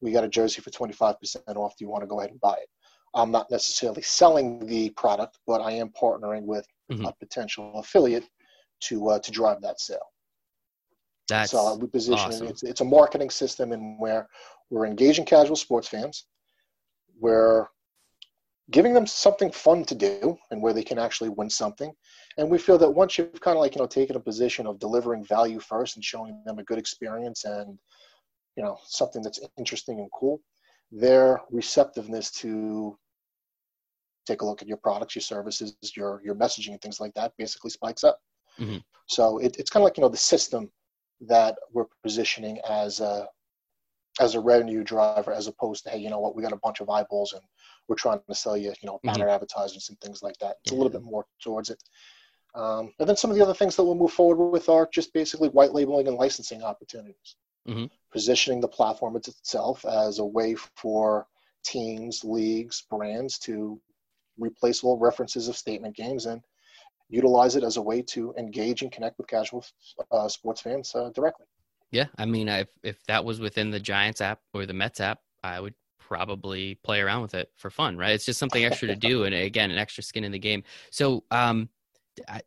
We 0.00 0.12
got 0.12 0.24
a 0.24 0.28
jersey 0.28 0.62
for 0.62 0.70
25% 0.70 1.16
off. 1.56 1.76
Do 1.76 1.84
you 1.84 1.90
want 1.90 2.02
to 2.02 2.08
go 2.08 2.20
ahead 2.20 2.30
and 2.30 2.40
buy 2.40 2.54
it? 2.54 2.68
I'm 3.14 3.30
not 3.30 3.50
necessarily 3.50 4.02
selling 4.02 4.64
the 4.66 4.90
product, 4.90 5.38
but 5.46 5.60
I 5.60 5.72
am 5.72 5.90
partnering 5.90 6.44
with 6.44 6.66
mm-hmm. 6.90 7.04
a 7.04 7.12
potential 7.18 7.72
affiliate 7.74 8.24
to 8.82 9.08
uh, 9.10 9.18
to 9.18 9.30
drive 9.30 9.60
that 9.62 9.80
sale. 9.80 9.98
That's 11.28 11.50
so 11.50 11.76
we 11.76 11.86
position 11.86 12.18
awesome. 12.18 12.46
it. 12.46 12.50
It's, 12.50 12.62
it's 12.62 12.80
a 12.80 12.84
marketing 12.84 13.30
system 13.30 13.72
in 13.72 13.98
where 13.98 14.28
we're 14.70 14.86
engaging 14.86 15.24
casual 15.24 15.56
sports 15.56 15.88
fans. 15.88 16.26
We're 17.18 17.66
giving 18.70 18.94
them 18.94 19.06
something 19.06 19.50
fun 19.50 19.84
to 19.84 19.94
do 19.94 20.38
and 20.50 20.62
where 20.62 20.72
they 20.72 20.82
can 20.82 20.98
actually 20.98 21.30
win 21.30 21.50
something. 21.50 21.92
And 22.40 22.50
we 22.50 22.56
feel 22.56 22.78
that 22.78 22.90
once 22.90 23.18
you've 23.18 23.38
kind 23.42 23.54
of 23.54 23.60
like, 23.60 23.74
you 23.74 23.82
know, 23.82 23.86
taken 23.86 24.16
a 24.16 24.20
position 24.20 24.66
of 24.66 24.78
delivering 24.78 25.22
value 25.26 25.60
first 25.60 25.96
and 25.96 26.04
showing 26.04 26.42
them 26.46 26.58
a 26.58 26.64
good 26.64 26.78
experience 26.78 27.44
and, 27.44 27.78
you 28.56 28.62
know, 28.62 28.78
something 28.86 29.20
that's 29.20 29.40
interesting 29.58 30.00
and 30.00 30.08
cool, 30.18 30.40
their 30.90 31.42
receptiveness 31.50 32.30
to 32.30 32.96
take 34.26 34.40
a 34.40 34.46
look 34.46 34.62
at 34.62 34.68
your 34.68 34.78
products, 34.78 35.14
your 35.14 35.20
services, 35.20 35.76
your, 35.94 36.22
your 36.24 36.34
messaging 36.34 36.70
and 36.70 36.80
things 36.80 36.98
like 36.98 37.12
that 37.12 37.34
basically 37.36 37.70
spikes 37.70 38.04
up. 38.04 38.18
Mm-hmm. 38.58 38.78
So 39.06 39.36
it, 39.36 39.56
it's 39.58 39.68
kind 39.68 39.82
of 39.82 39.84
like, 39.84 39.98
you 39.98 40.02
know, 40.02 40.08
the 40.08 40.16
system 40.16 40.70
that 41.28 41.56
we're 41.74 41.84
positioning 42.02 42.58
as 42.66 43.00
a, 43.00 43.28
as 44.18 44.34
a 44.34 44.40
revenue 44.40 44.82
driver 44.82 45.34
as 45.34 45.46
opposed 45.46 45.84
to, 45.84 45.90
hey, 45.90 45.98
you 45.98 46.08
know 46.08 46.20
what, 46.20 46.34
we 46.34 46.42
got 46.42 46.54
a 46.54 46.60
bunch 46.62 46.80
of 46.80 46.88
eyeballs 46.88 47.34
and 47.34 47.42
we're 47.86 47.96
trying 47.96 48.20
to 48.26 48.34
sell 48.34 48.56
you, 48.56 48.72
you 48.80 48.86
know, 48.86 48.98
banner 49.04 49.26
mm-hmm. 49.26 49.34
advertisements 49.34 49.90
and 49.90 50.00
things 50.00 50.22
like 50.22 50.38
that. 50.40 50.56
It's 50.64 50.72
yeah. 50.72 50.78
a 50.78 50.82
little 50.82 50.90
bit 50.90 51.02
more 51.02 51.26
towards 51.42 51.68
it. 51.68 51.82
Um, 52.54 52.92
and 52.98 53.08
then 53.08 53.16
some 53.16 53.30
of 53.30 53.36
the 53.36 53.42
other 53.42 53.54
things 53.54 53.76
that 53.76 53.84
we'll 53.84 53.94
move 53.94 54.12
forward 54.12 54.50
with 54.50 54.68
are 54.68 54.88
just 54.92 55.12
basically 55.12 55.48
white 55.50 55.72
labeling 55.72 56.08
and 56.08 56.16
licensing 56.16 56.62
opportunities. 56.62 57.36
mm-hmm. 57.68 57.84
positioning 58.10 58.60
the 58.60 58.68
platform 58.68 59.16
itself 59.16 59.84
as 59.84 60.18
a 60.18 60.24
way 60.24 60.54
for 60.76 61.26
teams, 61.64 62.24
leagues, 62.24 62.84
brands 62.90 63.38
to 63.38 63.80
replace 64.38 64.82
all 64.82 64.98
references 64.98 65.48
of 65.48 65.56
statement 65.56 65.94
games 65.94 66.26
and 66.26 66.42
utilize 67.08 67.56
it 67.56 67.64
as 67.64 67.76
a 67.76 67.82
way 67.82 68.00
to 68.00 68.34
engage 68.38 68.82
and 68.82 68.92
connect 68.92 69.18
with 69.18 69.26
casual 69.26 69.64
uh, 70.10 70.28
sports 70.28 70.60
fans 70.60 70.94
uh, 70.94 71.10
directly. 71.10 71.46
Yeah, 71.90 72.06
I 72.18 72.24
mean, 72.24 72.48
if 72.48 72.68
if 72.82 73.04
that 73.06 73.24
was 73.24 73.40
within 73.40 73.70
the 73.70 73.80
Giants 73.80 74.20
app 74.20 74.40
or 74.54 74.64
the 74.64 74.72
Mets 74.72 75.00
app, 75.00 75.18
I 75.42 75.60
would 75.60 75.74
probably 75.98 76.76
play 76.84 77.00
around 77.00 77.22
with 77.22 77.34
it 77.34 77.50
for 77.56 77.68
fun, 77.68 77.96
right? 77.96 78.12
It's 78.12 78.24
just 78.24 78.38
something 78.38 78.64
extra 78.64 78.88
to 78.88 78.96
do, 79.08 79.24
and 79.24 79.34
again, 79.34 79.70
an 79.70 79.78
extra 79.78 80.02
skin 80.02 80.24
in 80.24 80.32
the 80.32 80.38
game. 80.38 80.62
So, 80.90 81.24
um, 81.32 81.68
I, 82.28 82.40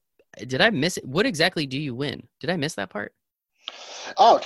did 0.45 0.62
I 0.62 0.69
miss 0.69 0.97
it? 0.97 1.05
What 1.05 1.25
exactly 1.25 1.65
do 1.65 1.79
you 1.79 1.93
win? 1.95 2.27
Did 2.39 2.49
I 2.49 2.57
miss 2.57 2.75
that 2.75 2.89
part? 2.89 3.13
Oh, 4.17 4.39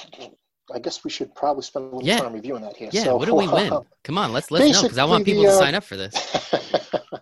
I 0.74 0.80
guess 0.80 1.04
we 1.04 1.10
should 1.10 1.34
probably 1.36 1.64
spend 1.64 1.86
a 1.86 1.96
little 1.96 2.08
Yeah. 2.08 2.20
time 2.20 2.34
reviewing 2.34 2.62
that 2.64 2.76
here. 2.76 2.90
Yeah. 2.92 3.04
So, 3.04 3.18
what 3.18 3.26
do 3.26 3.34
we 3.34 3.48
win? 3.54 3.86
Come 4.04 4.18
on, 4.18 4.34
let's 4.34 4.52
let's 4.52 4.72
know 4.72 4.82
because 4.84 4.98
I 4.98 5.06
want 5.06 5.26
people 5.26 5.44
the, 5.44 5.50
to 5.50 5.56
uh, 5.56 5.60
sign 5.60 5.76
up 5.76 5.84
for 5.84 5.96
this. 5.98 6.14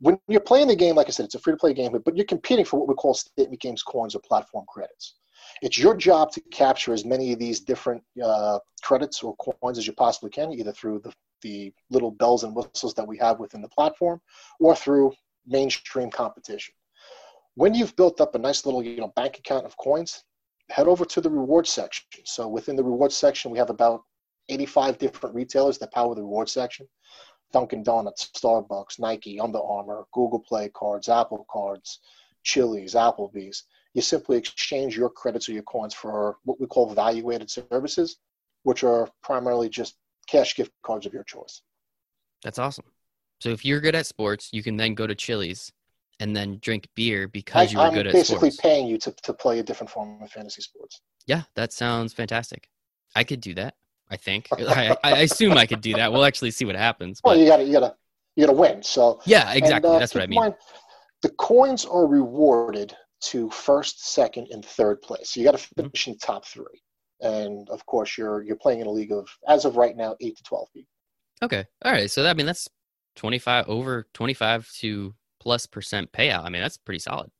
when 0.00 0.18
you're 0.28 0.40
playing 0.40 0.68
the 0.68 0.76
game, 0.76 0.94
like 0.94 1.08
I 1.08 1.10
said, 1.10 1.24
it's 1.24 1.34
a 1.34 1.38
free 1.38 1.52
to 1.52 1.56
play 1.56 1.74
game, 1.74 1.96
but 2.04 2.16
you're 2.16 2.24
competing 2.26 2.64
for 2.64 2.78
what 2.78 2.88
we 2.88 2.94
call 2.94 3.14
statement 3.14 3.60
games 3.60 3.82
coins 3.82 4.14
or 4.14 4.20
platform 4.20 4.64
credits. 4.68 5.14
It's 5.62 5.78
your 5.78 5.96
job 5.96 6.30
to 6.32 6.40
capture 6.52 6.92
as 6.92 7.04
many 7.04 7.32
of 7.32 7.38
these 7.38 7.60
different 7.60 8.02
uh, 8.22 8.58
credits 8.82 9.22
or 9.22 9.34
coins 9.36 9.78
as 9.78 9.86
you 9.86 9.92
possibly 9.92 10.30
can, 10.30 10.52
either 10.52 10.72
through 10.72 11.00
the, 11.00 11.12
the 11.42 11.72
little 11.90 12.10
bells 12.10 12.44
and 12.44 12.54
whistles 12.54 12.94
that 12.94 13.06
we 13.06 13.18
have 13.18 13.40
within 13.40 13.60
the 13.62 13.68
platform 13.68 14.20
or 14.60 14.76
through 14.76 15.12
mainstream 15.46 16.10
competition. 16.10 16.74
When 17.58 17.74
you've 17.74 17.96
built 17.96 18.20
up 18.20 18.36
a 18.36 18.38
nice 18.38 18.64
little 18.64 18.84
you 18.84 19.00
know, 19.00 19.12
bank 19.16 19.36
account 19.36 19.66
of 19.66 19.76
coins, 19.78 20.22
head 20.70 20.86
over 20.86 21.04
to 21.04 21.20
the 21.20 21.28
rewards 21.28 21.70
section. 21.70 22.06
So 22.24 22.46
within 22.46 22.76
the 22.76 22.84
rewards 22.84 23.16
section, 23.16 23.50
we 23.50 23.58
have 23.58 23.68
about 23.68 24.04
85 24.48 24.96
different 24.98 25.34
retailers 25.34 25.76
that 25.78 25.92
power 25.92 26.14
the 26.14 26.20
rewards 26.20 26.52
section. 26.52 26.86
Dunkin' 27.52 27.82
Donuts, 27.82 28.30
Starbucks, 28.36 29.00
Nike, 29.00 29.40
Under 29.40 29.58
Armour, 29.58 30.04
Google 30.12 30.38
Play 30.38 30.68
cards, 30.68 31.08
Apple 31.08 31.46
cards, 31.50 31.98
Chili's, 32.44 32.94
Applebee's. 32.94 33.64
You 33.92 34.02
simply 34.02 34.36
exchange 34.36 34.96
your 34.96 35.10
credits 35.10 35.48
or 35.48 35.52
your 35.52 35.64
coins 35.64 35.94
for 35.94 36.36
what 36.44 36.60
we 36.60 36.68
call 36.68 36.94
value-added 36.94 37.50
services, 37.50 38.18
which 38.62 38.84
are 38.84 39.08
primarily 39.20 39.68
just 39.68 39.96
cash 40.28 40.54
gift 40.54 40.70
cards 40.84 41.06
of 41.06 41.12
your 41.12 41.24
choice. 41.24 41.62
That's 42.44 42.60
awesome. 42.60 42.84
So 43.40 43.48
if 43.48 43.64
you're 43.64 43.80
good 43.80 43.96
at 43.96 44.06
sports, 44.06 44.48
you 44.52 44.62
can 44.62 44.76
then 44.76 44.94
go 44.94 45.08
to 45.08 45.16
Chili's 45.16 45.72
and 46.20 46.34
then 46.34 46.58
drink 46.60 46.88
beer 46.94 47.28
because 47.28 47.72
you 47.72 47.78
were 47.78 47.84
I, 47.84 47.88
am 47.88 47.94
good 47.94 48.06
at 48.06 48.12
basically 48.12 48.50
paying 48.58 48.86
you 48.86 48.98
to, 48.98 49.12
to 49.22 49.32
play 49.32 49.58
a 49.58 49.62
different 49.62 49.90
form 49.90 50.20
of 50.22 50.30
fantasy 50.30 50.62
sports. 50.62 51.00
Yeah, 51.26 51.42
that 51.54 51.72
sounds 51.72 52.12
fantastic. 52.12 52.68
I 53.14 53.24
could 53.24 53.40
do 53.40 53.54
that. 53.54 53.74
I 54.10 54.16
think. 54.16 54.48
I, 54.52 54.96
I 55.04 55.18
assume 55.20 55.56
I 55.56 55.66
could 55.66 55.80
do 55.80 55.94
that. 55.94 56.12
We'll 56.12 56.24
actually 56.24 56.50
see 56.50 56.64
what 56.64 56.76
happens. 56.76 57.20
Well, 57.22 57.36
you 57.36 57.46
gotta 57.46 57.64
you 57.64 57.72
gotta 57.72 57.94
you 58.36 58.46
gotta 58.46 58.56
win. 58.58 58.82
So 58.82 59.20
yeah, 59.26 59.48
And, 59.50 59.58
exactly. 59.58 59.90
uh, 59.90 59.98
That's 59.98 60.14
what 60.14 60.22
I 60.24 60.26
mean. 60.26 60.40
mind, 60.40 60.54
the 61.22 61.30
coins 61.30 61.84
are 61.84 62.06
rewarded 62.06 62.96
to 63.20 63.50
first, 63.50 64.12
second, 64.14 64.48
and 64.50 64.64
third 64.64 65.02
place. 65.02 65.30
So 65.30 65.40
you 65.40 65.46
got 65.46 65.58
to 65.58 65.58
Mm-hmm. 65.58 65.82
finish 65.82 66.06
in 66.06 66.12
the 66.14 66.18
top 66.20 66.46
three. 66.46 66.80
And 67.20 67.68
of 67.68 67.84
course, 67.86 68.16
you're 68.16 68.42
you're 68.42 68.56
playing 68.56 68.80
in 68.80 68.86
a 68.86 68.90
league 68.90 69.12
of, 69.12 69.28
as 69.48 69.64
of 69.64 69.76
right 69.76 69.96
now, 69.96 70.14
eight 70.20 70.36
to 70.36 70.42
twelve 70.44 70.68
people. 70.72 70.88
Okay. 71.42 71.64
All 71.84 71.92
right. 71.92 72.10
So 72.10 72.22
that, 72.22 72.30
I 72.30 72.34
mean, 72.34 72.46
that's 72.46 72.68
25 73.16 73.68
over 73.68 74.06
25 74.14 74.70
to 74.78 75.14
plus 75.48 75.64
percent 75.64 76.12
payout. 76.12 76.44
I 76.44 76.50
mean, 76.50 76.60
that's 76.60 76.76
pretty 76.76 76.98
solid. 76.98 77.30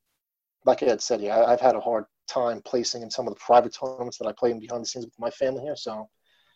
Like 0.64 0.82
I 0.82 0.86
had 0.86 1.02
said, 1.02 1.20
yeah, 1.20 1.44
I've 1.44 1.60
had 1.60 1.74
a 1.74 1.80
hard 1.80 2.06
time 2.26 2.62
placing 2.64 3.02
in 3.02 3.10
some 3.10 3.28
of 3.28 3.34
the 3.34 3.38
private 3.38 3.76
tournaments 3.78 4.16
that 4.16 4.26
I 4.26 4.32
play 4.32 4.50
in 4.50 4.58
behind 4.58 4.82
the 4.82 4.86
scenes 4.86 5.04
with 5.04 5.18
my 5.18 5.28
family 5.28 5.62
here. 5.62 5.76
So 5.76 6.08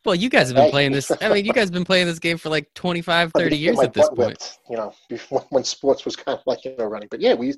Well, 0.06 0.14
you 0.14 0.30
guys 0.30 0.48
have 0.48 0.56
been 0.56 0.70
playing 0.70 0.92
this. 0.92 1.12
I 1.20 1.28
mean, 1.28 1.44
you 1.44 1.52
guys 1.52 1.64
have 1.64 1.74
been 1.74 1.84
playing 1.84 2.06
this 2.06 2.18
game 2.18 2.38
for 2.38 2.48
like 2.48 2.72
25, 2.72 3.32
30 3.36 3.54
years 3.58 3.78
at 3.80 3.92
this 3.92 4.08
point. 4.08 4.18
whipped, 4.18 4.60
you 4.70 4.78
know, 4.78 4.94
before 5.10 5.44
when 5.50 5.62
sports 5.62 6.06
was 6.06 6.16
kind 6.16 6.38
of 6.38 6.42
like 6.46 6.64
you 6.64 6.74
know 6.78 6.86
running. 6.86 7.08
But 7.10 7.20
yeah, 7.20 7.34
we 7.34 7.52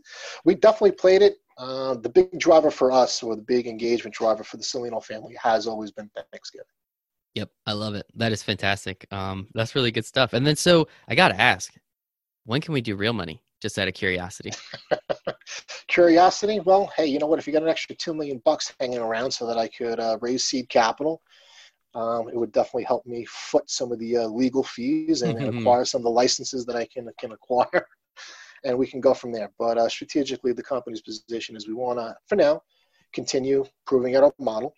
we 0.44 0.56
definitely 0.56 0.92
played 0.92 1.22
it. 1.22 1.36
Uh, 1.56 1.94
the 1.94 2.08
big 2.08 2.36
driver 2.40 2.72
for 2.72 2.90
us, 2.90 3.22
or 3.22 3.36
the 3.36 3.42
big 3.42 3.68
engagement 3.68 4.16
driver 4.16 4.42
for 4.42 4.56
the 4.56 4.64
Saulino 4.64 5.00
family, 5.04 5.36
has 5.40 5.68
always 5.68 5.92
been 5.92 6.10
Thanksgiving. 6.32 6.66
Yep. 7.34 7.50
I 7.64 7.72
love 7.74 7.94
it. 7.94 8.06
That 8.16 8.32
is 8.32 8.42
fantastic. 8.42 9.06
Um, 9.12 9.46
that's 9.54 9.76
really 9.76 9.92
good 9.92 10.04
stuff. 10.04 10.32
And 10.32 10.44
then, 10.44 10.56
so 10.56 10.88
I 11.06 11.14
got 11.14 11.28
to 11.28 11.40
ask, 11.40 11.72
when 12.44 12.60
can 12.60 12.74
we 12.74 12.80
do 12.80 12.96
real 12.96 13.12
money? 13.12 13.42
Just 13.64 13.78
out 13.78 13.88
of 13.88 13.94
curiosity. 13.94 14.52
Curiosity? 15.88 16.60
Well, 16.60 16.92
hey, 16.98 17.06
you 17.06 17.18
know 17.18 17.26
what? 17.26 17.38
If 17.38 17.46
you 17.46 17.52
got 17.54 17.62
an 17.62 17.70
extra 17.70 17.96
two 17.96 18.12
million 18.12 18.42
bucks 18.44 18.74
hanging 18.78 18.98
around 18.98 19.30
so 19.30 19.46
that 19.46 19.56
I 19.56 19.68
could 19.68 19.98
uh, 19.98 20.18
raise 20.20 20.44
seed 20.44 20.68
capital, 20.68 21.22
um, 21.94 22.28
it 22.28 22.36
would 22.36 22.52
definitely 22.52 22.82
help 22.82 23.06
me 23.06 23.24
foot 23.26 23.70
some 23.70 23.90
of 23.90 23.98
the 23.98 24.18
uh, 24.18 24.26
legal 24.26 24.64
fees 24.64 25.22
and, 25.22 25.38
and 25.38 25.58
acquire 25.58 25.86
some 25.86 26.00
of 26.00 26.04
the 26.04 26.10
licenses 26.10 26.66
that 26.66 26.76
I 26.76 26.86
can 26.92 27.08
can 27.18 27.32
acquire, 27.32 27.86
and 28.64 28.76
we 28.76 28.86
can 28.86 29.00
go 29.00 29.14
from 29.14 29.32
there. 29.32 29.50
But 29.58 29.78
uh, 29.78 29.88
strategically, 29.88 30.52
the 30.52 30.62
company's 30.62 31.00
position 31.00 31.56
is 31.56 31.66
we 31.66 31.72
want 31.72 31.98
to, 31.98 32.14
for 32.28 32.36
now, 32.36 32.60
continue 33.14 33.64
proving 33.86 34.14
out 34.14 34.24
our 34.24 34.34
model, 34.38 34.74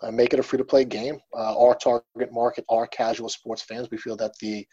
uh, 0.00 0.12
make 0.12 0.32
it 0.32 0.38
a 0.38 0.44
free-to-play 0.44 0.84
game. 0.84 1.18
Uh, 1.36 1.58
our 1.58 1.74
target 1.74 2.32
market 2.32 2.64
are 2.68 2.86
casual 2.86 3.28
sports 3.28 3.62
fans. 3.62 3.90
We 3.90 3.98
feel 3.98 4.16
that 4.18 4.38
the 4.38 4.64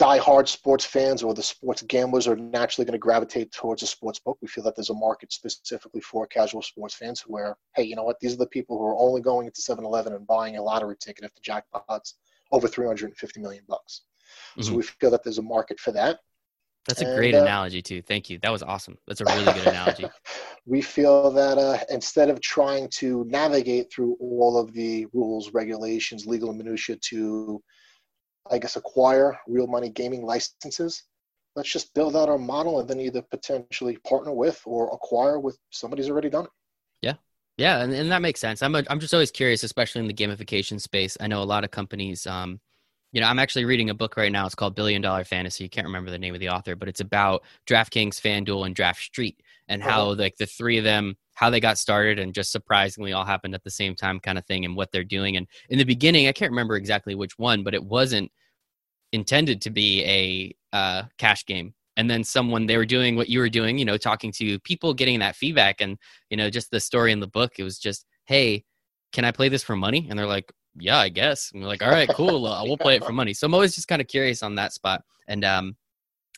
die-hard 0.00 0.48
sports 0.48 0.84
fans 0.86 1.22
or 1.22 1.34
the 1.34 1.42
sports 1.42 1.82
gamblers 1.82 2.26
are 2.26 2.34
naturally 2.34 2.86
going 2.86 2.94
to 2.94 2.98
gravitate 2.98 3.52
towards 3.52 3.82
a 3.82 3.86
sports 3.86 4.18
book. 4.18 4.38
We 4.40 4.48
feel 4.48 4.64
that 4.64 4.74
there's 4.74 4.88
a 4.88 4.94
market 4.94 5.30
specifically 5.30 6.00
for 6.00 6.26
casual 6.26 6.62
sports 6.62 6.94
fans 6.94 7.20
where, 7.26 7.58
hey, 7.76 7.82
you 7.82 7.96
know 7.96 8.04
what? 8.04 8.18
These 8.18 8.32
are 8.32 8.38
the 8.38 8.46
people 8.46 8.78
who 8.78 8.86
are 8.86 8.96
only 8.98 9.20
going 9.20 9.46
into 9.46 9.60
7-Eleven 9.60 10.14
and 10.14 10.26
buying 10.26 10.56
a 10.56 10.62
lottery 10.62 10.96
ticket 10.98 11.24
if 11.26 11.34
the 11.34 11.42
jackpot's 11.42 12.14
over 12.50 12.66
350 12.66 13.40
million 13.40 13.62
bucks. 13.68 14.02
So 14.60 14.72
Mhm. 14.72 14.78
we 14.78 14.82
feel 14.84 15.10
that 15.10 15.22
there's 15.22 15.38
a 15.38 15.42
market 15.42 15.78
for 15.78 15.92
that. 15.92 16.20
That's 16.86 17.02
a 17.02 17.04
And, 17.04 17.14
great 17.14 17.34
uh, 17.34 17.42
analogy, 17.42 17.82
too. 17.82 18.00
Thank 18.00 18.30
you. 18.30 18.38
That 18.38 18.50
was 18.50 18.62
awesome. 18.62 18.96
That's 19.06 19.20
a 19.20 19.26
really 19.26 19.52
good 19.52 19.68
analogy. 19.68 20.10
we 20.66 20.80
feel 20.80 21.30
that 21.32 21.58
uh, 21.58 21.78
instead 21.90 22.30
of 22.30 22.40
trying 22.40 22.88
to 23.00 23.24
navigate 23.28 23.92
through 23.92 24.16
all 24.18 24.56
of 24.58 24.72
the 24.72 25.06
rules, 25.12 25.52
regulations, 25.52 26.26
legal 26.26 26.52
minutia 26.54 26.96
to, 26.96 27.62
I 28.50 28.58
guess, 28.58 28.76
acquire 28.76 29.38
real 29.48 29.66
money 29.66 29.88
gaming 29.88 30.22
licenses, 30.22 31.02
let's 31.56 31.72
just 31.72 31.92
build 31.94 32.14
out 32.14 32.28
our 32.28 32.38
model 32.38 32.80
and 32.80 32.88
then 32.88 33.00
either 33.00 33.22
potentially 33.22 33.96
partner 34.06 34.32
with 34.32 34.60
or 34.64 34.92
acquire 34.94 35.40
with 35.40 35.58
somebody 35.70 36.02
who's 36.02 36.10
already 36.10 36.30
done 36.30 36.44
it. 36.44 36.50
Yeah, 37.60 37.82
and, 37.82 37.92
and 37.92 38.10
that 38.10 38.22
makes 38.22 38.40
sense. 38.40 38.62
I'm 38.62 38.74
a, 38.74 38.82
I'm 38.88 39.00
just 39.00 39.12
always 39.12 39.30
curious, 39.30 39.62
especially 39.62 40.00
in 40.00 40.08
the 40.08 40.14
gamification 40.14 40.80
space. 40.80 41.18
I 41.20 41.26
know 41.26 41.42
a 41.42 41.44
lot 41.44 41.62
of 41.62 41.70
companies. 41.70 42.26
Um, 42.26 42.58
you 43.12 43.20
know, 43.20 43.26
I'm 43.26 43.38
actually 43.38 43.66
reading 43.66 43.90
a 43.90 43.94
book 43.94 44.16
right 44.16 44.32
now. 44.32 44.46
It's 44.46 44.54
called 44.54 44.74
Billion 44.74 45.02
Dollar 45.02 45.24
Fantasy. 45.24 45.64
You 45.64 45.68
can't 45.68 45.86
remember 45.86 46.10
the 46.10 46.18
name 46.18 46.32
of 46.32 46.40
the 46.40 46.48
author, 46.48 46.74
but 46.74 46.88
it's 46.88 47.02
about 47.02 47.42
DraftKings, 47.66 48.18
FanDuel, 48.18 48.64
and 48.64 48.74
Draft 48.74 49.02
Street, 49.02 49.42
and 49.68 49.82
how 49.82 50.14
like 50.14 50.38
the 50.38 50.46
three 50.46 50.78
of 50.78 50.84
them, 50.84 51.18
how 51.40 51.48
they 51.48 51.58
got 51.58 51.78
started, 51.78 52.18
and 52.18 52.34
just 52.34 52.52
surprisingly 52.52 53.14
all 53.14 53.24
happened 53.24 53.54
at 53.54 53.64
the 53.64 53.70
same 53.70 53.94
time, 53.94 54.20
kind 54.20 54.36
of 54.36 54.44
thing, 54.44 54.66
and 54.66 54.76
what 54.76 54.92
they're 54.92 55.02
doing. 55.02 55.38
And 55.38 55.46
in 55.70 55.78
the 55.78 55.84
beginning, 55.84 56.28
I 56.28 56.32
can't 56.32 56.52
remember 56.52 56.76
exactly 56.76 57.14
which 57.14 57.38
one, 57.38 57.64
but 57.64 57.72
it 57.72 57.82
wasn't 57.82 58.30
intended 59.12 59.62
to 59.62 59.70
be 59.70 60.04
a 60.04 60.76
uh, 60.76 61.04
cash 61.16 61.46
game. 61.46 61.72
And 61.96 62.10
then 62.10 62.24
someone 62.24 62.66
they 62.66 62.76
were 62.76 62.84
doing 62.84 63.16
what 63.16 63.30
you 63.30 63.40
were 63.40 63.48
doing, 63.48 63.78
you 63.78 63.86
know, 63.86 63.96
talking 63.96 64.30
to 64.32 64.58
people, 64.60 64.92
getting 64.92 65.18
that 65.20 65.34
feedback, 65.34 65.80
and 65.80 65.96
you 66.28 66.36
know, 66.36 66.50
just 66.50 66.70
the 66.70 66.78
story 66.78 67.10
in 67.10 67.20
the 67.20 67.26
book. 67.26 67.52
It 67.58 67.62
was 67.62 67.78
just, 67.78 68.04
hey, 68.26 68.62
can 69.14 69.24
I 69.24 69.30
play 69.30 69.48
this 69.48 69.62
for 69.62 69.76
money? 69.76 70.08
And 70.10 70.18
they're 70.18 70.26
like, 70.26 70.52
yeah, 70.78 70.98
I 70.98 71.08
guess. 71.08 71.52
And 71.54 71.62
we're 71.62 71.68
like, 71.68 71.82
all 71.82 71.90
right, 71.90 72.10
cool. 72.10 72.46
Uh, 72.46 72.62
we'll 72.64 72.76
play 72.76 72.96
it 72.96 73.04
for 73.04 73.12
money. 73.20 73.32
So 73.32 73.46
I'm 73.46 73.54
always 73.54 73.74
just 73.74 73.88
kind 73.88 74.02
of 74.02 74.08
curious 74.08 74.42
on 74.42 74.56
that 74.56 74.74
spot. 74.74 75.04
And 75.26 75.42
um, 75.46 75.76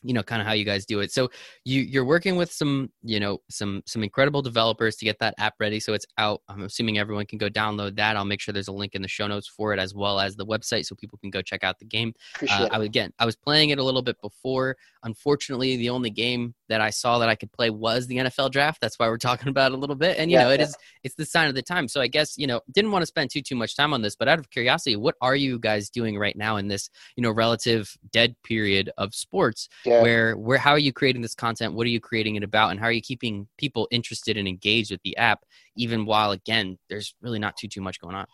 you 0.03 0.13
know 0.13 0.23
kind 0.23 0.41
of 0.41 0.47
how 0.47 0.53
you 0.53 0.65
guys 0.65 0.85
do 0.85 0.99
it 0.99 1.11
so 1.11 1.29
you 1.65 1.81
you're 1.81 2.05
working 2.05 2.35
with 2.35 2.51
some 2.51 2.89
you 3.03 3.19
know 3.19 3.39
some 3.49 3.81
some 3.85 4.03
incredible 4.03 4.41
developers 4.41 4.95
to 4.95 5.05
get 5.05 5.19
that 5.19 5.33
app 5.37 5.53
ready 5.59 5.79
so 5.79 5.93
it's 5.93 6.05
out 6.17 6.41
i'm 6.47 6.63
assuming 6.63 6.97
everyone 6.97 7.25
can 7.25 7.37
go 7.37 7.49
download 7.49 7.95
that 7.95 8.15
i'll 8.15 8.25
make 8.25 8.39
sure 8.39 8.53
there's 8.53 8.67
a 8.67 8.71
link 8.71 8.95
in 8.95 9.01
the 9.01 9.07
show 9.07 9.27
notes 9.27 9.47
for 9.47 9.73
it 9.73 9.79
as 9.79 9.93
well 9.93 10.19
as 10.19 10.35
the 10.35 10.45
website 10.45 10.85
so 10.85 10.95
people 10.95 11.17
can 11.19 11.29
go 11.29 11.41
check 11.41 11.63
out 11.63 11.77
the 11.79 11.85
game 11.85 12.13
uh. 12.49 12.69
I 12.71 12.77
was 12.77 12.87
again, 12.93 13.11
I 13.17 13.25
was 13.25 13.35
playing 13.35 13.71
it 13.71 13.79
a 13.79 13.83
little 13.83 14.01
bit 14.01 14.17
before. 14.21 14.77
Unfortunately, 15.03 15.77
the 15.77 15.89
only 15.89 16.09
game 16.09 16.53
that 16.73 16.81
I 16.81 16.89
saw 16.89 17.19
that 17.19 17.29
I 17.29 17.35
could 17.35 17.51
play 17.51 17.69
was 17.69 18.07
the 18.07 18.17
NFL 18.17 18.51
draft. 18.51 18.81
That's 18.81 18.97
why 18.97 19.07
we're 19.07 19.17
talking 19.29 19.47
about 19.47 19.71
it 19.71 19.75
a 19.75 19.77
little 19.77 19.95
bit. 19.95 20.17
And 20.17 20.31
you 20.31 20.37
Yeah, 20.37 20.43
know, 20.43 20.49
it 20.49 20.59
yeah. 20.59 20.65
is 20.65 20.75
it's 21.03 21.15
the 21.15 21.25
sign 21.25 21.47
of 21.47 21.55
the 21.55 21.61
time. 21.61 21.87
So 21.87 22.01
I 22.01 22.07
guess 22.07 22.37
you 22.37 22.47
know, 22.47 22.61
didn't 22.71 22.91
want 22.91 23.03
to 23.03 23.07
spend 23.07 23.29
too 23.31 23.41
too 23.41 23.55
much 23.55 23.75
time 23.75 23.93
on 23.93 24.01
this, 24.01 24.15
but 24.15 24.27
out 24.27 24.39
of 24.39 24.49
curiosity, 24.49 24.95
what 24.95 25.15
are 25.21 25.35
you 25.35 25.59
guys 25.59 25.89
doing 25.89 26.17
right 26.17 26.35
now 26.35 26.57
in 26.57 26.67
this 26.67 26.89
you 27.15 27.21
know 27.23 27.31
relative 27.31 27.95
dead 28.11 28.35
period 28.43 28.89
of 28.97 29.13
sports? 29.13 29.69
yeah. 29.85 30.01
Where 30.01 30.35
where 30.35 30.57
how 30.57 30.71
are 30.71 30.79
you 30.79 30.91
creating 30.93 31.21
this 31.21 31.35
content? 31.35 31.73
What 31.73 31.85
are 31.85 31.89
you 31.91 31.99
creating 31.99 32.35
it 32.35 32.43
about? 32.43 32.71
And 32.71 32.79
how 32.79 32.87
are 32.87 32.91
you 32.91 33.01
keeping 33.01 33.47
people 33.57 33.87
interested 33.91 34.35
and 34.37 34.47
engaged 34.47 34.91
with 34.91 35.01
the 35.03 35.15
app, 35.17 35.45
even 35.77 36.05
while 36.05 36.31
again, 36.31 36.77
there's 36.89 37.13
really 37.21 37.39
not 37.39 37.55
too 37.57 37.67
too 37.67 37.81
much 37.81 37.99
going 37.99 38.15
on. 38.15 38.25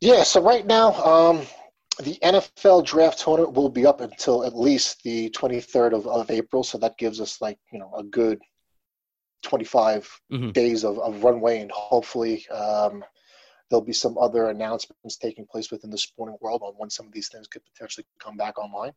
Yeah, 0.00 0.22
so 0.22 0.40
right 0.42 0.64
now, 0.66 0.92
um, 0.94 1.46
the 2.00 2.18
NFL 2.22 2.84
draft 2.84 3.18
tournament 3.18 3.54
will 3.54 3.68
be 3.68 3.86
up 3.86 4.00
until 4.00 4.44
at 4.44 4.56
least 4.56 5.02
the 5.02 5.30
23rd 5.30 5.94
of, 5.94 6.06
of 6.06 6.30
April. 6.30 6.62
So 6.64 6.78
that 6.78 6.98
gives 6.98 7.20
us 7.20 7.40
like, 7.40 7.58
you 7.72 7.78
know, 7.78 7.92
a 7.96 8.02
good 8.02 8.40
25 9.42 10.08
Mhm. 10.32 10.52
days 10.52 10.84
of, 10.84 10.98
of 10.98 11.24
runway. 11.24 11.60
And 11.60 11.70
hopefully 11.70 12.46
um, 12.48 13.04
there'll 13.68 13.84
be 13.84 13.92
some 13.92 14.18
other 14.18 14.48
announcements 14.48 15.16
taking 15.16 15.46
place 15.46 15.70
within 15.70 15.90
the 15.90 15.98
sporting 15.98 16.36
world 16.40 16.62
on 16.62 16.74
when 16.76 16.90
some 16.90 17.06
of 17.06 17.12
these 17.12 17.28
things 17.28 17.46
could 17.46 17.62
potentially 17.72 18.06
come 18.18 18.36
back 18.36 18.58
online. 18.58 18.92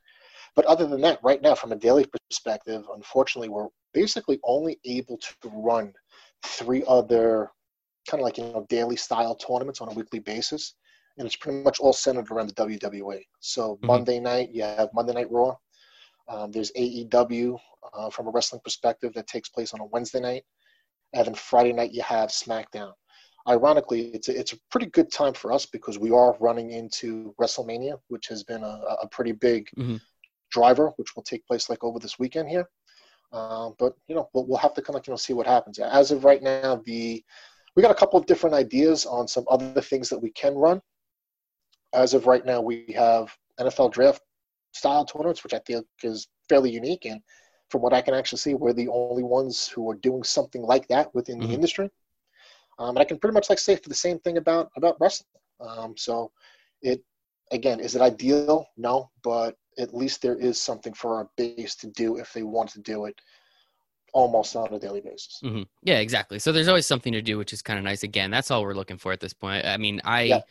But 0.56 0.66
other 0.66 0.86
than 0.86 1.02
that, 1.02 1.20
right 1.24 1.42
now, 1.42 1.56
from 1.56 1.72
a 1.72 1.76
daily 1.78 2.06
perspective, 2.30 2.84
unfortunately, 2.94 3.50
we're 3.50 3.70
basically 3.94 4.40
only 4.44 4.80
able 4.86 5.18
to 5.18 5.50
run 5.50 5.94
three 6.44 6.84
other 6.88 7.52
kind 8.08 8.20
of 8.22 8.26
like 8.26 8.38
you 8.38 8.44
know 8.44 8.66
daily 8.70 8.98
style 8.98 9.36
tournaments 9.36 9.80
on 9.80 9.88
a 9.88 9.94
weekly 9.94 10.20
basis, 10.20 10.76
and 11.18 11.26
it's 11.26 11.36
pretty 11.36 11.60
much 11.60 11.80
all 11.80 11.94
centered 11.94 12.32
around 12.32 12.48
the 12.48 12.54
WWE. 12.54 13.22
So 13.40 13.76
mm-hmm. 13.76 13.88
Monday 13.88 14.20
night, 14.20 14.50
you 14.52 14.64
have 14.64 14.90
Monday 14.94 15.14
Night 15.14 15.32
Raw. 15.32 15.56
Um, 16.28 16.52
there's 16.52 16.72
AEW 16.72 17.60
uh, 17.94 18.10
from 18.10 18.28
a 18.28 18.32
wrestling 18.32 18.62
perspective 18.64 19.14
that 19.14 19.28
takes 19.28 19.50
place 19.50 19.74
on 19.74 19.82
a 19.82 19.86
Wednesday 19.86 20.22
night, 20.22 20.44
and 21.14 21.28
then 21.28 21.36
Friday 21.36 21.74
night 21.74 21.92
you 21.92 22.02
have 22.02 22.30
SmackDown. 22.30 22.94
Ironically, 23.48 24.08
it's 24.14 24.30
a, 24.30 24.40
it's 24.40 24.54
a 24.54 24.58
pretty 24.72 24.86
good 24.88 25.12
time 25.12 25.34
for 25.34 25.52
us 25.52 25.66
because 25.66 26.00
we 26.00 26.12
are 26.12 26.38
running 26.40 26.72
into 26.72 27.36
WrestleMania, 27.40 28.00
which 28.08 28.28
has 28.28 28.44
been 28.44 28.64
a, 28.64 28.80
a 29.02 29.08
pretty 29.12 29.34
big 29.34 29.68
mm-hmm. 29.78 29.98
driver, 30.50 30.94
which 30.96 31.14
will 31.16 31.24
take 31.24 31.46
place 31.46 31.70
like 31.70 31.84
over 31.84 32.00
this 32.00 32.18
weekend 32.18 32.48
here. 32.48 32.68
Um, 33.34 33.76
but 33.80 33.94
you 34.08 34.16
know, 34.16 34.30
we'll, 34.34 34.46
we'll 34.46 34.58
have 34.60 34.74
to 34.76 34.82
kind 34.82 34.98
of 34.98 35.06
you 35.06 35.12
know 35.12 35.18
see 35.18 35.34
what 35.34 35.48
happens. 35.48 35.78
As 35.78 36.12
of 36.12 36.24
right 36.24 36.42
now, 36.42 36.82
the 36.86 37.22
we 37.76 37.82
got 37.82 37.92
a 37.92 37.96
couple 37.96 38.20
of 38.20 38.28
different 38.28 38.56
ideas 38.56 39.06
on 39.06 39.28
some 39.28 39.46
other 39.50 39.82
things 39.82 40.08
that 40.10 40.20
we 40.20 40.32
can 40.32 40.56
run. 40.56 40.82
As 41.94 42.14
of 42.14 42.28
right 42.28 42.46
now, 42.46 42.62
we 42.62 42.94
have 42.96 43.36
NFL 43.60 43.92
draft 43.92 44.22
style 44.74 45.06
tournaments, 45.06 45.44
which 45.44 45.54
I 45.54 45.60
think 45.60 45.86
is 46.04 46.28
fairly 46.50 46.72
unique. 46.72 47.06
And 47.06 47.22
from 47.70 47.82
what 47.82 47.94
I 47.94 48.02
can 48.02 48.14
actually 48.14 48.40
see, 48.40 48.54
we're 48.54 48.74
the 48.74 48.90
only 48.90 49.24
ones 49.24 49.68
who 49.68 49.90
are 49.90 49.96
doing 49.96 50.24
something 50.24 50.62
like 50.62 50.88
that 50.88 51.14
within 51.14 51.40
mm-hmm. 51.40 51.48
the 51.48 51.54
industry. 51.54 51.90
Um, 52.80 52.90
and 52.90 53.00
I 53.00 53.06
can 53.06 53.20
pretty 53.20 53.34
much 53.34 53.50
like 53.50 53.60
say 53.60 53.76
for 53.76 53.90
the 53.90 53.96
same 53.96 54.20
thing 54.20 54.38
about 54.38 54.72
about 54.76 54.98
wrestling. 55.00 55.28
Um, 55.60 55.96
so 55.96 56.32
it 56.82 57.04
again, 57.52 57.80
is 57.80 57.96
it 57.96 58.02
ideal? 58.02 58.66
No, 58.78 59.12
but 59.24 59.56
at 59.78 59.94
least 59.94 60.22
there 60.22 60.36
is 60.36 60.60
something 60.60 60.94
for 60.94 61.16
our 61.16 61.30
base 61.38 61.76
to 61.76 61.88
do 61.88 62.18
if 62.18 62.34
they 62.34 62.44
want 62.44 62.70
to 62.72 62.82
do 62.82 63.06
it 63.06 63.20
almost 64.14 64.56
on 64.56 64.72
a 64.74 64.80
daily 64.80 65.02
basis. 65.02 65.40
Mm-hmm. 65.44 65.64
Yeah, 65.82 66.00
exactly. 66.00 66.40
So 66.40 66.52
there's 66.52 66.68
always 66.68 66.86
something 66.86 67.14
to 67.14 67.22
do, 67.22 67.38
which 67.38 67.54
is 67.54 67.62
kind 67.62 67.80
of 67.80 67.86
nice. 67.86 68.04
Again, 68.04 68.32
that's 68.32 68.52
all 68.52 68.64
we're 68.64 68.76
looking 68.76 68.98
for 68.98 69.12
at 69.12 69.20
this 69.20 69.34
point. 69.34 69.66
I 69.66 69.78
mean, 69.78 70.02
I. 70.04 70.24
Yeah. 70.24 70.42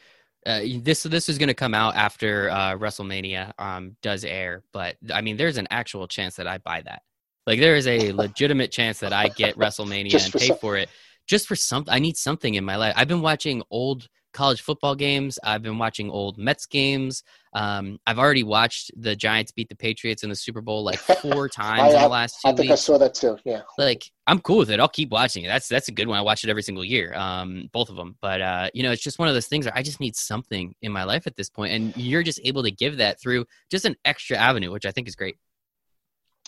Uh, 0.44 0.60
this 0.80 1.04
this 1.04 1.28
is 1.28 1.38
going 1.38 1.48
to 1.48 1.54
come 1.54 1.74
out 1.74 1.94
after 1.94 2.50
uh, 2.50 2.76
WrestleMania 2.76 3.52
um, 3.58 3.96
does 4.02 4.24
air, 4.24 4.62
but 4.72 4.96
I 5.12 5.20
mean, 5.20 5.36
there's 5.36 5.56
an 5.56 5.68
actual 5.70 6.08
chance 6.08 6.36
that 6.36 6.46
I 6.46 6.58
buy 6.58 6.82
that. 6.82 7.02
Like, 7.46 7.60
there 7.60 7.76
is 7.76 7.86
a 7.86 8.12
legitimate 8.24 8.72
chance 8.72 8.98
that 9.00 9.12
I 9.12 9.28
get 9.28 9.56
WrestleMania 9.56 10.24
and 10.24 10.32
pay 10.32 10.48
some- 10.48 10.58
for 10.58 10.76
it 10.76 10.88
just 11.28 11.46
for 11.46 11.56
something. 11.56 11.92
I 11.92 11.98
need 11.98 12.16
something 12.16 12.54
in 12.54 12.64
my 12.64 12.76
life. 12.76 12.94
I've 12.96 13.08
been 13.08 13.22
watching 13.22 13.62
old 13.70 14.08
college 14.32 14.62
football 14.62 14.94
games. 14.94 15.38
I've 15.44 15.62
been 15.62 15.78
watching 15.78 16.10
old 16.10 16.38
Mets 16.38 16.66
games. 16.66 17.22
Um, 17.54 17.98
I've 18.06 18.18
already 18.18 18.42
watched 18.42 18.90
the 18.96 19.14
Giants 19.14 19.52
beat 19.52 19.68
the 19.68 19.76
Patriots 19.76 20.22
in 20.22 20.30
the 20.30 20.36
Super 20.36 20.60
Bowl 20.60 20.82
like 20.82 20.98
four 21.22 21.48
times 21.48 21.94
I, 21.94 21.96
in 21.96 22.02
the 22.02 22.08
last 22.08 22.38
two 22.42 22.48
I 22.48 22.52
think 22.52 22.70
weeks. 22.70 22.72
I 22.72 22.74
saw 22.76 22.98
that 22.98 23.14
too. 23.14 23.36
Yeah. 23.44 23.62
Like 23.78 24.04
I'm 24.26 24.40
cool 24.40 24.58
with 24.58 24.70
it. 24.70 24.80
I'll 24.80 24.88
keep 24.88 25.10
watching 25.10 25.44
it. 25.44 25.48
That's 25.48 25.68
that's 25.68 25.88
a 25.88 25.92
good 25.92 26.08
one. 26.08 26.18
I 26.18 26.22
watch 26.22 26.44
it 26.44 26.50
every 26.50 26.62
single 26.62 26.84
year. 26.84 27.12
Um, 27.14 27.68
both 27.72 27.90
of 27.90 27.96
them. 27.96 28.16
But 28.20 28.40
uh, 28.40 28.70
you 28.74 28.82
know, 28.82 28.92
it's 28.92 29.02
just 29.02 29.18
one 29.18 29.28
of 29.28 29.34
those 29.34 29.46
things 29.46 29.66
where 29.66 29.76
I 29.76 29.82
just 29.82 30.00
need 30.00 30.16
something 30.16 30.74
in 30.82 30.92
my 30.92 31.04
life 31.04 31.26
at 31.26 31.36
this 31.36 31.50
point, 31.50 31.72
and 31.72 31.96
you're 31.96 32.22
just 32.22 32.40
able 32.44 32.62
to 32.62 32.70
give 32.70 32.96
that 32.98 33.20
through 33.20 33.44
just 33.70 33.84
an 33.84 33.96
extra 34.04 34.36
avenue, 34.36 34.70
which 34.70 34.86
I 34.86 34.90
think 34.90 35.08
is 35.08 35.14
great 35.14 35.36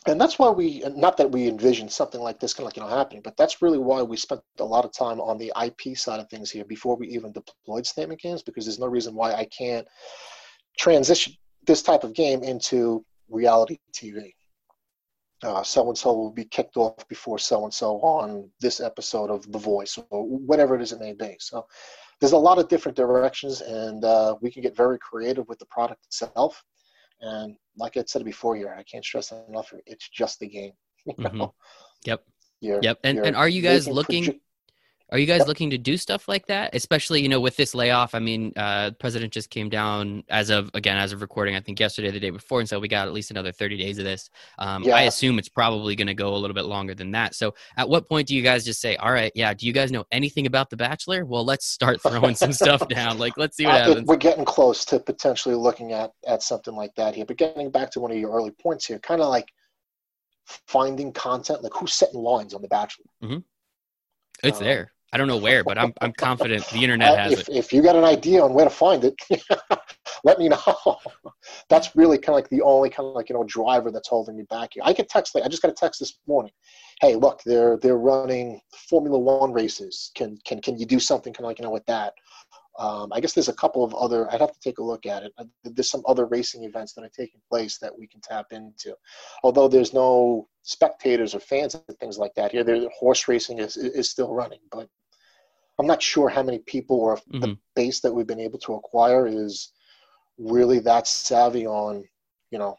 and 0.06 0.20
that's 0.20 0.38
why 0.38 0.50
we 0.50 0.82
not 0.94 1.16
that 1.16 1.30
we 1.30 1.48
envisioned 1.48 1.90
something 1.90 2.20
like 2.20 2.38
this 2.38 2.52
kind 2.52 2.64
of 2.64 2.66
like 2.66 2.76
you 2.76 2.82
know 2.82 2.96
happening 2.96 3.22
but 3.22 3.36
that's 3.36 3.62
really 3.62 3.78
why 3.78 4.02
we 4.02 4.16
spent 4.16 4.40
a 4.60 4.64
lot 4.64 4.84
of 4.84 4.92
time 4.92 5.20
on 5.20 5.38
the 5.38 5.52
ip 5.64 5.96
side 5.96 6.20
of 6.20 6.28
things 6.28 6.50
here 6.50 6.64
before 6.64 6.96
we 6.96 7.08
even 7.08 7.32
deployed 7.32 7.86
statement 7.86 8.20
games 8.20 8.42
because 8.42 8.64
there's 8.64 8.78
no 8.78 8.86
reason 8.86 9.14
why 9.14 9.32
i 9.32 9.44
can't 9.46 9.86
transition 10.78 11.32
this 11.66 11.82
type 11.82 12.04
of 12.04 12.12
game 12.14 12.42
into 12.42 13.04
reality 13.28 13.78
tv 13.92 14.32
so 15.62 15.88
and 15.88 15.98
so 15.98 16.12
will 16.12 16.30
be 16.30 16.44
kicked 16.44 16.76
off 16.76 17.06
before 17.08 17.38
so 17.38 17.64
and 17.64 17.74
so 17.74 18.00
on 18.00 18.48
this 18.60 18.80
episode 18.80 19.30
of 19.30 19.50
the 19.52 19.58
voice 19.58 19.98
or 20.10 20.24
whatever 20.26 20.74
it 20.74 20.82
is 20.82 20.92
it 20.92 21.00
may 21.00 21.12
be. 21.12 21.36
So 21.38 21.66
there's 22.20 22.32
a 22.32 22.38
lot 22.38 22.58
of 22.58 22.68
different 22.68 22.96
directions 22.96 23.60
and 23.60 24.04
uh, 24.04 24.36
we 24.40 24.50
can 24.50 24.62
get 24.62 24.76
very 24.76 24.98
creative 24.98 25.46
with 25.48 25.58
the 25.58 25.66
product 25.66 26.06
itself 26.06 26.62
and 27.20 27.56
like 27.76 27.96
I 27.96 28.04
said 28.06 28.24
before 28.24 28.56
here, 28.56 28.74
I 28.76 28.82
can't 28.82 29.04
stress 29.04 29.32
enough. 29.48 29.72
It's 29.86 30.08
just 30.08 30.40
the 30.40 30.48
game. 30.48 30.72
mm-hmm. 31.08 31.44
Yep. 32.04 32.24
You're, 32.60 32.80
yep. 32.82 32.98
And 33.04 33.18
and 33.18 33.36
are 33.36 33.48
you 33.48 33.62
guys 33.62 33.86
looking? 33.88 34.24
Proje- 34.24 34.40
are 35.12 35.18
you 35.18 35.26
guys 35.26 35.40
yep. 35.40 35.48
looking 35.48 35.70
to 35.70 35.78
do 35.78 35.96
stuff 35.98 36.28
like 36.28 36.46
that, 36.46 36.74
especially 36.74 37.20
you 37.20 37.28
know 37.28 37.40
with 37.40 37.56
this 37.56 37.74
layoff? 37.74 38.14
I 38.14 38.20
mean, 38.20 38.52
uh, 38.56 38.92
president 38.98 39.32
just 39.32 39.50
came 39.50 39.68
down 39.68 40.24
as 40.30 40.48
of 40.48 40.70
again 40.72 40.96
as 40.96 41.12
of 41.12 41.20
recording. 41.20 41.54
I 41.54 41.60
think 41.60 41.78
yesterday, 41.78 42.10
the 42.10 42.18
day 42.18 42.30
before, 42.30 42.60
and 42.60 42.68
so 42.68 42.80
we 42.80 42.88
got 42.88 43.06
at 43.06 43.12
least 43.12 43.30
another 43.30 43.52
thirty 43.52 43.76
days 43.76 43.98
of 43.98 44.04
this. 44.04 44.30
Um, 44.58 44.82
yeah. 44.82 44.96
I 44.96 45.02
assume 45.02 45.38
it's 45.38 45.48
probably 45.48 45.94
going 45.94 46.06
to 46.06 46.14
go 46.14 46.34
a 46.34 46.38
little 46.38 46.54
bit 46.54 46.64
longer 46.64 46.94
than 46.94 47.10
that. 47.10 47.34
So, 47.34 47.54
at 47.76 47.86
what 47.86 48.08
point 48.08 48.28
do 48.28 48.34
you 48.34 48.40
guys 48.40 48.64
just 48.64 48.80
say, 48.80 48.96
"All 48.96 49.12
right, 49.12 49.30
yeah, 49.34 49.52
do 49.52 49.66
you 49.66 49.74
guys 49.74 49.92
know 49.92 50.04
anything 50.10 50.46
about 50.46 50.70
The 50.70 50.76
Bachelor? 50.78 51.26
Well, 51.26 51.44
let's 51.44 51.66
start 51.66 52.00
throwing 52.00 52.34
some 52.34 52.52
stuff 52.52 52.88
down. 52.88 53.18
Like, 53.18 53.34
let's 53.36 53.58
see 53.58 53.66
what 53.66 53.74
uh, 53.74 53.84
happens." 53.84 54.08
We're 54.08 54.16
getting 54.16 54.46
close 54.46 54.86
to 54.86 54.98
potentially 54.98 55.54
looking 55.54 55.92
at 55.92 56.12
at 56.26 56.42
something 56.42 56.74
like 56.74 56.94
that 56.96 57.14
here. 57.14 57.26
But 57.26 57.36
getting 57.36 57.70
back 57.70 57.90
to 57.90 58.00
one 58.00 58.10
of 58.10 58.16
your 58.16 58.30
early 58.30 58.52
points 58.52 58.86
here, 58.86 58.98
kind 59.00 59.20
of 59.20 59.28
like 59.28 59.52
finding 60.66 61.12
content, 61.12 61.62
like 61.62 61.74
who's 61.74 61.92
setting 61.92 62.20
lines 62.20 62.54
on 62.54 62.62
The 62.62 62.68
Bachelor. 62.68 63.04
Mm-hmm. 63.22 63.38
It's 64.42 64.58
um, 64.58 64.64
there. 64.64 64.93
I 65.14 65.16
don't 65.16 65.28
know 65.28 65.36
where, 65.36 65.62
but 65.62 65.78
I'm 65.78 65.94
I'm 66.00 66.12
confident 66.12 66.66
the 66.70 66.82
internet 66.82 67.16
has 67.16 67.32
if, 67.34 67.48
it. 67.48 67.54
If 67.54 67.72
you 67.72 67.82
got 67.82 67.94
an 67.94 68.02
idea 68.02 68.42
on 68.42 68.52
where 68.52 68.64
to 68.64 68.70
find 68.70 69.04
it, 69.04 69.14
let 70.24 70.40
me 70.40 70.48
know. 70.48 70.58
that's 71.70 71.94
really 71.94 72.18
kind 72.18 72.30
of 72.30 72.34
like 72.34 72.48
the 72.48 72.62
only 72.62 72.90
kind 72.90 73.08
of 73.08 73.14
like 73.14 73.28
you 73.28 73.36
know 73.36 73.44
driver 73.44 73.92
that's 73.92 74.08
holding 74.08 74.36
me 74.36 74.42
back 74.50 74.70
here. 74.72 74.82
I 74.84 74.92
get 74.92 75.08
text 75.08 75.36
like 75.36 75.44
I 75.44 75.48
just 75.48 75.62
got 75.62 75.70
a 75.70 75.74
text 75.74 76.00
this 76.00 76.18
morning. 76.26 76.50
Hey, 77.00 77.14
look, 77.14 77.40
they're 77.46 77.78
they're 77.80 77.96
running 77.96 78.60
Formula 78.88 79.16
One 79.16 79.52
races. 79.52 80.10
Can 80.16 80.36
can 80.44 80.60
can 80.60 80.76
you 80.80 80.84
do 80.84 80.98
something 80.98 81.32
kind 81.32 81.44
of 81.44 81.50
like 81.50 81.60
you 81.60 81.64
know 81.64 81.70
with 81.70 81.86
that? 81.86 82.14
Um, 82.76 83.12
I 83.12 83.20
guess 83.20 83.34
there's 83.34 83.48
a 83.48 83.54
couple 83.54 83.84
of 83.84 83.94
other. 83.94 84.28
I'd 84.32 84.40
have 84.40 84.52
to 84.52 84.60
take 84.60 84.78
a 84.78 84.82
look 84.82 85.06
at 85.06 85.22
it. 85.22 85.32
Uh, 85.38 85.44
there's 85.62 85.90
some 85.90 86.02
other 86.08 86.26
racing 86.26 86.64
events 86.64 86.92
that 86.94 87.04
are 87.04 87.10
taking 87.16 87.40
place 87.48 87.78
that 87.78 87.96
we 87.96 88.08
can 88.08 88.20
tap 88.20 88.46
into. 88.50 88.96
Although 89.44 89.68
there's 89.68 89.94
no 89.94 90.48
spectators 90.64 91.36
or 91.36 91.40
fans 91.40 91.76
and 91.76 91.98
things 92.00 92.18
like 92.18 92.34
that 92.34 92.50
here, 92.50 92.64
there 92.64 92.80
horse 92.98 93.28
racing 93.28 93.60
is 93.60 93.76
is 93.76 94.10
still 94.10 94.34
running, 94.34 94.58
but 94.72 94.88
I'm 95.78 95.86
not 95.86 96.02
sure 96.02 96.28
how 96.28 96.42
many 96.42 96.58
people 96.60 97.00
or 97.00 97.16
mm-hmm. 97.16 97.40
the 97.40 97.58
base 97.74 98.00
that 98.00 98.12
we've 98.12 98.26
been 98.26 98.40
able 98.40 98.58
to 98.60 98.74
acquire 98.74 99.26
is 99.26 99.72
really 100.38 100.78
that 100.80 101.06
savvy 101.06 101.66
on, 101.66 102.04
you 102.50 102.58
know, 102.58 102.78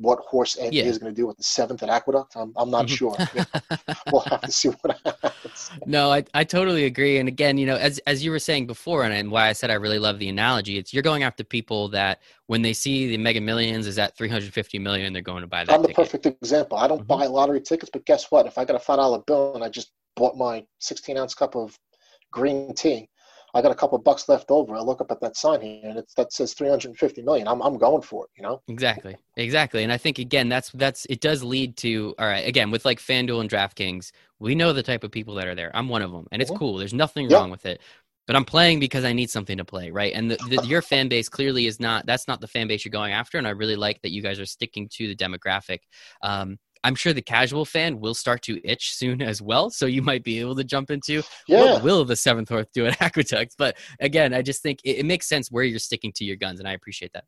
what 0.00 0.18
horse 0.20 0.56
Andy 0.56 0.78
yeah. 0.78 0.84
is 0.84 0.96
going 0.96 1.14
to 1.14 1.16
do 1.16 1.26
with 1.26 1.36
the 1.36 1.42
seventh 1.42 1.82
at 1.82 1.90
Aqueduct. 1.90 2.34
I'm, 2.34 2.54
I'm 2.56 2.70
not 2.70 2.86
mm-hmm. 2.86 2.94
sure. 2.94 3.16
we'll 4.12 4.22
have 4.22 4.40
to 4.40 4.50
see 4.50 4.68
what 4.68 4.98
happens. 5.04 5.70
No, 5.86 6.10
I, 6.10 6.24
I 6.32 6.42
totally 6.42 6.86
agree. 6.86 7.18
And 7.18 7.28
again, 7.28 7.58
you 7.58 7.66
know, 7.66 7.76
as 7.76 7.98
as 8.06 8.24
you 8.24 8.30
were 8.30 8.38
saying 8.38 8.66
before, 8.66 9.04
and, 9.04 9.12
and 9.12 9.30
why 9.30 9.48
I 9.48 9.52
said 9.52 9.70
I 9.70 9.74
really 9.74 9.98
love 9.98 10.18
the 10.18 10.30
analogy, 10.30 10.78
it's 10.78 10.94
you're 10.94 11.02
going 11.02 11.22
after 11.22 11.44
people 11.44 11.88
that 11.88 12.22
when 12.46 12.62
they 12.62 12.72
see 12.72 13.08
the 13.08 13.18
Mega 13.18 13.42
Millions 13.42 13.86
is 13.86 13.98
at 13.98 14.16
350 14.16 14.78
million, 14.78 15.12
they're 15.12 15.20
going 15.20 15.42
to 15.42 15.46
buy 15.46 15.64
that. 15.64 15.74
I'm 15.74 15.82
the 15.82 15.88
ticket. 15.88 16.04
perfect 16.04 16.26
example. 16.26 16.78
I 16.78 16.88
don't 16.88 17.00
mm-hmm. 17.00 17.06
buy 17.06 17.26
lottery 17.26 17.60
tickets, 17.60 17.90
but 17.92 18.06
guess 18.06 18.30
what? 18.30 18.46
If 18.46 18.56
I 18.56 18.64
got 18.64 18.76
a 18.76 18.80
five 18.80 18.96
dollar 18.96 19.18
bill 19.26 19.54
and 19.54 19.62
I 19.62 19.68
just 19.68 19.92
bought 20.16 20.36
my 20.36 20.64
16 20.80 21.18
ounce 21.18 21.34
cup 21.34 21.56
of 21.56 21.78
green 22.30 22.74
tea. 22.74 23.08
I 23.54 23.62
got 23.62 23.72
a 23.72 23.74
couple 23.74 23.98
bucks 23.98 24.28
left 24.28 24.50
over. 24.50 24.76
I 24.76 24.80
look 24.80 25.00
up 25.00 25.10
at 25.10 25.20
that 25.20 25.36
sign 25.36 25.60
here, 25.60 25.80
and 25.82 25.98
it's 25.98 26.14
that 26.14 26.32
says 26.32 26.54
350 26.54 27.22
million. 27.22 27.48
I'm 27.48 27.60
I'm 27.62 27.78
going 27.78 28.02
for 28.02 28.24
it. 28.24 28.30
You 28.36 28.42
know. 28.42 28.62
Exactly, 28.68 29.16
exactly. 29.36 29.82
And 29.82 29.92
I 29.92 29.96
think 29.96 30.18
again, 30.18 30.48
that's 30.48 30.70
that's 30.70 31.04
it 31.06 31.20
does 31.20 31.42
lead 31.42 31.76
to 31.78 32.14
all 32.18 32.26
right. 32.26 32.46
Again, 32.46 32.70
with 32.70 32.84
like 32.84 33.00
FanDuel 33.00 33.40
and 33.40 33.50
DraftKings, 33.50 34.12
we 34.38 34.54
know 34.54 34.72
the 34.72 34.82
type 34.82 35.04
of 35.04 35.10
people 35.10 35.34
that 35.34 35.48
are 35.48 35.54
there. 35.54 35.70
I'm 35.74 35.88
one 35.88 36.02
of 36.02 36.12
them, 36.12 36.26
and 36.30 36.40
it's 36.40 36.50
mm-hmm. 36.50 36.58
cool. 36.58 36.76
There's 36.76 36.94
nothing 36.94 37.28
yep. 37.28 37.40
wrong 37.40 37.50
with 37.50 37.66
it. 37.66 37.80
But 38.26 38.36
I'm 38.36 38.44
playing 38.44 38.78
because 38.78 39.04
I 39.04 39.12
need 39.12 39.28
something 39.28 39.58
to 39.58 39.64
play, 39.64 39.90
right? 39.90 40.12
And 40.14 40.30
the, 40.30 40.36
the, 40.48 40.64
your 40.64 40.82
fan 40.82 41.08
base 41.08 41.28
clearly 41.28 41.66
is 41.66 41.80
not. 41.80 42.06
That's 42.06 42.28
not 42.28 42.40
the 42.40 42.46
fan 42.46 42.68
base 42.68 42.84
you're 42.84 42.90
going 42.90 43.12
after. 43.12 43.38
And 43.38 43.46
I 43.46 43.50
really 43.50 43.74
like 43.74 44.00
that 44.02 44.12
you 44.12 44.22
guys 44.22 44.38
are 44.38 44.46
sticking 44.46 44.88
to 44.92 45.08
the 45.08 45.16
demographic. 45.16 45.80
Um, 46.22 46.56
I'm 46.82 46.94
sure 46.94 47.12
the 47.12 47.22
casual 47.22 47.64
fan 47.64 48.00
will 48.00 48.14
start 48.14 48.42
to 48.42 48.60
itch 48.64 48.94
soon 48.94 49.20
as 49.20 49.42
well. 49.42 49.70
So 49.70 49.86
you 49.86 50.02
might 50.02 50.24
be 50.24 50.40
able 50.40 50.56
to 50.56 50.64
jump 50.64 50.90
into 50.90 51.22
yeah. 51.46 51.72
what 51.72 51.82
will 51.82 52.04
the 52.04 52.16
seventh 52.16 52.48
horse 52.48 52.66
do 52.72 52.86
at 52.86 53.00
Aqueduct. 53.02 53.54
But 53.58 53.76
again, 54.00 54.32
I 54.32 54.42
just 54.42 54.62
think 54.62 54.80
it, 54.84 54.98
it, 54.98 55.06
makes 55.06 55.28
sense 55.28 55.50
where 55.50 55.64
you're 55.64 55.78
sticking 55.78 56.12
to 56.16 56.24
your 56.24 56.36
guns, 56.36 56.60
and 56.60 56.68
I 56.68 56.72
appreciate 56.72 57.12
that. 57.12 57.24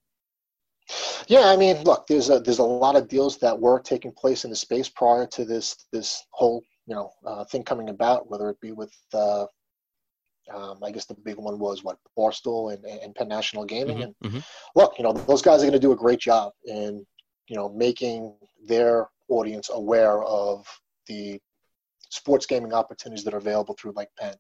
Yeah, 1.29 1.47
I 1.47 1.57
mean, 1.57 1.83
look, 1.85 2.07
there's 2.07 2.31
a 2.31 2.41
there's 2.41 2.59
a 2.59 2.65
lot 2.65 2.97
of 2.97 3.09
deals 3.09 3.39
that 3.39 3.59
were 3.59 3.81
taking 3.81 4.13
place 4.13 4.45
in 4.45 4.51
the 4.51 4.57
space 4.57 4.89
prior 4.89 5.27
to 5.29 5.45
this 5.45 5.77
this 5.93 6.25
whole 6.31 6.63
you 6.87 6.95
know 6.95 7.11
uh, 7.27 7.45
thing 7.45 7.63
coming 7.63 7.89
about, 7.89 8.31
whether 8.31 8.49
it 8.51 8.61
be 8.61 8.73
with. 8.73 8.93
Uh, 9.13 9.47
um, 10.53 10.81
I 10.83 10.91
guess 10.91 11.07
the 11.07 11.15
big 11.15 11.37
one 11.37 11.61
was 11.61 11.85
what 11.85 11.99
Barstool 12.19 12.75
and, 12.75 12.85
and 12.85 13.15
Penn 13.15 13.29
National 13.29 13.65
Gaming. 13.65 13.99
Mm-hmm, 13.99 14.03
and 14.25 14.33
mm-hmm. 14.33 14.39
look, 14.75 14.95
you 14.99 15.05
know, 15.05 15.13
those 15.13 15.41
guys 15.41 15.61
are 15.61 15.67
going 15.67 15.73
to 15.73 15.79
do 15.79 15.93
a 15.93 15.97
great 15.97 16.19
job 16.19 16.53
in 16.67 17.07
you 17.49 17.57
know 17.57 17.69
making 17.69 18.35
their 18.67 19.09
audience 19.33 19.71
aware 19.73 20.23
of 20.23 20.67
the 21.07 21.41
sports 22.11 22.45
gaming 22.45 22.75
opportunities 22.75 23.25
that 23.25 23.35
are 23.35 23.39
available 23.39 23.75
through 23.79 23.93
like 23.97 24.11
Penn. 24.19 24.35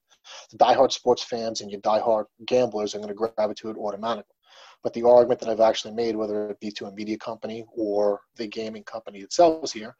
The 0.51 0.59
diehard 0.59 0.93
sports 0.93 1.24
fans 1.24 1.62
and 1.62 1.70
your 1.70 1.80
diehard 1.80 2.26
gamblers 2.47 2.95
are 2.95 2.99
going 2.99 3.09
to 3.09 3.14
gravitate 3.14 3.57
to 3.57 3.70
it 3.70 3.76
automatically. 3.78 4.36
But 4.82 4.93
the 4.93 5.07
argument 5.07 5.40
that 5.40 5.49
I've 5.49 5.61
actually 5.61 5.95
made, 5.95 6.16
whether 6.16 6.51
it 6.51 6.61
be 6.61 6.70
to 6.72 6.86
a 6.86 6.93
media 6.93 7.16
company 7.16 7.64
or 7.74 8.20
the 8.36 8.47
gaming 8.47 8.84
company 8.84 9.20
itself, 9.20 9.64
is 9.64 9.72
here. 9.72 9.97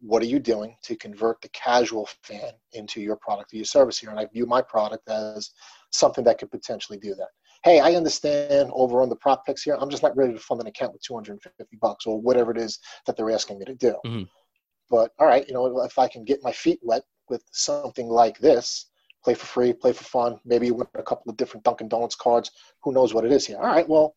What 0.00 0.22
are 0.22 0.26
you 0.26 0.40
doing 0.40 0.74
to 0.82 0.96
convert 0.96 1.40
the 1.40 1.48
casual 1.50 2.08
fan 2.22 2.50
into 2.72 3.00
your 3.00 3.16
product 3.16 3.52
or 3.52 3.56
your 3.56 3.64
service 3.64 3.98
here? 3.98 4.10
And 4.10 4.18
I 4.18 4.26
view 4.26 4.46
my 4.46 4.60
product 4.60 5.08
as 5.08 5.50
something 5.90 6.24
that 6.24 6.38
could 6.38 6.50
potentially 6.50 6.98
do 6.98 7.14
that. 7.14 7.28
Hey, 7.64 7.78
I 7.78 7.94
understand 7.94 8.70
over 8.74 9.02
on 9.02 9.08
the 9.08 9.16
prop 9.16 9.46
picks 9.46 9.62
here. 9.62 9.76
I'm 9.78 9.90
just 9.90 10.02
not 10.02 10.16
ready 10.16 10.32
to 10.32 10.38
fund 10.38 10.60
an 10.60 10.66
account 10.66 10.92
with 10.92 11.02
250 11.02 11.76
bucks 11.80 12.06
or 12.06 12.20
whatever 12.20 12.50
it 12.50 12.58
is 12.58 12.78
that 13.06 13.16
they're 13.16 13.30
asking 13.30 13.58
me 13.58 13.64
to 13.66 13.74
do. 13.74 13.94
Mm-hmm. 14.04 14.22
But 14.90 15.12
all 15.18 15.26
right, 15.26 15.46
you 15.46 15.54
know, 15.54 15.82
if 15.82 15.98
I 15.98 16.08
can 16.08 16.24
get 16.24 16.42
my 16.42 16.52
feet 16.52 16.80
wet 16.82 17.02
with 17.28 17.42
something 17.52 18.08
like 18.08 18.38
this, 18.38 18.90
play 19.24 19.34
for 19.34 19.46
free, 19.46 19.72
play 19.72 19.92
for 19.92 20.04
fun, 20.04 20.38
maybe 20.44 20.70
win 20.70 20.86
a 20.94 21.02
couple 21.02 21.30
of 21.30 21.36
different 21.36 21.64
Dunkin' 21.64 21.88
Donuts 21.88 22.16
cards. 22.16 22.50
Who 22.82 22.92
knows 22.92 23.14
what 23.14 23.24
it 23.24 23.32
is 23.32 23.46
here? 23.46 23.58
All 23.58 23.66
right, 23.66 23.88
well, 23.88 24.14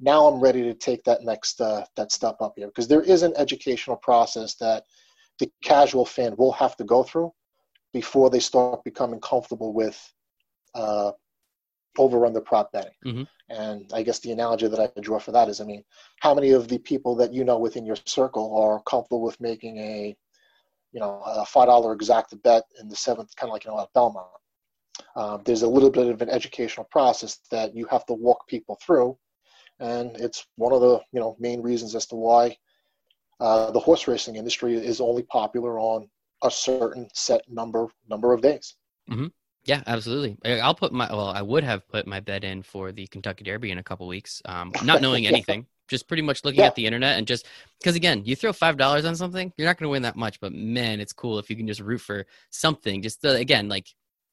now 0.00 0.26
I'm 0.26 0.40
ready 0.40 0.62
to 0.62 0.74
take 0.74 1.02
that 1.04 1.22
next 1.22 1.60
uh, 1.60 1.84
that 1.96 2.12
step 2.12 2.36
up 2.40 2.54
here 2.56 2.66
because 2.66 2.88
there 2.88 3.02
is 3.02 3.22
an 3.22 3.32
educational 3.36 3.96
process 3.96 4.54
that 4.56 4.84
the 5.38 5.50
casual 5.62 6.04
fan 6.04 6.34
will 6.36 6.52
have 6.52 6.76
to 6.76 6.84
go 6.84 7.02
through 7.02 7.32
before 7.92 8.30
they 8.30 8.40
start 8.40 8.84
becoming 8.84 9.20
comfortable 9.20 9.72
with 9.72 9.98
uh, 10.74 11.12
over 11.98 12.28
the 12.30 12.40
prop 12.40 12.72
betting. 12.72 12.92
Mm-hmm. 13.04 13.22
And 13.50 13.90
I 13.92 14.02
guess 14.02 14.18
the 14.18 14.32
analogy 14.32 14.68
that 14.68 14.80
I 14.80 15.00
draw 15.00 15.18
for 15.18 15.32
that 15.32 15.48
is, 15.48 15.60
I 15.60 15.64
mean, 15.64 15.84
how 16.20 16.34
many 16.34 16.50
of 16.52 16.68
the 16.68 16.78
people 16.78 17.14
that 17.16 17.32
you 17.32 17.44
know 17.44 17.58
within 17.58 17.84
your 17.84 17.96
circle 18.06 18.56
are 18.58 18.82
comfortable 18.84 19.22
with 19.22 19.40
making 19.40 19.78
a, 19.78 20.16
you 20.92 21.00
know, 21.00 21.22
a 21.24 21.44
five 21.44 21.66
dollar 21.66 21.92
exact 21.92 22.34
bet 22.42 22.64
in 22.80 22.88
the 22.88 22.96
seventh, 22.96 23.34
kind 23.36 23.50
of 23.50 23.52
like 23.52 23.64
you 23.64 23.70
know 23.70 23.80
at 23.80 23.92
Belmont. 23.94 24.26
Um, 25.16 25.42
there's 25.44 25.62
a 25.62 25.68
little 25.68 25.90
bit 25.90 26.08
of 26.08 26.22
an 26.22 26.30
educational 26.30 26.86
process 26.90 27.40
that 27.50 27.74
you 27.74 27.86
have 27.90 28.06
to 28.06 28.14
walk 28.14 28.46
people 28.48 28.78
through, 28.84 29.18
and 29.80 30.16
it's 30.16 30.46
one 30.56 30.72
of 30.72 30.80
the 30.80 31.00
you 31.12 31.20
know 31.20 31.36
main 31.38 31.60
reasons 31.60 31.94
as 31.94 32.06
to 32.06 32.16
why 32.16 32.56
uh, 33.40 33.70
the 33.70 33.80
horse 33.80 34.06
racing 34.06 34.36
industry 34.36 34.74
is 34.74 35.00
only 35.00 35.24
popular 35.24 35.78
on 35.78 36.08
a 36.44 36.50
certain 36.50 37.08
set 37.12 37.42
number 37.48 37.88
number 38.08 38.32
of 38.32 38.40
days. 38.40 38.76
Mm-hmm. 39.10 39.26
Yeah, 39.64 39.82
absolutely. 39.86 40.36
I'll 40.60 40.74
put 40.74 40.92
my 40.92 41.08
well, 41.10 41.28
I 41.28 41.42
would 41.42 41.62
have 41.62 41.86
put 41.88 42.06
my 42.06 42.20
bet 42.20 42.42
in 42.42 42.62
for 42.62 42.90
the 42.90 43.06
Kentucky 43.06 43.44
Derby 43.44 43.70
in 43.70 43.78
a 43.78 43.82
couple 43.82 44.06
weeks, 44.08 44.42
um, 44.44 44.72
not 44.82 45.00
knowing 45.02 45.26
anything, 45.26 45.66
just 45.88 46.08
pretty 46.08 46.22
much 46.22 46.44
looking 46.44 46.60
yeah. 46.60 46.66
at 46.66 46.74
the 46.74 46.86
internet 46.86 47.18
and 47.18 47.26
just 47.26 47.46
because 47.78 47.94
again, 47.94 48.22
you 48.24 48.34
throw 48.34 48.52
five 48.52 48.76
dollars 48.76 49.04
on 49.04 49.14
something, 49.14 49.52
you're 49.56 49.68
not 49.68 49.78
going 49.78 49.86
to 49.86 49.90
win 49.90 50.02
that 50.02 50.16
much, 50.16 50.40
but 50.40 50.52
man, 50.52 51.00
it's 51.00 51.12
cool 51.12 51.38
if 51.38 51.48
you 51.48 51.56
can 51.56 51.66
just 51.66 51.80
root 51.80 52.00
for 52.00 52.26
something. 52.50 53.02
Just 53.02 53.22
the, 53.22 53.36
again, 53.36 53.68
like 53.68 53.86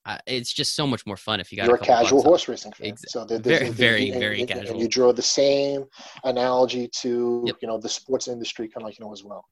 uh, 0.06 0.18
it's 0.26 0.52
just 0.52 0.76
so 0.76 0.88
much 0.88 1.06
more 1.06 1.18
fun 1.18 1.40
if 1.40 1.52
you 1.52 1.58
got. 1.58 1.68
You're 1.68 1.76
a, 1.76 1.82
a 1.82 1.86
casual 1.86 2.24
horse 2.24 2.48
racing 2.48 2.72
fan, 2.72 2.88
Ex- 2.88 3.04
so 3.10 3.26
very, 3.26 3.40
very, 3.42 3.70
very, 3.70 4.12
very 4.12 4.40
and, 4.40 4.50
casual. 4.50 4.72
And 4.72 4.80
you 4.80 4.88
draw 4.88 5.12
the 5.14 5.22
same 5.22 5.86
analogy 6.24 6.88
to 7.02 7.44
yep. 7.46 7.58
you 7.62 7.68
know 7.68 7.78
the 7.78 7.90
sports 7.90 8.28
industry, 8.28 8.68
kind 8.68 8.78
of 8.78 8.86
like 8.86 8.98
you 8.98 9.06
know 9.06 9.14
as 9.14 9.24
well. 9.24 9.46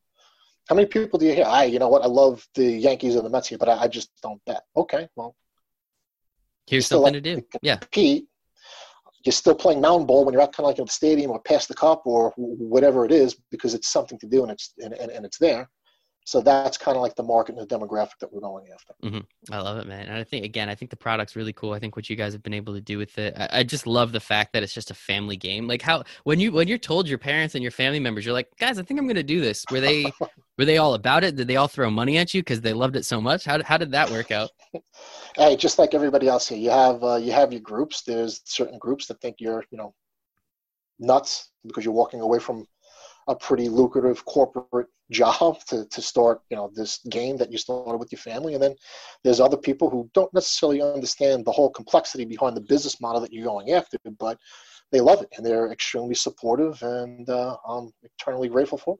How 0.68 0.76
many 0.76 0.88
people 0.88 1.20
do 1.20 1.26
you 1.26 1.34
hear? 1.34 1.46
I, 1.46 1.66
you 1.66 1.80
know 1.80 1.90
what, 1.90 2.02
I 2.02 2.08
love 2.08 2.46
the 2.56 2.66
Yankees 2.66 3.16
and 3.16 3.26
the 3.26 3.30
Mets 3.30 3.48
here, 3.48 3.58
but 3.58 3.70
I, 3.70 3.84
I 3.84 3.88
just 3.88 4.10
don't 4.24 4.44
bet. 4.46 4.64
Okay, 4.76 5.08
well, 5.16 5.36
Here's 6.68 6.88
something 6.88 7.14
to 7.14 7.22
do. 7.22 7.42
Yeah. 7.62 7.78
Compete. 7.78 8.28
You're 9.26 9.34
still 9.34 9.56
playing 9.56 9.82
mountain 9.82 10.06
ball 10.06 10.24
when 10.24 10.34
you're 10.34 10.42
out 10.42 10.54
kind 10.54 10.66
of 10.66 10.68
like 10.68 10.80
in 10.80 10.86
the 10.86 10.92
stadium 10.92 11.32
or 11.32 11.42
past 11.42 11.68
the 11.68 11.74
cup 11.74 12.04
or 12.06 12.34
whatever 12.38 13.06
it 13.06 13.12
is 13.12 13.36
because 13.52 13.74
it's 13.74 13.90
something 13.90 14.18
to 14.20 14.28
do 14.28 14.44
and 14.44 14.52
it's 14.52 14.74
and, 14.80 14.94
and, 14.94 15.12
and 15.12 15.26
it's 15.26 15.38
there. 15.38 15.70
So 16.28 16.42
that's 16.42 16.78
kind 16.78 16.98
of 16.98 17.02
like 17.02 17.16
the 17.16 17.24
market 17.24 17.56
and 17.56 17.66
the 17.66 17.74
demographic 17.74 18.20
that 18.20 18.34
we're 18.34 18.42
going 18.42 18.66
after. 18.74 18.94
Mm-hmm. 19.02 19.54
I 19.54 19.62
love 19.62 19.78
it, 19.78 19.88
man. 19.88 20.08
And 20.08 20.18
I 20.18 20.26
think 20.26 20.44
again, 20.44 20.68
I 20.68 20.76
think 20.76 20.92
the 20.92 20.98
product's 20.98 21.38
really 21.38 21.54
cool. 21.54 21.72
I 21.72 21.80
think 21.80 21.96
what 21.96 22.10
you 22.10 22.18
guys 22.18 22.34
have 22.34 22.44
been 22.44 22.54
able 22.54 22.74
to 22.74 22.82
do 22.82 22.98
with 22.98 23.18
it. 23.18 23.34
I, 23.38 23.60
I, 23.60 23.64
just 23.64 23.88
love 23.88 24.12
the 24.12 24.20
fact 24.20 24.52
that 24.52 24.62
it's 24.62 24.74
just 24.74 24.92
a 24.92 24.94
family 24.94 25.38
game. 25.38 25.68
Like 25.70 25.82
how 25.82 26.04
when 26.26 26.42
you 26.42 26.52
when 26.52 26.68
you're 26.68 26.80
told 26.80 27.08
your 27.08 27.18
parents 27.18 27.56
and 27.56 27.62
your 27.62 27.72
family 27.72 28.02
members, 28.02 28.26
you're 28.26 28.34
like, 28.34 28.50
guys, 28.60 28.78
I 28.78 28.84
think 28.84 29.00
I'm 29.00 29.06
going 29.06 29.16
to 29.16 29.24
do 29.24 29.40
this. 29.40 29.64
Were 29.72 29.80
they 29.80 30.12
were 30.58 30.66
they 30.66 30.80
all 30.80 30.96
about 30.96 31.24
it? 31.24 31.38
Did 31.38 31.48
they 31.48 31.56
all 31.56 31.70
throw 31.70 31.90
money 31.90 32.18
at 32.18 32.34
you 32.34 32.42
because 32.42 32.60
they 32.60 32.74
loved 32.74 32.98
it 32.98 33.06
so 33.06 33.22
much? 33.22 33.46
How 33.46 33.64
how 33.64 33.78
did 33.78 33.92
that 33.92 34.10
work 34.12 34.30
out? 34.30 34.50
hey, 35.38 35.56
just 35.56 35.80
like 35.80 35.94
everybody 35.94 36.28
else 36.28 36.50
here, 36.50 36.58
you 36.58 36.72
have 36.72 37.02
uh, 37.06 37.16
you 37.16 37.32
have 37.32 37.54
your 37.54 37.62
groups. 37.62 38.02
There's 38.02 38.42
certain 38.44 38.80
groups 38.80 39.08
that 39.08 39.22
think 39.22 39.38
you're 39.40 39.64
you 39.72 39.78
know 39.78 39.94
nuts 41.00 41.52
because 41.66 41.86
you're 41.86 41.94
walking 41.94 42.20
away 42.20 42.40
from 42.40 42.68
a 43.30 43.36
pretty 43.36 43.70
lucrative 43.70 44.26
corporate 44.26 44.88
job 45.12 45.60
to, 45.68 45.86
to 45.86 46.02
start 46.02 46.42
you 46.50 46.58
know 46.58 46.70
this 46.74 47.00
game 47.10 47.38
that 47.38 47.52
you 47.52 47.58
started 47.58 47.98
with 47.98 48.12
your 48.12 48.20
family 48.20 48.54
and 48.54 48.64
then 48.64 48.76
there's 49.24 49.40
other 49.40 49.58
people 49.58 49.90
who 49.90 50.10
don't 50.14 50.34
necessarily 50.34 50.82
understand 50.82 51.46
the 51.46 51.52
whole 51.52 51.70
complexity 51.70 52.26
behind 52.26 52.58
the 52.58 52.62
business 52.62 53.00
model 53.00 53.22
that 53.22 53.32
you're 53.32 53.46
going 53.46 53.72
after 53.72 53.98
but 54.20 54.38
they 54.92 55.00
love 55.00 55.22
it 55.22 55.30
and 55.38 55.46
they're 55.46 55.72
extremely 55.72 56.16
supportive 56.16 56.82
and 56.82 57.30
uh, 57.30 57.56
i'm 57.68 57.92
eternally 58.04 58.50
grateful 58.50 58.78
for. 58.78 58.98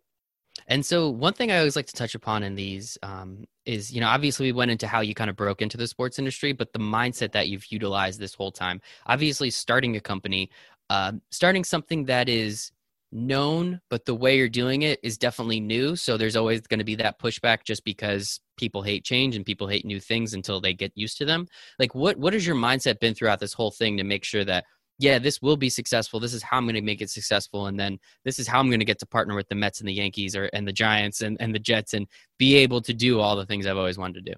And 0.68 0.86
so, 0.86 1.10
one 1.10 1.34
thing 1.34 1.52
I 1.52 1.60
always 1.60 1.76
like 1.76 1.86
to 1.86 1.94
touch 1.94 2.16
upon 2.16 2.44
in 2.44 2.56
these 2.56 2.98
um, 3.04 3.46
is, 3.66 3.94
you 3.94 4.02
know, 4.02 4.08
obviously 4.08 4.48
we 4.48 4.54
went 4.54 4.72
into 4.72 4.88
how 4.88 5.02
you 5.02 5.14
kind 5.14 5.30
of 5.30 5.36
broke 5.36 5.62
into 5.62 5.78
the 5.78 5.88
sports 5.88 6.18
industry, 6.18 6.52
but 6.52 6.74
the 6.74 6.80
mindset 6.80 7.32
that 7.34 7.48
you've 7.48 7.72
utilized 7.72 8.20
this 8.20 8.34
whole 8.34 8.52
time. 8.52 8.82
Obviously, 9.06 9.50
starting 9.52 9.96
a 9.96 10.00
company, 10.00 10.50
uh, 10.90 11.14
starting 11.30 11.64
something 11.64 12.06
that 12.06 12.28
is 12.28 12.72
known, 13.12 13.80
but 13.90 14.06
the 14.06 14.16
way 14.16 14.38
you're 14.38 14.50
doing 14.50 14.82
it 14.82 15.00
is 15.04 15.18
definitely 15.18 15.60
new. 15.60 15.96
So 15.96 16.18
there's 16.18 16.36
always 16.36 16.62
going 16.62 16.80
to 16.80 16.86
be 16.86 16.96
that 16.96 17.20
pushback 17.20 17.60
just 17.66 17.84
because 17.84 18.40
people 18.58 18.82
hate 18.82 19.04
change 19.04 19.36
and 19.36 19.46
people 19.46 19.68
hate 19.68 19.86
new 19.86 20.00
things 20.00 20.34
until 20.34 20.60
they 20.60 20.74
get 20.74 20.92
used 20.96 21.18
to 21.20 21.26
them. 21.26 21.48
Like 21.80 21.96
what 21.96 22.18
what 22.18 22.34
has 22.34 22.46
your 22.46 22.56
mindset 22.56 23.00
been 23.00 23.14
throughout 23.14 23.40
this 23.40 23.54
whole 23.54 23.72
thing 23.72 23.98
to 23.98 24.04
make 24.04 24.24
sure 24.24 24.46
that 24.46 24.66
yeah, 25.00 25.20
this 25.20 25.44
will 25.44 25.58
be 25.58 25.70
successful. 25.70 26.20
This 26.20 26.34
is 26.34 26.42
how 26.42 26.58
I'm 26.58 26.66
going 26.66 26.74
to 26.74 26.82
make 26.82 27.02
it 27.02 27.12
successful 27.12 27.68
and 27.68 27.80
then 27.80 28.00
this 28.26 28.40
is 28.40 28.48
how 28.48 28.60
I'm 28.60 28.68
going 28.68 28.80
to 28.80 28.86
get 28.86 29.00
to 29.00 29.06
partner 29.06 29.36
with 29.36 29.48
the 29.48 29.56
Mets 29.56 29.80
and 29.80 29.88
the 29.88 29.94
Yankees 29.94 30.36
or 30.36 30.50
and 30.54 30.68
the 30.68 30.74
Giants 30.74 31.22
and 31.22 31.38
and 31.40 31.54
the 31.54 31.60
Jets 31.60 31.94
and 31.94 32.08
be 32.38 32.56
able 32.56 32.82
to 32.82 32.94
do 32.94 33.20
all 33.20 33.36
the 33.36 33.46
things 33.46 33.68
I've 33.68 33.78
always 33.78 33.98
wanted 33.98 34.26
to 34.26 34.32
do. 34.32 34.38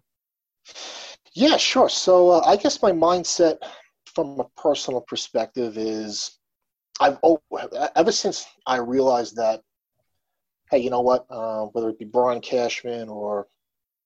Yeah, 1.33 1.57
sure. 1.57 1.89
So 1.89 2.31
uh, 2.31 2.41
I 2.45 2.55
guess 2.55 2.81
my 2.81 2.91
mindset 2.91 3.57
from 4.05 4.39
a 4.39 4.61
personal 4.61 5.01
perspective 5.01 5.77
is 5.77 6.38
I've 6.99 7.17
oh, 7.23 7.39
ever 7.95 8.11
since 8.11 8.47
I 8.65 8.77
realized 8.77 9.35
that, 9.37 9.61
hey, 10.71 10.79
you 10.79 10.89
know 10.89 11.01
what? 11.01 11.25
Uh, 11.29 11.65
whether 11.65 11.89
it 11.89 11.99
be 11.99 12.05
Brian 12.05 12.41
Cashman 12.41 13.09
or 13.09 13.47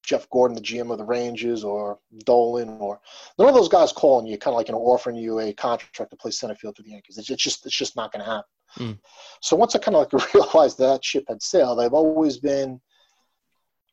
Jeff 0.03 0.29
Gorton, 0.29 0.55
the 0.55 0.61
GM 0.61 0.91
of 0.91 0.97
the 0.97 1.05
Rangers, 1.05 1.63
or 1.63 1.99
Dolan, 2.25 2.77
or 2.79 2.99
none 3.39 3.47
of 3.47 3.55
those 3.55 3.69
guys 3.69 3.91
calling 3.91 4.27
you, 4.27 4.37
kind 4.37 4.53
of 4.53 4.57
like 4.57 4.67
you 4.67 4.73
know, 4.73 4.81
offering 4.81 5.15
you 5.15 5.39
a 5.39 5.53
contract 5.53 6.11
to 6.11 6.17
play 6.17 6.31
center 6.31 6.55
field 6.55 6.75
for 6.75 6.83
the 6.83 6.89
Yankees. 6.89 7.17
It's, 7.17 7.27
just 7.27 7.65
it's 7.65 7.75
just 7.75 7.95
not 7.95 8.11
going 8.11 8.23
to 8.23 8.31
happen. 8.31 8.43
Mm. 8.77 8.99
So 9.41 9.55
once 9.55 9.75
I 9.75 9.79
kind 9.79 9.95
of 9.95 10.11
like 10.13 10.33
realized 10.33 10.77
that 10.79 11.03
ship 11.03 11.23
had 11.27 11.41
sailed, 11.41 11.79
I've 11.79 11.93
always 11.93 12.37
been, 12.37 12.81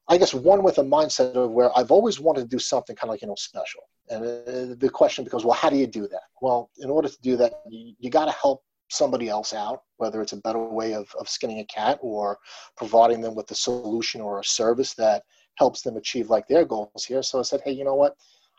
I 0.09 0.18
guess, 0.18 0.34
one 0.34 0.62
with 0.62 0.78
a 0.78 0.82
mindset 0.82 1.34
of 1.34 1.53
where 1.53 1.76
I've 1.78 1.90
always 1.92 2.18
wanted 2.18 2.42
to 2.42 2.48
do 2.48 2.59
something 2.59 2.96
kind 2.96 3.09
of 3.09 3.14
like 3.14 3.22
you 3.22 3.28
know 3.28 3.36
special. 3.36 3.82
And 4.11 4.24
uh, 4.24 4.74
the 4.76 4.90
question 4.92 5.22
becomes, 5.22 5.44
well, 5.44 5.55
how 5.55 5.70
do 5.70 5.76
you 5.76 5.86
do 5.86 6.09
that? 6.09 6.22
Well, 6.42 6.70
in 6.78 6.90
order 6.90 7.09
to 7.09 7.20
do 7.22 7.36
that, 7.36 7.62
you, 7.70 7.94
you 8.01 8.11
got 8.11 8.24
to 8.24 8.32
help 8.32 8.64
somebody 8.91 9.28
else 9.28 9.55
out, 9.55 9.82
whether 9.97 10.20
it's 10.20 10.32
a 10.32 10.36
better 10.36 10.59
way 10.59 10.95
of, 10.95 11.09
of 11.18 11.28
skinning 11.28 11.61
a 11.61 11.64
cat 11.64 11.99
or 12.03 12.38
providing 12.76 13.20
them 13.20 13.34
with 13.34 13.51
a 13.51 13.55
solution 13.55 14.20
or 14.20 14.41
a 14.41 14.45
service 14.45 14.95
that 14.95 15.22
helps 15.57 15.82
them 15.82 15.97
achieve 15.97 16.28
like 16.28 16.47
their 16.49 16.64
goals 16.64 17.05
here. 17.07 17.22
So 17.22 17.38
I 17.38 17.43
said, 17.43 17.61
hey, 17.64 17.72
you 17.72 17.84
know 17.84 17.95
what? 17.95 18.14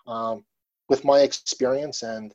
Um, 0.07 0.45
with 0.89 1.03
my 1.03 1.19
experience 1.19 2.03
and 2.03 2.33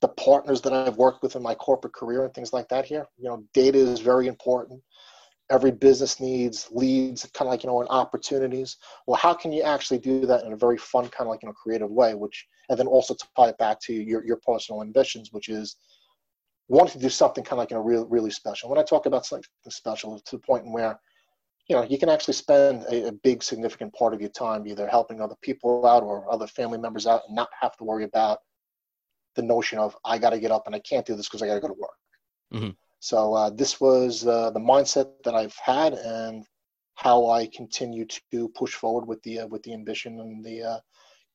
the 0.00 0.08
partners 0.08 0.60
that 0.62 0.72
I've 0.72 0.96
worked 0.96 1.22
with 1.22 1.34
in 1.36 1.42
my 1.42 1.54
corporate 1.54 1.92
career 1.92 2.24
and 2.24 2.32
things 2.32 2.52
like 2.52 2.68
that 2.68 2.84
here, 2.84 3.06
you 3.16 3.28
know, 3.28 3.44
data 3.54 3.78
is 3.78 4.00
very 4.00 4.28
important. 4.28 4.80
Every 5.50 5.70
business 5.70 6.20
needs 6.20 6.68
leads, 6.70 7.22
kind 7.34 7.48
of 7.48 7.52
like, 7.52 7.64
you 7.64 7.70
know, 7.70 7.80
and 7.80 7.88
opportunities. 7.88 8.76
Well, 9.06 9.16
how 9.16 9.32
can 9.32 9.50
you 9.50 9.62
actually 9.62 9.98
do 9.98 10.26
that 10.26 10.44
in 10.44 10.52
a 10.52 10.56
very 10.56 10.76
fun, 10.76 11.08
kind 11.08 11.26
of 11.26 11.28
like, 11.28 11.42
you 11.42 11.48
know, 11.48 11.54
creative 11.54 11.90
way, 11.90 12.14
which, 12.14 12.46
and 12.68 12.78
then 12.78 12.86
also 12.86 13.14
tie 13.36 13.48
it 13.48 13.58
back 13.58 13.80
to 13.80 13.94
your, 13.94 14.24
your 14.24 14.38
personal 14.46 14.82
ambitions, 14.82 15.32
which 15.32 15.48
is 15.48 15.76
wanted 16.68 16.92
to 16.92 16.98
do 16.98 17.08
something 17.08 17.42
kind 17.42 17.52
of 17.52 17.58
like 17.58 17.70
you 17.70 17.76
know 17.76 17.82
really 17.82 18.06
really 18.08 18.30
special. 18.30 18.68
When 18.68 18.78
I 18.78 18.82
talk 18.82 19.06
about 19.06 19.26
something 19.26 19.48
special, 19.68 20.18
to 20.18 20.36
the 20.36 20.42
point 20.42 20.70
where 20.70 20.98
you 21.68 21.76
know 21.76 21.82
you 21.82 21.98
can 21.98 22.08
actually 22.08 22.34
spend 22.34 22.82
a, 22.84 23.08
a, 23.08 23.12
big 23.12 23.42
significant 23.42 23.94
part 23.94 24.14
of 24.14 24.20
your 24.20 24.30
time 24.30 24.66
either 24.66 24.86
helping 24.88 25.20
other 25.20 25.36
people 25.42 25.86
out 25.86 26.02
or 26.02 26.30
other 26.32 26.46
family 26.46 26.78
members 26.78 27.06
out, 27.06 27.22
and 27.26 27.34
not 27.34 27.48
have 27.60 27.76
to 27.78 27.84
worry 27.84 28.04
about 28.04 28.38
the 29.36 29.42
notion 29.42 29.78
of 29.78 29.96
I 30.04 30.18
got 30.18 30.30
to 30.30 30.40
get 30.40 30.50
up 30.50 30.64
and 30.66 30.74
I 30.74 30.80
can't 30.80 31.06
do 31.06 31.14
this 31.14 31.28
because 31.28 31.42
I 31.42 31.46
got 31.46 31.54
to 31.54 31.60
go 31.60 31.68
to 31.68 31.74
work. 31.74 31.90
Mm-hmm. 32.52 32.70
So 33.00 33.34
uh, 33.34 33.50
this 33.50 33.80
was 33.80 34.26
uh, 34.26 34.50
the 34.50 34.60
mindset 34.60 35.08
that 35.24 35.34
I've 35.34 35.56
had 35.62 35.94
and 35.94 36.44
how 36.94 37.28
I 37.28 37.46
continue 37.46 38.04
to 38.32 38.48
push 38.48 38.74
forward 38.74 39.06
with 39.06 39.22
the 39.22 39.40
uh, 39.40 39.46
with 39.46 39.62
the 39.62 39.72
ambition 39.72 40.20
and 40.20 40.44
the 40.44 40.62
uh, 40.62 40.78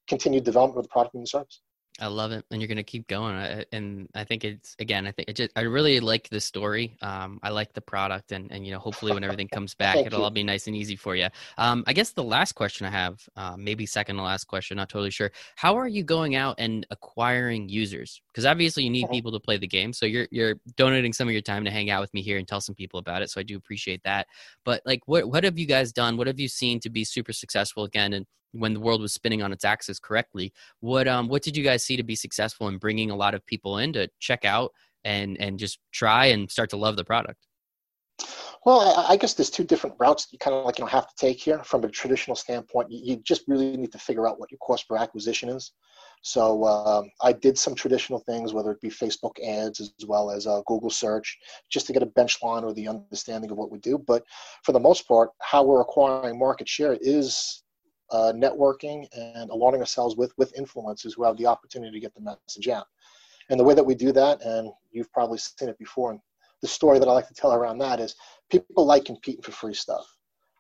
continued 0.08 0.44
development 0.44 0.80
of 0.80 0.84
the 0.84 0.90
product 0.90 1.16
and 1.16 1.24
the 1.24 1.28
service. 1.28 1.62
I 2.00 2.08
love 2.08 2.32
it, 2.32 2.44
and 2.50 2.60
you're 2.60 2.68
gonna 2.68 2.84
keep 2.84 3.08
going. 3.08 3.36
I, 3.36 3.66
and 3.72 4.10
I 4.16 4.24
think 4.24 4.44
it's 4.44 4.76
again. 4.80 5.06
I 5.06 5.12
think 5.12 5.30
it 5.30 5.36
just, 5.36 5.52
I 5.56 5.62
really 5.62 6.00
like 6.00 6.28
the 6.30 6.39
story. 6.39 6.98
Um, 7.04 7.39
I 7.44 7.50
like 7.50 7.74
the 7.74 7.82
product, 7.82 8.32
and 8.32 8.52
and 8.52 8.66
you 8.66 8.72
know, 8.72 8.80
hopefully 8.80 9.14
when 9.14 9.24
everything 9.24 9.48
comes 9.54 9.76
back, 9.76 9.98
it'll 9.98 10.20
you. 10.20 10.24
all 10.24 10.32
be 10.32 10.44
nice 10.44 10.66
and 10.66 10.76
easy 10.76 10.96
for 10.96 11.16
you. 11.16 11.28
Um, 11.58 11.84
I 11.86 11.94
guess 11.94 12.12
the 12.12 12.24
last 12.24 12.54
question 12.54 12.88
I 12.88 12.89
have, 12.89 13.22
uh, 13.36 13.56
maybe 13.58 13.86
second 13.86 14.16
to 14.16 14.24
last 14.24 14.46
question, 14.46 14.78
not 14.78 14.89
totally 14.89 15.12
sure. 15.12 15.32
How 15.56 15.78
are 15.78 15.88
you 15.88 16.04
going 16.04 16.36
out 16.36 16.56
and 16.58 16.86
acquiring 16.89 17.70
users? 17.70 18.22
Because 18.32 18.46
obviously 18.46 18.84
you 18.84 18.89
need 18.89 19.08
people 19.12 19.32
to 19.32 19.39
play 19.39 19.58
the 19.58 19.68
game. 19.68 19.94
So 19.94 20.08
you're 20.08 20.28
you're 20.32 20.56
donating 20.76 21.14
some 21.14 21.28
of 21.28 21.34
your 21.34 21.44
time 21.44 21.64
to 21.66 21.72
hang 21.72 21.91
out 21.91 22.02
with 22.02 22.14
me 22.14 22.24
here 22.24 22.39
and 22.39 22.48
tell 22.48 22.62
some 22.62 22.76
people 22.76 23.00
about 23.00 23.22
it. 23.22 23.30
So 23.30 23.39
I 23.39 23.44
do 23.44 23.56
appreciate 23.56 24.02
that. 24.04 24.26
But 24.66 24.82
like, 24.86 25.08
what 25.08 25.30
what 25.30 25.44
have 25.44 25.60
you 25.60 25.68
guys 25.68 25.91
done? 25.91 26.18
What 26.18 26.26
have 26.26 26.39
you 26.39 26.48
seen 26.48 26.80
to 26.80 26.89
be 26.89 27.04
super 27.04 27.34
successful 27.34 27.84
again? 27.84 28.14
And 28.14 28.26
when 28.54 28.74
the 28.74 28.80
world 28.80 29.01
was 29.01 29.14
spinning 29.14 29.41
on 29.41 29.51
its 29.51 29.66
axis 29.66 29.99
correctly. 29.99 30.54
What 30.80 31.08
um 31.08 31.28
what 31.28 31.43
did 31.43 31.58
you 31.58 31.64
guys 31.64 31.84
see 31.84 31.97
to 31.97 32.04
be 32.04 32.16
successful 32.16 32.68
in 32.70 32.78
bringing 32.78 33.12
a 33.12 33.16
lot 33.16 33.34
of 33.34 33.45
people 33.45 33.80
in 33.80 33.93
to 33.93 34.10
check 34.20 34.45
out 34.45 34.72
and 35.04 35.38
and 35.39 35.60
just 35.60 35.80
try 35.91 36.28
and 36.28 36.49
start 36.49 36.70
to 36.72 36.78
love 36.78 36.95
the 36.95 37.04
product? 37.04 37.45
Well, 38.66 39.06
I 39.10 39.18
guess 39.18 39.34
there's 39.34 39.49
two 39.49 39.66
different 39.66 39.97
routes 39.99 40.28
you 40.32 40.39
kind 40.39 40.56
of 40.56 40.66
like 40.66 40.80
you 40.80 40.86
know 40.86 40.89
have 40.89 41.08
to 41.08 41.16
take 41.18 41.41
here. 41.41 41.62
From 41.64 41.84
a 41.84 41.89
traditional 41.89 42.36
standpoint, 42.36 42.89
you 42.91 43.18
just 43.18 43.43
really 43.47 43.76
need 43.76 43.91
to 43.91 43.97
figure 43.97 44.28
out 44.28 44.39
what 44.39 44.51
your 44.51 44.60
cost 44.60 44.88
per 44.88 44.95
acquisition 44.95 45.49
is. 45.49 45.74
So 46.22 46.64
um, 46.64 47.10
I 47.22 47.34
did 47.34 47.58
some 47.58 47.76
traditional 47.76 48.20
things, 48.20 48.54
whether 48.54 48.72
it 48.72 48.80
be 48.80 48.89
Facebook 48.89 49.34
ads 49.45 49.82
as 49.82 49.93
well 50.08 50.32
as 50.32 50.47
uh, 50.47 50.62
Google 50.66 50.89
search, 50.89 51.38
just 51.70 51.86
to 51.88 51.93
get 51.93 52.01
a 52.01 52.06
benchline 52.06 52.64
or 52.64 52.74
the 52.74 52.88
understanding 52.88 53.51
of 53.51 53.58
what 53.58 53.72
we 53.72 53.80
do. 53.80 53.97
But 53.97 54.24
for 54.64 54.72
the 54.72 54.80
most 54.80 55.06
part, 55.06 55.32
how 55.41 55.64
we're 55.64 55.82
acquiring 55.82 56.39
market 56.39 56.70
share 56.70 56.97
is 57.01 57.62
uh, 58.14 58.32
networking 58.32 59.07
and 59.18 59.49
aligning 59.49 59.82
ourselves 59.82 60.16
with 60.16 60.32
with 60.38 60.55
influencers 60.55 61.16
who 61.16 61.24
have 61.24 61.36
the 61.38 61.47
opportunity 61.47 61.91
to 61.91 61.99
get 61.99 62.14
the 62.14 62.22
message 62.22 62.70
out. 62.70 62.86
And 63.49 63.59
the 63.59 63.64
way 63.64 63.74
that 63.74 63.84
we 63.84 63.95
do 63.95 64.11
that, 64.14 64.41
and 64.41 64.72
you've 64.91 65.11
probably 65.11 65.38
seen 65.38 65.68
it 65.68 65.78
before, 65.78 66.11
and 66.11 66.20
the 66.61 66.68
story 66.68 66.99
that 66.99 67.07
I 67.09 67.11
like 67.11 67.28
to 67.28 67.34
tell 67.34 67.53
around 67.53 67.80
that 67.80 67.99
is 67.99 68.16
people 68.49 68.86
like 68.86 69.03
competing 69.03 69.41
for 69.41 69.51
free 69.51 69.74
stuff. 69.74 70.05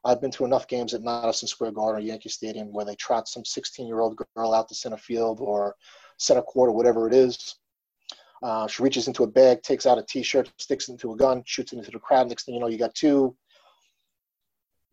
I've 0.03 0.19
been 0.19 0.31
to 0.31 0.43
enough 0.43 0.67
games 0.67 0.93
at 0.93 1.01
Madison 1.01 1.47
Square 1.47 1.71
Garden 1.71 2.01
or 2.01 2.05
Yankee 2.05 2.27
Stadium 2.27 2.73
where 2.73 2.83
they 2.83 2.95
trot 2.95 3.29
some 3.29 3.45
16 3.45 3.87
year 3.87 4.01
old 4.01 4.19
girl 4.35 4.53
out 4.53 4.67
to 4.67 4.75
center 4.75 4.97
field 4.97 5.39
or 5.39 5.75
center 6.17 6.41
court 6.41 6.69
or 6.69 6.73
whatever 6.73 7.07
it 7.07 7.13
is. 7.13 7.55
Uh, 8.41 8.67
she 8.67 8.83
reaches 8.83 9.07
into 9.07 9.23
a 9.23 9.27
bag, 9.27 9.61
takes 9.61 9.85
out 9.85 9.97
a 9.97 10.03
t 10.03 10.21
shirt, 10.21 10.51
sticks 10.57 10.89
it 10.89 10.93
into 10.93 11.13
a 11.13 11.15
gun, 11.15 11.41
shoots 11.45 11.71
it 11.71 11.77
into 11.77 11.91
the 11.91 11.99
crowd. 11.99 12.27
Next 12.27 12.45
thing 12.45 12.55
you 12.55 12.59
know, 12.59 12.67
you 12.67 12.77
got 12.77 12.93
two 12.93 13.33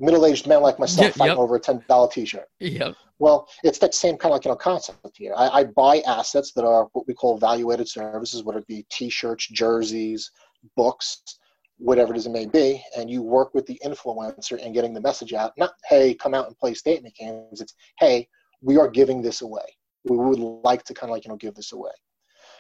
middle-aged 0.01 0.47
men 0.47 0.63
like 0.63 0.79
myself 0.79 1.09
yep, 1.09 1.15
fighting 1.15 1.39
over 1.39 1.57
a 1.57 1.61
ten 1.61 1.83
dollar 1.89 2.09
T-shirt. 2.11 2.49
Yep. 2.59 2.97
Well, 3.19 3.47
it's 3.63 3.79
that 3.79 3.95
same 3.95 4.17
kind 4.17 4.33
of 4.33 4.37
like 4.37 4.45
you 4.47 4.51
know 4.51 4.57
concept 4.57 4.99
here. 5.15 5.35
I, 5.37 5.49
I 5.49 5.65
buy 5.65 6.01
assets 6.01 6.53
that 6.55 6.65
are 6.65 6.89
what 6.93 7.07
we 7.07 7.15
call 7.15 7.39
value-added 7.39 7.89
services, 7.89 8.43
whether 8.43 8.59
it 8.59 8.67
be 8.67 8.87
T-shirts, 8.91 9.49
jerseys, 9.49 10.31
books, 10.77 11.23
whatever 11.77 12.15
it 12.15 12.17
is 12.17 12.27
it 12.27 12.33
may 12.33 12.47
be, 12.47 12.83
and 12.97 13.11
you 13.11 13.23
work 13.23 13.55
with 13.55 13.67
the 13.67 13.81
influencer 13.85 14.65
and 14.65 14.75
getting 14.75 14.95
the 14.95 15.01
message 15.01 15.35
out. 15.35 15.53
Not 15.59 15.73
hey, 15.89 16.15
come 16.15 16.35
out 16.35 16.47
and 16.47 16.59
play 16.59 16.75
statement 16.75 17.15
games. 17.15 17.61
It's 17.61 17.75
hey, 17.99 18.27
we 18.63 18.79
are 18.79 18.89
giving 18.89 19.23
this 19.23 19.43
away. 19.43 19.65
We 20.05 20.17
would 20.17 20.39
like 20.39 20.83
to 20.85 20.95
kind 20.95 21.11
of 21.11 21.15
like 21.15 21.25
you 21.25 21.31
know 21.31 21.37
give 21.37 21.55
this 21.55 21.73
away. 21.73 21.93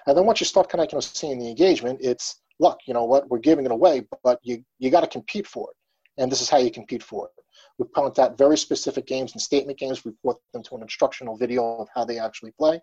And 0.06 0.16
then 0.16 0.26
once 0.26 0.40
you 0.40 0.46
start 0.46 0.68
kind 0.68 0.80
of 0.80 0.84
like, 0.84 0.92
you 0.92 0.96
know 0.96 1.00
seeing 1.00 1.38
the 1.38 1.48
engagement, 1.48 2.00
it's 2.02 2.42
look, 2.58 2.78
you 2.86 2.92
know 2.92 3.04
what, 3.04 3.28
we're 3.30 3.38
giving 3.38 3.64
it 3.64 3.72
away, 3.72 4.06
but 4.22 4.38
you 4.42 4.62
you 4.78 4.90
got 4.90 5.00
to 5.00 5.06
compete 5.06 5.46
for 5.46 5.70
it 5.70 5.76
and 6.20 6.30
this 6.30 6.40
is 6.40 6.48
how 6.48 6.58
you 6.58 6.70
compete 6.70 7.02
for 7.02 7.26
it. 7.26 7.32
We 7.78 7.86
point 7.86 8.18
out 8.18 8.38
very 8.38 8.56
specific 8.56 9.06
games 9.06 9.32
and 9.32 9.40
statement 9.40 9.78
games. 9.78 10.04
We 10.04 10.12
put 10.24 10.36
them 10.52 10.62
to 10.64 10.76
an 10.76 10.82
instructional 10.82 11.36
video 11.36 11.78
of 11.78 11.88
how 11.94 12.04
they 12.04 12.18
actually 12.18 12.52
play, 12.52 12.80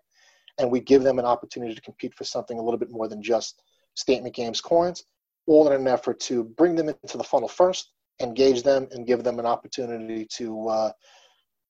and 0.58 0.70
we 0.70 0.80
give 0.80 1.02
them 1.02 1.18
an 1.18 1.24
opportunity 1.24 1.74
to 1.74 1.80
compete 1.80 2.14
for 2.14 2.24
something 2.24 2.58
a 2.58 2.62
little 2.62 2.78
bit 2.78 2.90
more 2.90 3.08
than 3.08 3.22
just 3.22 3.62
statement 3.94 4.34
games 4.34 4.60
coins, 4.60 5.04
all 5.46 5.66
in 5.68 5.72
an 5.72 5.88
effort 5.88 6.20
to 6.20 6.44
bring 6.44 6.74
them 6.74 6.88
into 6.88 7.16
the 7.16 7.24
funnel 7.24 7.48
first, 7.48 7.92
engage 8.20 8.62
them, 8.62 8.88
and 8.90 9.06
give 9.06 9.22
them 9.22 9.38
an 9.38 9.46
opportunity 9.46 10.26
to 10.34 10.68
uh, 10.68 10.92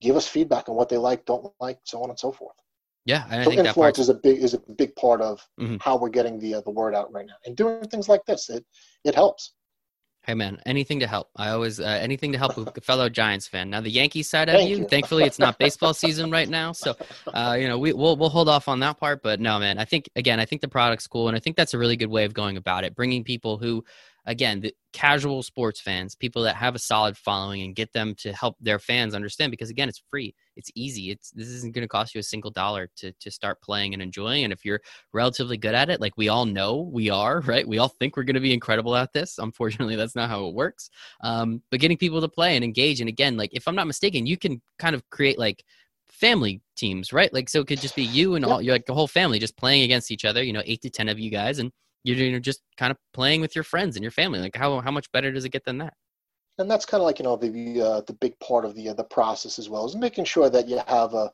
give 0.01 0.17
us 0.17 0.27
feedback 0.27 0.69
on 0.69 0.75
what 0.75 0.89
they 0.89 0.97
like, 0.97 1.25
don't 1.27 1.53
like, 1.61 1.79
so 1.85 2.03
on 2.03 2.11
and 2.11 2.19
so 2.19 2.33
forth. 2.33 2.57
Yeah, 3.05 3.25
I 3.31 3.45
so 3.45 3.51
think 3.51 3.67
influence 3.67 3.99
is 3.99 4.11
a 4.11 4.15
big 4.15 4.43
is 4.43 4.55
a 4.55 4.59
big 4.77 4.95
part 4.97 5.23
of 5.23 5.47
mm-hmm. 5.59 5.77
how 5.81 5.97
we're 5.97 6.11
getting 6.11 6.39
the 6.39 6.57
uh, 6.57 6.61
the 6.63 6.71
word 6.71 6.95
out 6.95 7.11
right 7.13 7.27
now, 7.27 7.37
and 7.47 7.57
doing 7.57 7.83
things 7.85 8.09
like 8.09 8.25
this 8.27 8.51
it 8.51 8.65
it 9.05 9.15
helps. 9.15 9.55
Hey 10.29 10.35
man, 10.35 10.61
anything 10.67 11.01
to 11.01 11.07
help. 11.07 11.31
I 11.37 11.49
always 11.49 11.81
uh, 11.81 11.85
anything 11.85 12.33
to 12.33 12.39
help 12.39 12.59
a 12.59 12.81
fellow 12.83 13.09
Giants 13.09 13.49
fan. 13.49 13.71
Now 13.71 13.81
the 13.81 13.89
Yankees 13.89 14.29
side 14.29 14.51
of 14.51 14.61
you, 14.61 14.77
you, 14.77 14.85
thankfully 14.85 15.25
it's 15.25 15.39
not 15.39 15.59
baseball 15.59 15.95
season 15.95 16.31
right 16.31 16.51
now, 16.51 16.73
so 16.73 16.95
uh, 17.29 17.57
you 17.59 17.67
know 17.67 17.79
we 17.79 17.95
we'll 17.95 18.15
we'll 18.15 18.29
hold 18.29 18.47
off 18.47 18.69
on 18.69 18.81
that 18.81 19.01
part. 19.01 19.23
But 19.23 19.41
no, 19.41 19.59
man, 19.59 19.79
I 19.79 19.87
think 19.87 20.11
again, 20.17 20.39
I 20.39 20.45
think 20.45 20.61
the 20.61 20.69
product's 20.69 21.07
cool, 21.07 21.29
and 21.29 21.37
I 21.37 21.41
think 21.41 21.57
that's 21.57 21.73
a 21.73 21.79
really 21.79 21.97
good 21.97 22.11
way 22.11 22.27
of 22.27 22.35
going 22.35 22.59
about 22.59 22.85
it, 22.85 22.95
bringing 22.95 23.25
people 23.25 23.57
who 23.57 23.87
again, 24.27 24.61
the 24.61 24.75
casual 24.93 25.43
sports 25.43 25.81
fans, 25.81 26.15
people 26.15 26.43
that 26.43 26.57
have 26.57 26.75
a 26.75 26.79
solid 26.79 27.17
following 27.17 27.63
and 27.63 27.75
get 27.75 27.93
them 27.93 28.15
to 28.17 28.33
help 28.33 28.57
their 28.61 28.79
fans 28.79 29.15
understand 29.15 29.51
because 29.51 29.71
again, 29.71 29.89
it's 29.89 30.03
free. 30.11 30.35
It's 30.57 30.71
easy. 30.75 31.11
It's 31.11 31.31
this 31.31 31.49
isn't 31.49 31.75
going 31.75 31.83
to 31.83 31.89
cost 31.89 32.15
you 32.15 32.19
a 32.19 32.23
single 32.23 32.51
dollar 32.51 32.89
to 32.97 33.13
to 33.13 33.31
start 33.31 33.61
playing 33.63 33.95
and 33.95 34.03
enjoying 34.03 34.45
and 34.45 34.53
if 34.53 34.65
you're 34.65 34.81
relatively 35.13 35.57
good 35.57 35.75
at 35.75 35.91
it, 35.91 36.01
like 36.01 36.17
we 36.17 36.29
all 36.29 36.47
know 36.47 36.89
we 36.93 37.11
are, 37.11 37.41
right? 37.47 37.67
We 37.67 37.79
all 37.79 37.89
think 37.89 38.17
we're 38.17 38.25
going 38.25 38.35
to 38.35 38.41
be 38.41 38.55
incredible 38.55 38.97
at 38.97 39.13
this. 39.13 39.39
Unfortunately, 39.39 39.97
that's 39.97 40.17
not 40.17 40.31
how 40.31 40.47
it 40.47 40.55
works. 40.55 40.91
Um, 41.23 41.63
but 41.71 41.81
getting 41.81 41.97
people 41.97 42.21
to 42.21 42.29
play 42.29 42.57
and 42.57 42.65
engage 42.65 43.01
and 43.01 43.09
again, 43.09 43.37
like 43.37 43.51
if 43.53 43.69
I'm 43.69 43.77
not 43.77 43.87
mistaken, 43.87 44.27
you 44.27 44.37
can 44.37 44.61
kind 44.79 44.95
of 44.95 45.09
create 45.11 45.39
like 45.39 45.65
family 46.09 46.61
teams, 46.77 47.13
right? 47.13 47.33
Like 47.33 47.49
so 47.49 47.61
it 47.61 47.67
could 47.67 47.81
just 47.81 47.97
be 47.97 48.05
you 48.05 48.35
and 48.35 48.45
all 48.45 48.61
you're 48.63 48.75
like 48.75 48.87
the 48.87 48.95
whole 48.95 49.09
family 49.09 49.39
just 49.39 49.57
playing 49.57 49.83
against 49.83 50.11
each 50.11 50.25
other, 50.25 50.43
you 50.43 50.53
know, 50.53 50.63
8 50.65 50.83
to 50.83 50.91
10 50.91 51.09
of 51.09 51.19
you 51.19 51.31
guys 51.31 51.59
and 51.59 51.71
you're 52.15 52.41
just 52.41 52.63
kind 52.77 52.91
of 52.91 52.99
playing 53.13 53.41
with 53.41 53.55
your 53.55 53.65
friends 53.65 53.97
and 53.97 54.03
your 54.03 54.13
family. 54.13 54.41
Like 54.41 54.57
how 54.57 54.81
how 54.81 54.91
much 54.91 55.11
better 55.13 55.33
does 55.33 55.45
it 55.45 55.51
get 55.51 55.65
than 55.65 55.79
that? 55.79 55.95
And 56.59 56.71
that's 56.71 56.85
kind 56.85 57.01
of 57.01 57.07
like 57.07 57.19
you 57.19 57.25
know 57.25 57.37
the 57.37 57.81
uh, 57.81 58.01
the 58.03 58.15
big 58.15 58.39
part 58.41 58.65
of 58.65 58.75
the 58.75 58.91
uh, 58.91 58.95
the 58.95 59.05
process 59.05 59.59
as 59.59 59.69
well 59.69 59.87
is 59.87 59.97
making 59.97 60.25
sure 60.25 60.51
that 60.51 60.69
you 60.69 60.81
have 60.87 61.15
a 61.15 61.31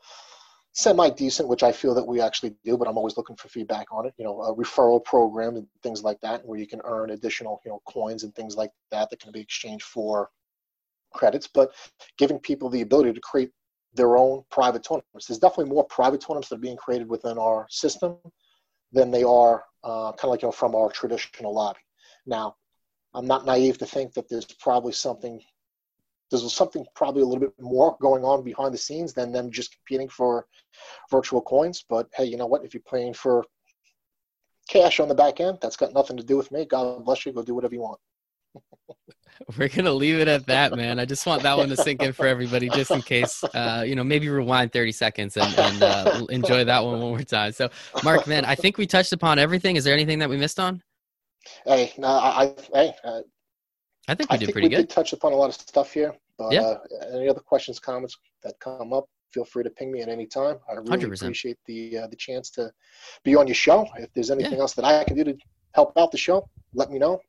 semi 0.73 1.09
decent, 1.11 1.49
which 1.49 1.63
I 1.63 1.73
feel 1.73 1.95
that 1.95 2.07
we 2.07 2.21
actually 2.21 2.55
do, 2.65 2.77
but 2.77 2.89
I'm 2.89 2.99
always 2.99 3.17
looking 3.17 3.37
for 3.37 3.49
feedback 3.49 3.87
on 3.93 4.07
it. 4.07 4.15
You 4.19 4.25
know, 4.25 4.43
a 4.43 4.55
referral 4.55 5.03
program 5.03 5.57
and 5.57 5.67
things 5.83 6.03
like 6.03 6.21
that, 6.21 6.45
where 6.45 6.59
you 6.59 6.67
can 6.67 6.81
earn 6.85 7.11
additional 7.11 7.61
you 7.65 7.71
know 7.71 7.81
coins 7.87 8.25
and 8.25 8.35
things 8.35 8.57
like 8.57 8.71
that 8.91 9.11
that 9.11 9.21
can 9.21 9.33
be 9.33 9.41
exchanged 9.41 9.85
for 9.85 10.31
credits. 11.15 11.47
But 11.47 11.73
giving 12.19 12.39
people 12.39 12.69
the 12.69 12.83
ability 12.83 13.13
to 13.13 13.21
create 13.21 13.51
their 13.95 14.17
own 14.17 14.43
private 14.51 14.83
tournaments. 14.83 15.27
There's 15.27 15.39
definitely 15.39 15.73
more 15.73 15.85
private 15.85 16.21
tournaments 16.21 16.49
that 16.49 16.57
are 16.57 16.59
being 16.59 16.77
created 16.77 17.09
within 17.09 17.39
our 17.39 17.67
system 17.71 18.17
than 18.93 19.11
they 19.11 19.23
are 19.23 19.65
uh, 19.85 20.13
kind 20.13 20.25
of 20.25 20.31
like 20.31 20.43
you 20.43 20.49
know 20.49 20.53
from 20.53 20.75
our 20.75 20.91
traditional 20.91 21.55
lobby. 21.55 21.79
Now, 22.27 22.57
I'm 23.15 23.27
not 23.27 23.47
naive 23.47 23.79
to 23.79 23.87
think 23.87 24.15
that 24.15 24.29
there's 24.29 24.47
probably 24.47 24.93
something 24.93 25.41
there's 26.31 26.53
something 26.53 26.85
probably 26.95 27.23
a 27.23 27.27
little 27.27 27.41
bit 27.41 27.53
more 27.61 27.97
going 28.01 28.25
on 28.25 28.43
behind 28.43 28.75
the 28.75 28.79
scenes 28.79 29.13
than 29.13 29.31
them 29.31 29.51
just 29.51 29.77
competing 29.77 30.09
for 30.09 30.47
virtual 31.11 31.43
coins. 31.43 31.85
But 31.89 32.09
hey, 32.15 32.25
you 32.25 32.37
know 32.37 32.47
what? 32.47 32.65
If 32.65 32.75
you're 32.75 32.83
playing 32.87 33.15
for 33.15 33.45
cash 34.69 35.01
on 35.01 35.09
the 35.09 35.15
back 35.15 35.41
end, 35.41 35.59
that's 35.61 35.77
got 35.77 35.93
nothing 35.93 36.17
to 36.17 36.25
do 36.25 36.37
with 36.37 36.51
me. 36.51 36.65
God 36.65 37.05
bless 37.05 37.25
you. 37.25 37.33
Go 37.33 37.43
do 37.43 37.55
whatever 37.55 37.75
you 37.75 37.83
want. 37.83 38.01
We're 39.59 39.69
gonna 39.69 39.93
leave 39.93 40.21
it 40.21 40.29
at 40.29 40.47
that, 40.47 40.75
man. 40.75 40.99
I 40.99 41.05
just 41.05 41.27
want 41.27 41.43
that 41.43 41.57
one 41.57 41.69
to 41.69 41.77
sink 41.77 42.03
in 42.03 42.13
for 42.13 42.27
everybody, 42.27 42.69
just 42.69 42.91
in 42.91 43.03
case. 43.03 43.43
Uh, 43.55 43.85
you 43.87 43.95
know, 43.95 44.05
maybe 44.05 44.29
rewind 44.29 44.73
30 44.73 44.93
seconds 44.93 45.37
and, 45.37 45.59
and 45.59 45.83
uh, 45.83 46.27
enjoy 46.31 46.65
that 46.65 46.85
one 46.85 47.01
one 47.01 47.11
more 47.11 47.23
time. 47.23 47.53
So, 47.53 47.69
Marc, 48.03 48.27
man, 48.27 48.45
I 48.45 48.55
think 48.55 48.79
we 48.79 48.87
touched 48.87 49.13
upon 49.13 49.39
everything. 49.39 49.77
Is 49.77 49.85
there 49.85 49.95
anything 49.95 50.19
that 50.21 50.29
we 50.29 50.37
missed 50.37 50.61
on? 50.61 50.83
Hey, 51.67 51.93
no, 51.99 52.09
I, 52.09 52.45
I 52.45 52.55
hey, 52.73 52.95
uh, 53.05 53.21
I 54.09 54.15
think 54.15 54.31
we 54.31 54.35
I 54.35 54.39
did 54.39 54.47
think 54.47 54.55
pretty 54.55 54.69
we 54.69 54.77
good. 54.77 54.89
Did 54.89 54.91
touch 54.91 55.13
upon 55.13 55.33
a 55.33 55.37
lot 55.37 55.49
of 55.49 55.55
stuff 55.55 55.93
here. 55.93 56.15
But, 56.39 56.53
yeah. 56.53 56.63
Uh, 56.63 56.79
any 57.15 57.29
other 57.29 57.41
questions, 57.41 57.79
comments 57.79 58.17
that 58.43 58.55
come 58.61 58.93
up, 58.93 59.07
feel 59.33 59.45
free 59.45 59.65
to 59.65 59.71
ping 59.71 59.93
me 59.93 60.01
at 60.01 60.09
any 60.09 60.27
time. 60.27 60.57
I 60.69 60.75
really 60.75 61.07
100%. 61.07 61.23
appreciate 61.23 61.59
the 61.67 61.99
uh, 61.99 62.07
the 62.07 62.17
chance 62.17 62.51
to 62.51 62.71
be 63.25 63.37
on 63.37 63.47
your 63.47 63.55
show. 63.55 63.87
If 63.97 64.13
there's 64.15 64.31
anything 64.31 64.55
yeah. 64.55 64.61
else 64.61 64.75
that 64.75 64.85
I 64.85 65.05
can 65.05 65.17
do 65.17 65.25
to 65.25 65.37
help 65.73 65.93
out 65.97 66.13
the 66.13 66.19
show, 66.19 66.49
let 66.73 66.91
me 66.91 66.99
know. 66.99 67.21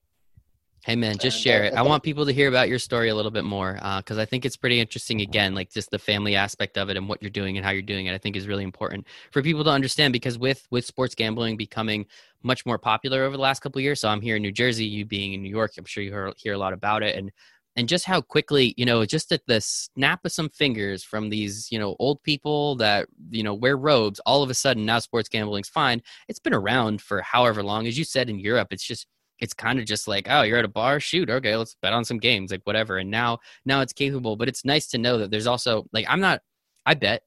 Hey 0.86 0.96
man, 0.96 1.18
just 1.18 1.42
share 1.42 1.64
it. 1.64 1.74
I 1.74 1.82
want 1.82 2.04
people 2.04 2.28
to 2.28 2.32
hear 2.32 2.48
about 2.48 2.70
your 2.70 2.78
story 2.78 3.10
a 3.10 3.16
little 3.16 3.32
bit 3.32 3.44
more 3.44 3.74
because 3.74 4.20
uh, 4.20 4.22
I 4.22 4.26
think 4.26 4.46
it's 4.46 4.56
pretty 4.56 4.80
interesting. 4.80 5.20
Again, 5.20 5.56
like 5.56 5.72
just 5.72 5.90
the 5.90 5.98
family 5.98 6.36
aspect 6.36 6.78
of 6.78 6.90
it 6.92 6.96
and 6.96 7.10
what 7.10 7.24
you're 7.24 7.32
doing 7.32 7.58
and 7.58 7.66
how 7.66 7.72
you're 7.72 7.82
doing 7.82 8.06
it. 8.06 8.14
I 8.14 8.20
think 8.20 8.36
is 8.36 8.48
really 8.48 8.64
important 8.64 9.08
for 9.32 9.42
people 9.42 9.64
to 9.64 9.72
understand 9.72 10.14
because 10.14 10.38
with 10.38 10.68
with 10.70 10.86
sports 10.86 11.16
gambling 11.16 11.58
becoming 11.58 12.06
much 12.44 12.68
more 12.68 12.78
popular 12.78 13.24
over 13.24 13.36
the 13.36 13.42
last 13.42 13.62
couple 13.62 13.82
years. 13.82 14.00
So 14.00 14.10
I'm 14.10 14.22
here 14.22 14.36
in 14.36 14.44
New 14.44 14.52
Jersey, 14.52 14.86
you 14.86 15.06
being 15.06 15.34
in 15.34 15.42
New 15.42 15.50
York, 15.50 15.72
I'm 15.76 15.86
sure 15.86 16.04
you 16.04 16.12
hear, 16.12 16.32
hear 16.38 16.54
a 16.54 16.58
lot 16.60 16.72
about 16.72 17.02
it 17.02 17.16
and 17.16 17.32
and 17.76 17.90
just 17.90 18.06
how 18.06 18.22
quickly 18.22 18.76
you 18.78 18.86
know 18.86 19.06
just 19.06 19.32
at 19.32 19.42
the 19.48 19.62
snap 19.62 20.24
of 20.24 20.32
some 20.32 20.50
fingers 20.50 21.04
from 21.04 21.30
these 21.30 21.68
you 21.72 21.80
know 21.80 21.96
old 21.98 22.22
people 22.22 22.76
that 22.76 23.08
you 23.32 23.42
know 23.42 23.56
wear 23.56 23.76
robes 23.76 24.20
all 24.20 24.44
of 24.44 24.52
a 24.52 24.54
sudden 24.54 24.86
now 24.86 25.00
sports 25.00 25.30
gambling's 25.30 25.68
fine 25.68 26.02
it's 26.28 26.40
been 26.40 26.54
around 26.54 27.02
for 27.02 27.22
however 27.22 27.64
long 27.64 27.88
as 27.88 27.98
you 27.98 28.04
said 28.04 28.30
in 28.30 28.40
europe 28.40 28.70
it's 28.72 28.86
just 28.86 29.08
it's 29.40 29.54
kind 29.54 29.80
of 29.80 29.86
just 29.86 30.08
like 30.08 30.28
oh 30.30 30.42
you're 30.42 30.58
at 30.58 30.66
a 30.66 30.70
bar 30.70 31.00
shoot 31.00 31.30
okay 31.30 31.56
let's 31.56 31.76
bet 31.82 31.94
on 31.94 32.06
some 32.06 32.18
games 32.18 32.52
like 32.52 32.62
whatever 32.64 32.98
and 32.98 33.12
now 33.12 33.38
now 33.66 33.82
it's 33.82 33.94
capable 33.94 34.36
but 34.36 34.48
it's 34.48 34.66
nice 34.66 34.88
to 34.88 34.98
know 34.98 35.18
that 35.18 35.32
there's 35.32 35.48
also 35.48 35.86
like 35.92 36.06
i'm 36.08 36.22
not 36.22 36.42
i 36.86 36.94
bet 36.94 37.22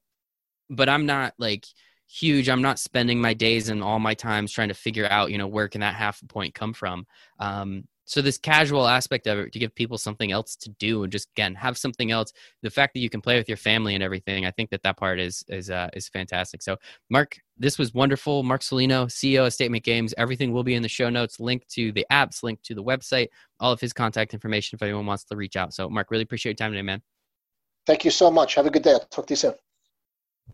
but 0.70 0.88
i'm 0.88 1.06
not 1.06 1.34
like 1.38 1.64
huge. 2.09 2.48
I'm 2.48 2.62
not 2.62 2.78
spending 2.78 3.20
my 3.20 3.34
days 3.34 3.68
and 3.68 3.82
all 3.82 3.98
my 3.98 4.14
times 4.14 4.50
trying 4.50 4.68
to 4.68 4.74
figure 4.74 5.06
out, 5.06 5.30
you 5.30 5.38
know, 5.38 5.46
where 5.46 5.68
can 5.68 5.82
that 5.82 5.94
half 5.94 6.20
point 6.28 6.54
come 6.54 6.72
from. 6.72 7.06
Um, 7.38 7.84
so 8.09 8.22
this 8.22 8.38
casual 8.38 8.88
aspect 8.88 9.26
of 9.26 9.38
it 9.38 9.52
to 9.52 9.59
give 9.59 9.74
people 9.74 9.98
something 9.98 10.32
else 10.32 10.56
to 10.56 10.70
do 10.78 11.02
and 11.02 11.12
just 11.12 11.28
again 11.36 11.54
have 11.54 11.76
something 11.76 12.11
else. 12.11 12.32
The 12.62 12.70
fact 12.70 12.94
that 12.94 13.00
you 13.00 13.11
can 13.11 13.20
play 13.20 13.36
with 13.36 13.48
your 13.48 13.59
family 13.59 13.94
and 13.94 14.02
everything 14.02 14.46
i 14.46 14.50
think 14.50 14.70
that 14.70 14.82
that 14.82 14.96
part 14.96 15.20
is 15.20 15.44
is 15.48 15.70
uh, 15.70 15.88
is 15.92 16.09
fantastic. 16.09 16.62
So 16.62 16.78
Marc 17.11 17.38
this 17.59 17.76
was 17.78 17.92
wonderful. 17.92 18.42
Marc 18.42 18.62
Saulino, 18.62 19.06
ceo 19.06 19.46
of 19.46 19.52
statement 19.52 19.84
games. 19.84 20.14
Everything 20.16 20.52
will 20.52 20.64
be 20.64 20.74
in 20.74 20.82
the 20.82 20.88
show 20.88 21.11
notes 21.11 21.38
link 21.38 21.66
to 21.68 21.92
the 21.92 22.06
apps 22.11 22.42
link 22.42 22.62
to 22.62 22.74
the 22.74 22.82
website 22.82 23.28
all 23.61 23.72
of 23.72 23.80
his 23.80 23.92
contact 23.92 24.32
information 24.32 24.76
if 24.76 24.82
anyone 24.82 25.04
wants 25.04 25.24
to 25.24 25.36
reach 25.36 25.56
out. 25.56 25.74
So 25.74 25.90
Marc 25.90 26.11
really 26.11 26.22
appreciate 26.22 26.59
your 26.59 26.66
time 26.66 26.72
today 26.72 26.82
man. 26.82 27.02
Thank 27.86 28.04
you 28.04 28.11
so 28.11 28.30
much. 28.30 28.54
Have 28.54 28.66
a 28.66 28.70
good 28.70 28.82
day. 28.82 28.92
I'll 28.92 29.00
talk 29.00 29.26
to 29.26 29.32
you 29.32 29.36
soon 29.36 29.54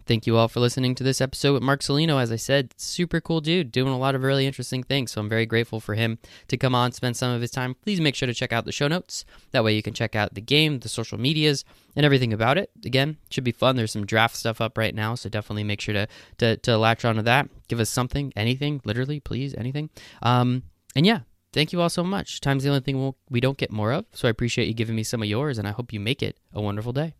Thank 0.07 0.26
you 0.26 0.36
all 0.36 0.49
for 0.49 0.61
listening 0.61 0.95
to 0.97 1.05
this 1.05 1.20
episode 1.20 1.55
with 1.55 1.62
Marc 1.62 1.80
Saulino. 1.80 2.20
As 2.20 2.30
I 2.30 2.36
said, 2.36 2.74
super 2.76 3.20
cool 3.20 3.40
dude, 3.40 3.72
doing 3.72 3.92
a 3.92 3.99
lot 3.99 4.14
of 4.14 4.22
really 4.22 4.47
interesting 4.47 4.82
things. 4.82 5.12
So 5.12 5.20
I'm 5.20 5.28
very 5.30 5.47
grateful 5.47 5.80
for 5.80 5.95
him 5.95 6.18
to 6.49 6.57
come 6.57 6.74
on, 6.74 6.92
spend 6.92 7.16
some 7.16 7.32
of 7.32 7.40
his 7.40 7.51
time. 7.51 7.74
Please 7.82 8.01
make 8.01 8.14
sure 8.14 8.26
to 8.26 8.34
check 8.34 8.53
out 8.53 8.66
the 8.66 8.72
show 8.72 8.86
notes. 8.86 9.24
That 9.53 9.64
way 9.64 9.74
you 9.74 9.82
can 9.82 9.95
check 9.95 10.14
out 10.14 10.34
the 10.34 10.40
game, 10.42 10.80
the 10.80 10.90
social 10.90 11.18
medias, 11.18 11.64
and 11.97 12.05
everything 12.05 12.32
about 12.32 12.59
it. 12.59 12.70
Again, 12.84 13.16
should 13.30 13.45
be 13.45 13.53
fun. 13.53 13.76
There's 13.76 13.92
some 13.92 14.05
draft 14.05 14.36
stuff 14.36 14.61
up 14.61 14.76
right 14.76 14.95
now, 14.95 15.14
so 15.14 15.28
definitely 15.28 15.64
make 15.64 15.80
sure 15.80 15.95
to 15.95 16.07
to, 16.38 16.57
to 16.59 16.76
latch 16.76 17.05
onto 17.05 17.22
that. 17.22 17.49
Give 17.68 17.80
us 17.80 17.88
something, 17.88 18.32
anything, 18.36 18.82
literally, 18.84 19.20
please, 19.20 19.55
anything. 19.55 19.88
Um, 20.22 20.64
and 20.95 21.07
yeah, 21.07 21.20
thank 21.55 21.72
you 21.72 21.80
all 21.80 21.88
so 21.88 22.05
much. 22.05 22.40
Time's 22.40 22.64
the 22.64 22.68
only 22.68 22.82
thing 22.82 22.99
we'll, 22.99 23.16
we 23.30 23.40
don't 23.40 23.57
get 23.57 23.72
more 23.72 23.92
of, 23.92 24.05
so 24.12 24.28
I 24.28 24.30
appreciate 24.30 24.68
you 24.68 24.74
giving 24.74 24.97
me 24.97 25.03
some 25.03 25.22
of 25.22 25.28
yours, 25.28 25.57
and 25.57 25.66
I 25.66 25.70
hope 25.70 25.92
you 25.92 26.01
make 26.01 26.22
it 26.22 26.36
a 26.53 26.61
wonderful 26.61 26.92
day. 26.92 27.14